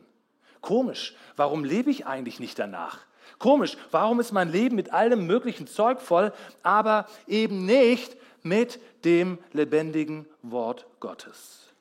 Komisch, 0.61 1.15
warum 1.35 1.63
lebe 1.63 1.89
ich 1.89 2.05
eigentlich 2.05 2.39
nicht 2.39 2.59
danach? 2.59 2.99
Komisch, 3.39 3.77
warum 3.91 4.19
ist 4.19 4.31
mein 4.31 4.51
Leben 4.51 4.75
mit 4.75 4.91
allem 4.93 5.25
möglichen 5.25 5.67
Zeug 5.67 6.01
voll, 6.01 6.33
aber 6.61 7.07
eben 7.27 7.65
nicht 7.65 8.17
mit 8.43 8.79
dem 9.05 9.39
lebendigen 9.51 10.25
Wort 10.41 10.85
Gottes? 10.99 11.73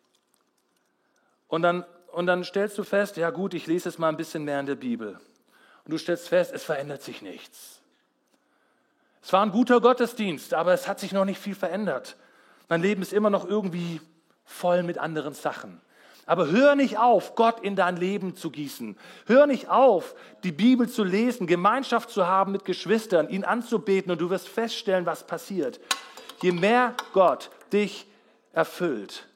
Und 1.49 1.63
dann, 1.63 1.85
und 2.13 2.27
dann 2.27 2.45
stellst 2.45 2.79
du 2.79 2.85
fest, 2.85 3.17
ja 3.17 3.31
gut, 3.31 3.55
ich 3.55 3.67
lese 3.67 3.89
es 3.89 3.99
mal 3.99 4.09
ein 4.09 4.17
bisschen 4.17 4.45
mehr 4.45 4.61
in 4.61 4.67
der 4.67 4.75
Bibel. 4.75 5.19
Und 5.85 5.91
du 5.93 5.99
stellst 5.99 6.29
fest, 6.29 6.53
es 6.55 6.63
verändert 6.63 7.03
sich 7.03 7.23
nichts. 7.23 7.81
Es 9.23 9.33
war 9.33 9.43
ein 9.45 9.53
guter 9.53 9.81
Gottesdienst, 9.81 10.55
aber 10.55 10.73
es 10.73 10.89
hat 10.89 11.01
sich 11.01 11.13
noch 11.13 11.25
nicht 11.25 11.41
viel 11.41 11.55
verändert. 11.55 12.17
Mein 12.69 12.83
Leben 12.83 13.03
ist 13.03 13.13
immer 13.13 13.31
noch 13.31 13.49
irgendwie 13.49 14.01
voll 14.45 14.83
mit 14.83 14.99
anderen 14.99 15.35
Sachen. 15.35 15.81
Aber 16.27 16.49
hör 16.51 16.77
nicht 16.77 16.99
auf, 16.99 17.35
Gott 17.35 17.61
in 17.61 17.75
dein 17.75 17.97
Leben 17.97 18.37
zu 18.37 18.51
gießen. 18.51 18.97
Hör 19.27 19.47
nicht 19.47 19.69
auf, 19.69 20.15
die 20.45 20.53
Bibel 20.53 20.89
zu 20.89 21.03
lesen, 21.03 21.47
Gemeinschaft 21.47 22.11
zu 22.11 22.27
haben 22.27 22.53
mit 22.53 22.65
Geschwistern, 22.65 23.29
ihn 23.29 23.45
anzubeten 23.45 24.13
und 24.13 24.21
du 24.21 24.31
wirst 24.31 24.49
feststellen, 24.49 25.07
was 25.07 25.27
passiert. 25.27 25.81
Je 26.41 26.53
mehr 26.53 26.95
Gott 27.13 27.51
dich 27.73 28.07
erfüllt, 28.53 29.27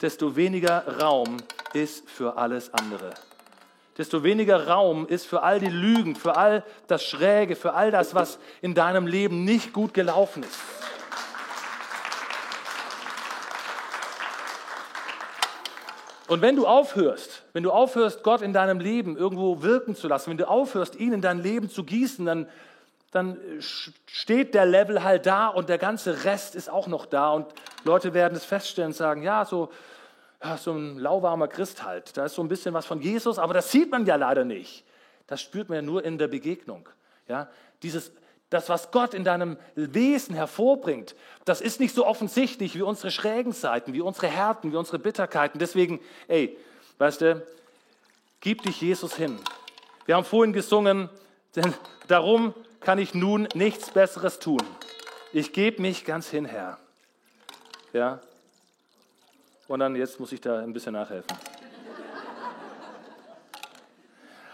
desto 0.00 0.36
weniger 0.36 1.00
Raum 1.00 1.38
ist 1.72 2.08
für 2.08 2.36
alles 2.36 2.72
andere 2.72 3.14
desto 3.98 4.22
weniger 4.22 4.68
Raum 4.68 5.06
ist 5.06 5.26
für 5.26 5.42
all 5.42 5.58
die 5.58 5.70
Lügen, 5.70 6.16
für 6.16 6.36
all 6.36 6.62
das 6.86 7.04
Schräge, 7.04 7.56
für 7.56 7.72
all 7.74 7.90
das, 7.90 8.14
was 8.14 8.38
in 8.60 8.74
deinem 8.74 9.06
Leben 9.06 9.44
nicht 9.44 9.72
gut 9.72 9.94
gelaufen 9.94 10.42
ist. 10.42 10.58
Und 16.28 16.42
wenn 16.42 16.56
du 16.56 16.66
aufhörst, 16.66 17.44
wenn 17.52 17.62
du 17.62 17.70
aufhörst, 17.70 18.24
Gott 18.24 18.42
in 18.42 18.52
deinem 18.52 18.80
Leben 18.80 19.16
irgendwo 19.16 19.62
wirken 19.62 19.94
zu 19.94 20.08
lassen, 20.08 20.30
wenn 20.30 20.36
du 20.36 20.48
aufhörst, 20.48 20.96
ihn 20.96 21.12
in 21.12 21.22
dein 21.22 21.40
Leben 21.40 21.70
zu 21.70 21.84
gießen, 21.84 22.26
dann, 22.26 22.48
dann 23.12 23.38
steht 24.06 24.54
der 24.54 24.66
Level 24.66 25.04
halt 25.04 25.24
da 25.24 25.46
und 25.46 25.68
der 25.68 25.78
ganze 25.78 26.24
Rest 26.24 26.56
ist 26.56 26.68
auch 26.68 26.88
noch 26.88 27.06
da. 27.06 27.30
Und 27.30 27.46
Leute 27.86 28.14
werden 28.14 28.36
es 28.36 28.44
feststellen 28.44 28.88
und 28.90 28.96
sagen, 28.96 29.22
ja, 29.22 29.44
so, 29.44 29.70
ja, 30.42 30.56
so 30.56 30.72
ein 30.72 30.98
lauwarmer 30.98 31.48
Christ 31.48 31.84
halt. 31.84 32.16
Da 32.16 32.26
ist 32.26 32.34
so 32.34 32.42
ein 32.42 32.48
bisschen 32.48 32.74
was 32.74 32.86
von 32.86 33.00
Jesus, 33.00 33.38
aber 33.38 33.54
das 33.54 33.70
sieht 33.70 33.90
man 33.90 34.04
ja 34.06 34.16
leider 34.16 34.44
nicht. 34.44 34.84
Das 35.26 35.40
spürt 35.40 35.68
man 35.68 35.76
ja 35.76 35.82
nur 35.82 36.04
in 36.04 36.18
der 36.18 36.28
Begegnung. 36.28 36.88
Ja, 37.28 37.48
dieses, 37.82 38.12
das, 38.50 38.68
was 38.68 38.90
Gott 38.90 39.14
in 39.14 39.24
deinem 39.24 39.56
Wesen 39.74 40.34
hervorbringt, 40.34 41.16
das 41.44 41.60
ist 41.60 41.80
nicht 41.80 41.94
so 41.94 42.06
offensichtlich 42.06 42.76
wie 42.76 42.82
unsere 42.82 43.10
schrägen 43.10 43.52
Seiten, 43.52 43.92
wie 43.92 44.00
unsere 44.00 44.28
Härten, 44.28 44.72
wie 44.72 44.76
unsere 44.76 44.98
Bitterkeiten. 44.98 45.58
Deswegen, 45.58 46.00
ey, 46.28 46.56
Weißt 46.98 47.20
du, 47.20 47.46
gib 48.40 48.62
dich 48.62 48.80
Jesus 48.80 49.14
hin. 49.14 49.38
Wir 50.06 50.16
haben 50.16 50.24
vorhin 50.24 50.54
gesungen, 50.54 51.10
denn 51.54 51.74
darum 52.08 52.54
kann 52.80 52.98
ich 52.98 53.12
nun 53.12 53.48
nichts 53.54 53.90
Besseres 53.90 54.38
tun. 54.38 54.62
Ich 55.32 55.52
gebe 55.52 55.82
mich 55.82 56.06
ganz 56.06 56.30
hin, 56.30 56.46
Herr. 56.46 56.78
Ja. 57.92 58.20
Und 59.68 59.80
dann 59.80 59.96
jetzt 59.96 60.20
muss 60.20 60.32
ich 60.32 60.40
da 60.40 60.60
ein 60.60 60.72
bisschen 60.72 60.92
nachhelfen. 60.92 61.36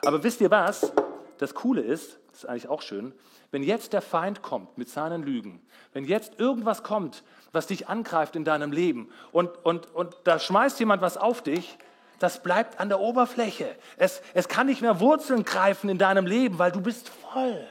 Aber 0.05 0.23
wisst 0.23 0.41
ihr 0.41 0.51
was? 0.51 0.93
Das 1.39 1.55
Coole 1.55 1.81
ist, 1.81 2.19
das 2.31 2.39
ist 2.41 2.47
eigentlich 2.47 2.69
auch 2.69 2.83
schön, 2.83 3.13
wenn 3.51 3.63
jetzt 3.63 3.93
der 3.93 4.03
Feind 4.03 4.43
kommt 4.43 4.79
mit 4.79 4.89
seinen 4.89 5.23
Lügen, 5.23 5.61
wenn 5.93 6.05
jetzt 6.05 6.41
irgendwas 6.41 6.83
kommt, 6.83 7.23
was 7.53 7.67
dich 7.67 7.89
angreift 7.89 8.35
in 8.35 8.45
deinem 8.45 8.73
Leben 8.73 9.13
und, 9.31 9.51
und, 9.65 9.95
und 9.95 10.17
da 10.25 10.39
schmeißt 10.39 10.81
jemand 10.81 11.03
was 11.03 11.17
auf 11.17 11.43
dich, 11.43 11.79
das 12.19 12.43
bleibt 12.43 12.81
an 12.81 12.89
der 12.89 13.01
Oberfläche. 13.01 13.77
Es, 13.97 14.23
es 14.33 14.49
kann 14.49 14.67
nicht 14.67 14.81
mehr 14.81 15.01
Wurzeln 15.01 15.45
greifen 15.45 15.91
in 15.91 15.99
deinem 15.99 16.27
Leben, 16.27 16.59
weil 16.59 16.73
du 16.73 16.81
bist 16.81 17.09
voll. 17.09 17.67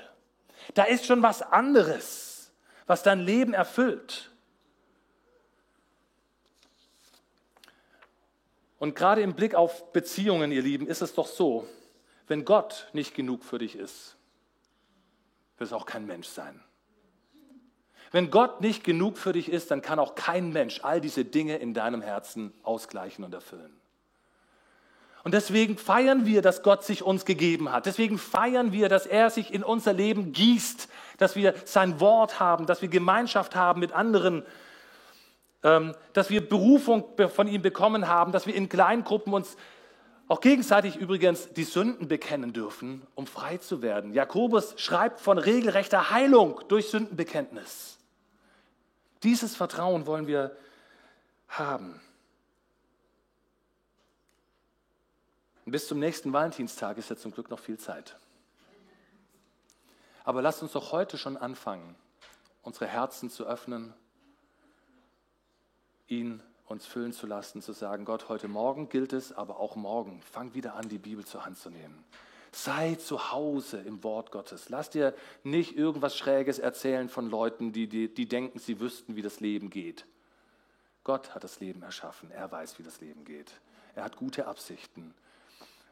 Da 0.74 0.84
ist 0.84 1.06
schon 1.06 1.24
was 1.24 1.42
anderes, 1.42 2.52
was 2.86 3.02
dein 3.02 3.20
Leben 3.20 3.54
erfüllt. 3.54 4.31
Und 8.82 8.96
gerade 8.96 9.22
im 9.22 9.36
Blick 9.36 9.54
auf 9.54 9.94
Beziehungen, 9.94 10.52
ihr 10.52 10.64
Lieben, 10.64 10.88
ist 10.88 11.04
es 11.04 11.14
doch 11.14 11.28
so, 11.28 11.68
wenn 12.26 12.46
Gott 12.46 12.90
nicht 12.94 13.14
genug 13.14 13.44
für 13.44 13.60
dich 13.60 13.76
ist, 13.76 14.16
wird 15.60 15.68
es 15.68 15.72
auch 15.74 15.86
kein 15.86 16.08
Mensch 16.08 16.28
sein. 16.28 16.60
Wenn 18.12 18.32
Gott 18.32 18.60
nicht 18.62 18.84
genug 18.84 19.20
für 19.20 19.34
dich 19.34 19.52
ist, 19.52 19.70
dann 19.70 19.84
kann 19.84 20.00
auch 20.00 20.16
kein 20.16 20.52
Mensch 20.52 20.80
all 20.82 21.00
diese 21.00 21.24
Dinge 21.24 21.58
in 21.58 21.76
deinem 21.76 22.02
Herzen 22.02 22.56
ausgleichen 22.64 23.24
und 23.24 23.36
erfüllen. 23.36 23.72
Und 25.24 25.36
deswegen 25.36 25.78
feiern 25.78 26.26
wir, 26.26 26.42
dass 26.42 26.64
Gott 26.64 26.84
sich 26.84 27.04
uns 27.04 27.26
gegeben 27.26 27.72
hat. 27.72 27.86
Deswegen 27.86 28.18
feiern 28.18 28.72
wir, 28.72 28.90
dass 28.90 29.06
er 29.06 29.30
sich 29.30 29.54
in 29.54 29.64
unser 29.64 29.94
Leben 29.94 30.34
gießt, 30.34 30.90
dass 31.20 31.36
wir 31.36 31.54
sein 31.66 32.00
Wort 32.00 32.40
haben, 32.40 32.66
dass 32.66 32.82
wir 32.82 32.90
Gemeinschaft 32.90 33.56
haben 33.56 33.80
mit 33.80 33.92
anderen, 33.92 34.38
ähm, 34.40 34.46
dass 35.62 36.30
wir 36.30 36.48
Berufung 36.48 37.06
von 37.30 37.48
ihm 37.48 37.62
bekommen 37.62 38.08
haben, 38.08 38.32
dass 38.32 38.48
wir 38.48 38.56
in 38.56 38.68
Kleingruppen 38.68 39.34
uns 39.34 39.58
auch 40.28 40.40
gegenseitig 40.40 40.96
übrigens 40.96 41.52
die 41.54 41.66
Sünden 41.66 42.08
bekennen 42.08 42.54
dürfen, 42.54 43.06
um 43.16 43.28
frei 43.28 43.58
zu 43.58 43.82
werden. 43.82 44.14
Jakobus 44.14 44.76
schreibt 44.78 45.20
von 45.20 45.38
regelrechter 45.38 46.10
Heilung 46.10 46.62
durch 46.70 46.90
Sündenbekenntnis. 46.90 47.98
Dieses 49.24 49.56
Vertrauen 49.56 50.08
wollen 50.08 50.28
wir 50.28 50.56
haben. 51.50 52.00
bis 55.66 55.88
zum 55.88 56.00
nächsten 56.00 56.34
Valentinstag 56.34 56.98
ist 56.98 57.10
ja 57.10 57.16
zum 57.16 57.32
Glück 57.32 57.50
noch 57.50 57.60
viel 57.60 57.78
Zeit. 57.78 58.18
Aber 60.24 60.42
lasst 60.42 60.62
uns 60.62 60.74
doch 60.74 60.92
heute 60.92 61.18
schon 61.18 61.38
anfangen, 61.38 61.96
unsere 62.62 62.88
Herzen 62.88 63.30
zu 63.30 63.46
öffnen, 63.46 63.94
ihn 66.12 66.44
uns 66.66 66.86
füllen 66.86 67.14
zu 67.14 67.28
lassen, 67.28 67.62
zu 67.62 67.74
sagen, 67.74 68.06
Gott, 68.06 68.30
heute 68.30 68.48
Morgen 68.48 68.90
gilt 68.90 69.14
es, 69.14 69.34
aber 69.34 69.60
auch 69.60 69.76
morgen, 69.76 70.22
fang 70.22 70.54
wieder 70.54 70.76
an, 70.76 70.88
die 70.88 70.98
Bibel 70.98 71.26
zur 71.26 71.46
Hand 71.46 71.58
zu 71.58 71.70
nehmen. 71.70 72.04
Sei 72.54 72.96
zu 72.96 73.32
Hause 73.32 73.78
im 73.80 74.04
Wort 74.04 74.32
Gottes. 74.32 74.70
Lass 74.70 74.90
dir 74.90 75.14
nicht 75.44 75.78
irgendwas 75.78 76.18
Schräges 76.18 76.60
erzählen 76.60 77.08
von 77.08 77.30
Leuten, 77.30 77.72
die, 77.72 77.88
die, 77.88 78.14
die 78.14 78.28
denken, 78.28 78.60
sie 78.60 78.80
wüssten, 78.80 79.16
wie 79.16 79.22
das 79.22 79.40
Leben 79.40 79.70
geht. 79.70 80.06
Gott 81.04 81.34
hat 81.34 81.44
das 81.44 81.60
Leben 81.60 81.82
erschaffen. 81.82 82.30
Er 82.32 82.52
weiß, 82.52 82.78
wie 82.78 82.84
das 82.84 83.00
Leben 83.00 83.24
geht. 83.24 83.52
Er 83.96 84.04
hat 84.04 84.18
gute 84.18 84.48
Absichten. 84.48 85.14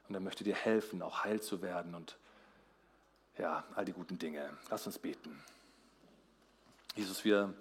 Und 0.07 0.15
er 0.15 0.21
möchte 0.21 0.43
dir 0.43 0.55
helfen, 0.55 1.01
auch 1.01 1.23
heil 1.23 1.41
zu 1.41 1.61
werden 1.61 1.95
und 1.95 2.17
ja, 3.37 3.63
all 3.75 3.85
die 3.85 3.93
guten 3.93 4.19
Dinge. 4.19 4.49
Lass 4.69 4.85
uns 4.85 4.99
beten. 4.99 5.41
Jesus, 6.95 7.23
wir 7.23 7.53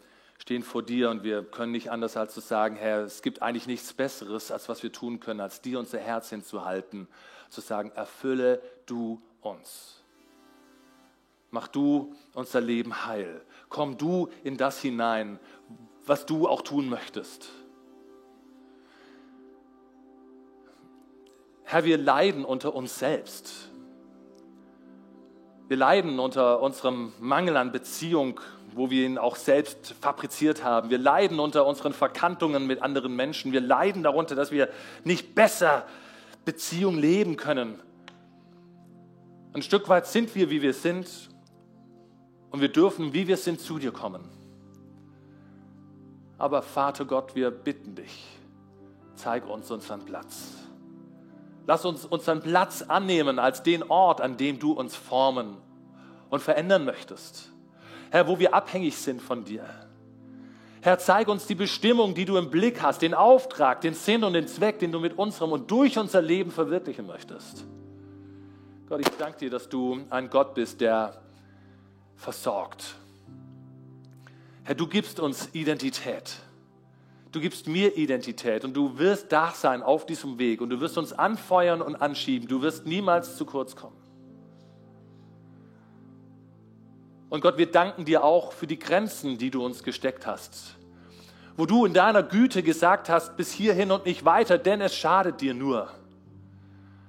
stehen 0.49 0.63
vor 0.63 0.83
dir 0.83 1.11
und 1.11 1.25
wir 1.25 1.43
können 1.43 1.73
nicht 1.73 1.91
anders 1.91 2.17
als 2.17 2.33
zu 2.33 2.41
sagen, 2.41 2.75
Herr, 2.75 3.03
es 3.03 3.21
gibt 3.21 3.43
eigentlich 3.43 3.67
nichts 3.67 3.93
Besseres, 3.93 4.51
als 4.51 4.67
was 4.71 4.83
wir 4.83 4.91
tun 4.91 5.21
können, 5.21 5.41
als 5.41 5.61
dir 5.61 5.79
unser 5.79 5.99
Herz 5.99 6.31
hinzuhalten, 6.31 7.07
zu 7.51 7.61
sagen, 7.61 7.93
erfülle 7.95 8.63
du 8.87 9.21
uns. 9.43 10.03
Mach 11.51 11.69
du 11.69 12.15
unser 12.33 12.63
Leben 12.63 13.05
heil. 13.05 13.43
Komm 13.69 13.99
du 13.99 14.31
in 14.43 14.57
das 14.57 14.81
hinein, 14.81 15.39
was 16.07 16.25
du 16.25 16.49
auch 16.49 16.63
tun 16.63 16.89
möchtest. 16.89 17.51
Herr, 21.65 21.85
wir 21.85 21.99
leiden 21.99 22.47
unter 22.47 22.75
uns 22.75 22.99
selbst. 22.99 23.69
Wir 25.69 25.77
leiden 25.77 26.19
unter 26.19 26.63
unserem 26.63 27.13
Mangel 27.21 27.59
an 27.59 27.71
Beziehung 27.71 28.41
wo 28.75 28.91
wir 28.91 29.07
ihn 29.07 29.19
auch 29.19 29.37
selbst 29.37 29.95
fabriziert 30.01 30.65
haben. 30.65 30.91
Wir 30.91 30.99
leiden 30.99 31.41
unter 31.41 31.67
unseren 31.67 31.93
Verkantungen 31.93 32.67
mit 32.67 32.83
anderen 32.83 33.15
Menschen. 33.17 33.53
Wir 33.53 33.61
leiden 33.61 34.03
darunter, 34.03 34.35
dass 34.35 34.51
wir 34.51 34.69
nicht 35.05 35.35
besser 35.35 35.87
Beziehung 36.45 36.99
leben 36.99 37.37
können. 37.37 37.81
Ein 39.53 39.63
Stück 39.63 39.89
weit 39.89 40.07
sind 40.07 40.35
wir, 40.35 40.51
wie 40.51 40.63
wir 40.63 40.75
sind, 40.75 41.29
und 42.51 42.61
wir 42.61 42.69
dürfen, 42.69 43.13
wie 43.13 43.27
wir 43.29 43.37
sind, 43.37 43.61
zu 43.61 43.79
dir 43.79 43.93
kommen. 43.93 44.25
Aber 46.39 46.63
Vater 46.63 47.05
Gott, 47.05 47.35
wir 47.35 47.51
bitten 47.51 47.95
dich, 47.95 48.25
zeig 49.15 49.47
uns 49.49 49.71
unseren 49.71 50.05
Platz. 50.05 50.55
Lass 51.67 51.85
uns 51.85 52.07
unseren 52.07 52.41
Platz 52.41 52.83
annehmen 52.83 53.39
als 53.39 53.63
den 53.63 53.83
Ort, 53.83 54.21
an 54.21 54.39
dem 54.39 54.59
du 54.59 54.73
uns 54.73 54.97
formen 54.97 55.59
und 56.31 56.41
verändern 56.41 56.85
möchtest. 56.85 57.53
Herr, 58.11 58.27
wo 58.27 58.39
wir 58.39 58.55
abhängig 58.55 58.97
sind 58.97 59.21
von 59.21 59.45
dir. 59.45 59.65
Herr, 60.81 60.99
zeig 60.99 61.29
uns 61.29 61.47
die 61.47 61.55
Bestimmung, 61.55 62.15
die 62.15 62.25
du 62.25 62.37
im 62.37 62.51
Blick 62.51 62.83
hast, 62.83 63.03
den 63.03 63.15
Auftrag, 63.15 63.81
den 63.81 63.95
Sinn 63.95 64.25
und 64.25 64.33
den 64.33 64.47
Zweck, 64.47 64.79
den 64.79 64.93
du 64.93 65.01
mit 65.01 65.19
unserem 65.19 65.53
und 65.53 65.71
durch 65.71 65.99
unser 65.99 66.23
Leben 66.23 66.51
verwirklichen 66.51 67.07
möchtest. 67.07 67.65
Gott, 68.89 69.01
ich 69.01 69.09
danke 69.19 69.39
dir, 69.39 69.51
dass 69.51 69.69
du 69.69 70.01
ein 70.09 70.31
Gott 70.31 70.55
bist, 70.55 70.81
der 70.81 71.21
versorgt. 72.17 72.95
Herr, 74.65 74.75
du 74.75 74.87
gibst 74.87 75.21
uns 75.21 75.51
Identität. 75.53 76.37
Du 77.33 77.41
gibst 77.41 77.67
mir 77.67 77.97
Identität 77.97 78.65
und 78.65 78.73
du 78.75 78.99
wirst 78.99 79.31
da 79.31 79.51
sein 79.51 79.83
auf 79.83 80.07
diesem 80.07 80.39
Weg 80.39 80.63
und 80.63 80.71
du 80.71 80.81
wirst 80.81 80.97
uns 80.97 81.13
anfeuern 81.13 81.83
und 81.83 81.97
anschieben. 81.97 82.49
Du 82.49 82.63
wirst 82.63 82.87
niemals 82.87 83.37
zu 83.37 83.45
kurz 83.45 83.77
kommen. 83.77 83.98
Und 87.31 87.43
Gott, 87.43 87.59
wir 87.59 87.71
danken 87.71 88.05
dir 88.05 88.25
auch 88.25 88.53
für 88.53 88.67
die 88.67 88.79
Grenzen, 88.79 89.37
die 89.37 89.51
du 89.51 89.65
uns 89.65 89.83
gesteckt 89.83 90.27
hast. 90.27 90.77
Wo 91.57 91.67
du 91.67 91.85
in 91.85 91.93
deiner 91.93 92.23
Güte 92.23 92.63
gesagt 92.63 93.09
hast, 93.09 93.37
bis 93.37 93.53
hierhin 93.53 93.91
und 93.91 94.07
nicht 94.07 94.25
weiter, 94.25 94.57
denn 94.59 94.81
es 94.81 94.95
schadet 94.95 95.41
dir 95.41 95.55
nur. 95.55 95.91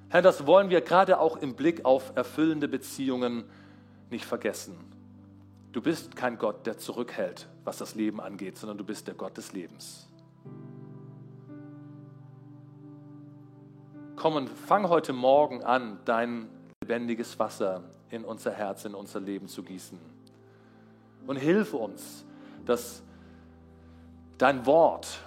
Herr, 0.09 0.21
das 0.21 0.45
wollen 0.45 0.69
wir 0.69 0.81
gerade 0.81 1.19
auch 1.19 1.37
im 1.37 1.55
Blick 1.55 1.85
auf 1.85 2.11
erfüllende 2.15 2.67
Beziehungen 2.67 3.43
nicht 4.09 4.25
vergessen. 4.25 4.75
Du 5.71 5.81
bist 5.81 6.15
kein 6.15 6.39
Gott, 6.39 6.65
der 6.65 6.79
zurückhält, 6.79 7.47
was 7.63 7.77
das 7.77 7.93
Leben 7.93 8.19
angeht, 8.19 8.57
sondern 8.57 8.77
du 8.77 8.83
bist 8.83 9.07
der 9.07 9.13
Gott 9.13 9.37
des 9.37 9.53
Lebens. 9.53 10.07
Komm 14.15 14.35
und 14.35 14.49
fang 14.49 14.89
heute 14.89 15.13
Morgen 15.13 15.63
an, 15.63 15.99
dein 16.05 16.49
lebendiges 16.81 17.37
Wasser 17.37 17.83
in 18.09 18.25
unser 18.25 18.51
Herz, 18.51 18.85
in 18.85 18.95
unser 18.95 19.19
Leben 19.19 19.47
zu 19.47 19.63
gießen. 19.63 19.99
Und 21.27 21.35
hilf 21.35 21.73
uns, 21.73 22.25
dass 22.65 23.03
dein 24.37 24.65
Wort, 24.65 25.19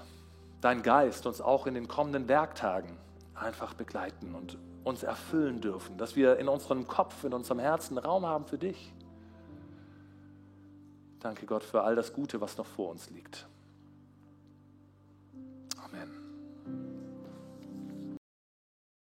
dein 0.60 0.82
Geist 0.82 1.26
uns 1.26 1.40
auch 1.40 1.66
in 1.66 1.74
den 1.74 1.88
kommenden 1.88 2.28
Werktagen 2.28 2.96
einfach 3.34 3.74
begleiten 3.74 4.34
und 4.34 4.58
uns 4.84 5.02
erfüllen 5.02 5.60
dürfen, 5.60 5.96
dass 5.96 6.16
wir 6.16 6.38
in 6.38 6.48
unserem 6.48 6.86
Kopf, 6.86 7.24
in 7.24 7.32
unserem 7.32 7.60
Herzen 7.60 7.98
Raum 7.98 8.26
haben 8.26 8.46
für 8.46 8.58
dich. 8.58 8.92
Danke 11.20 11.46
Gott 11.46 11.62
für 11.62 11.82
all 11.82 11.94
das 11.94 12.12
Gute, 12.12 12.40
was 12.40 12.56
noch 12.58 12.66
vor 12.66 12.90
uns 12.90 13.08
liegt. 13.10 13.46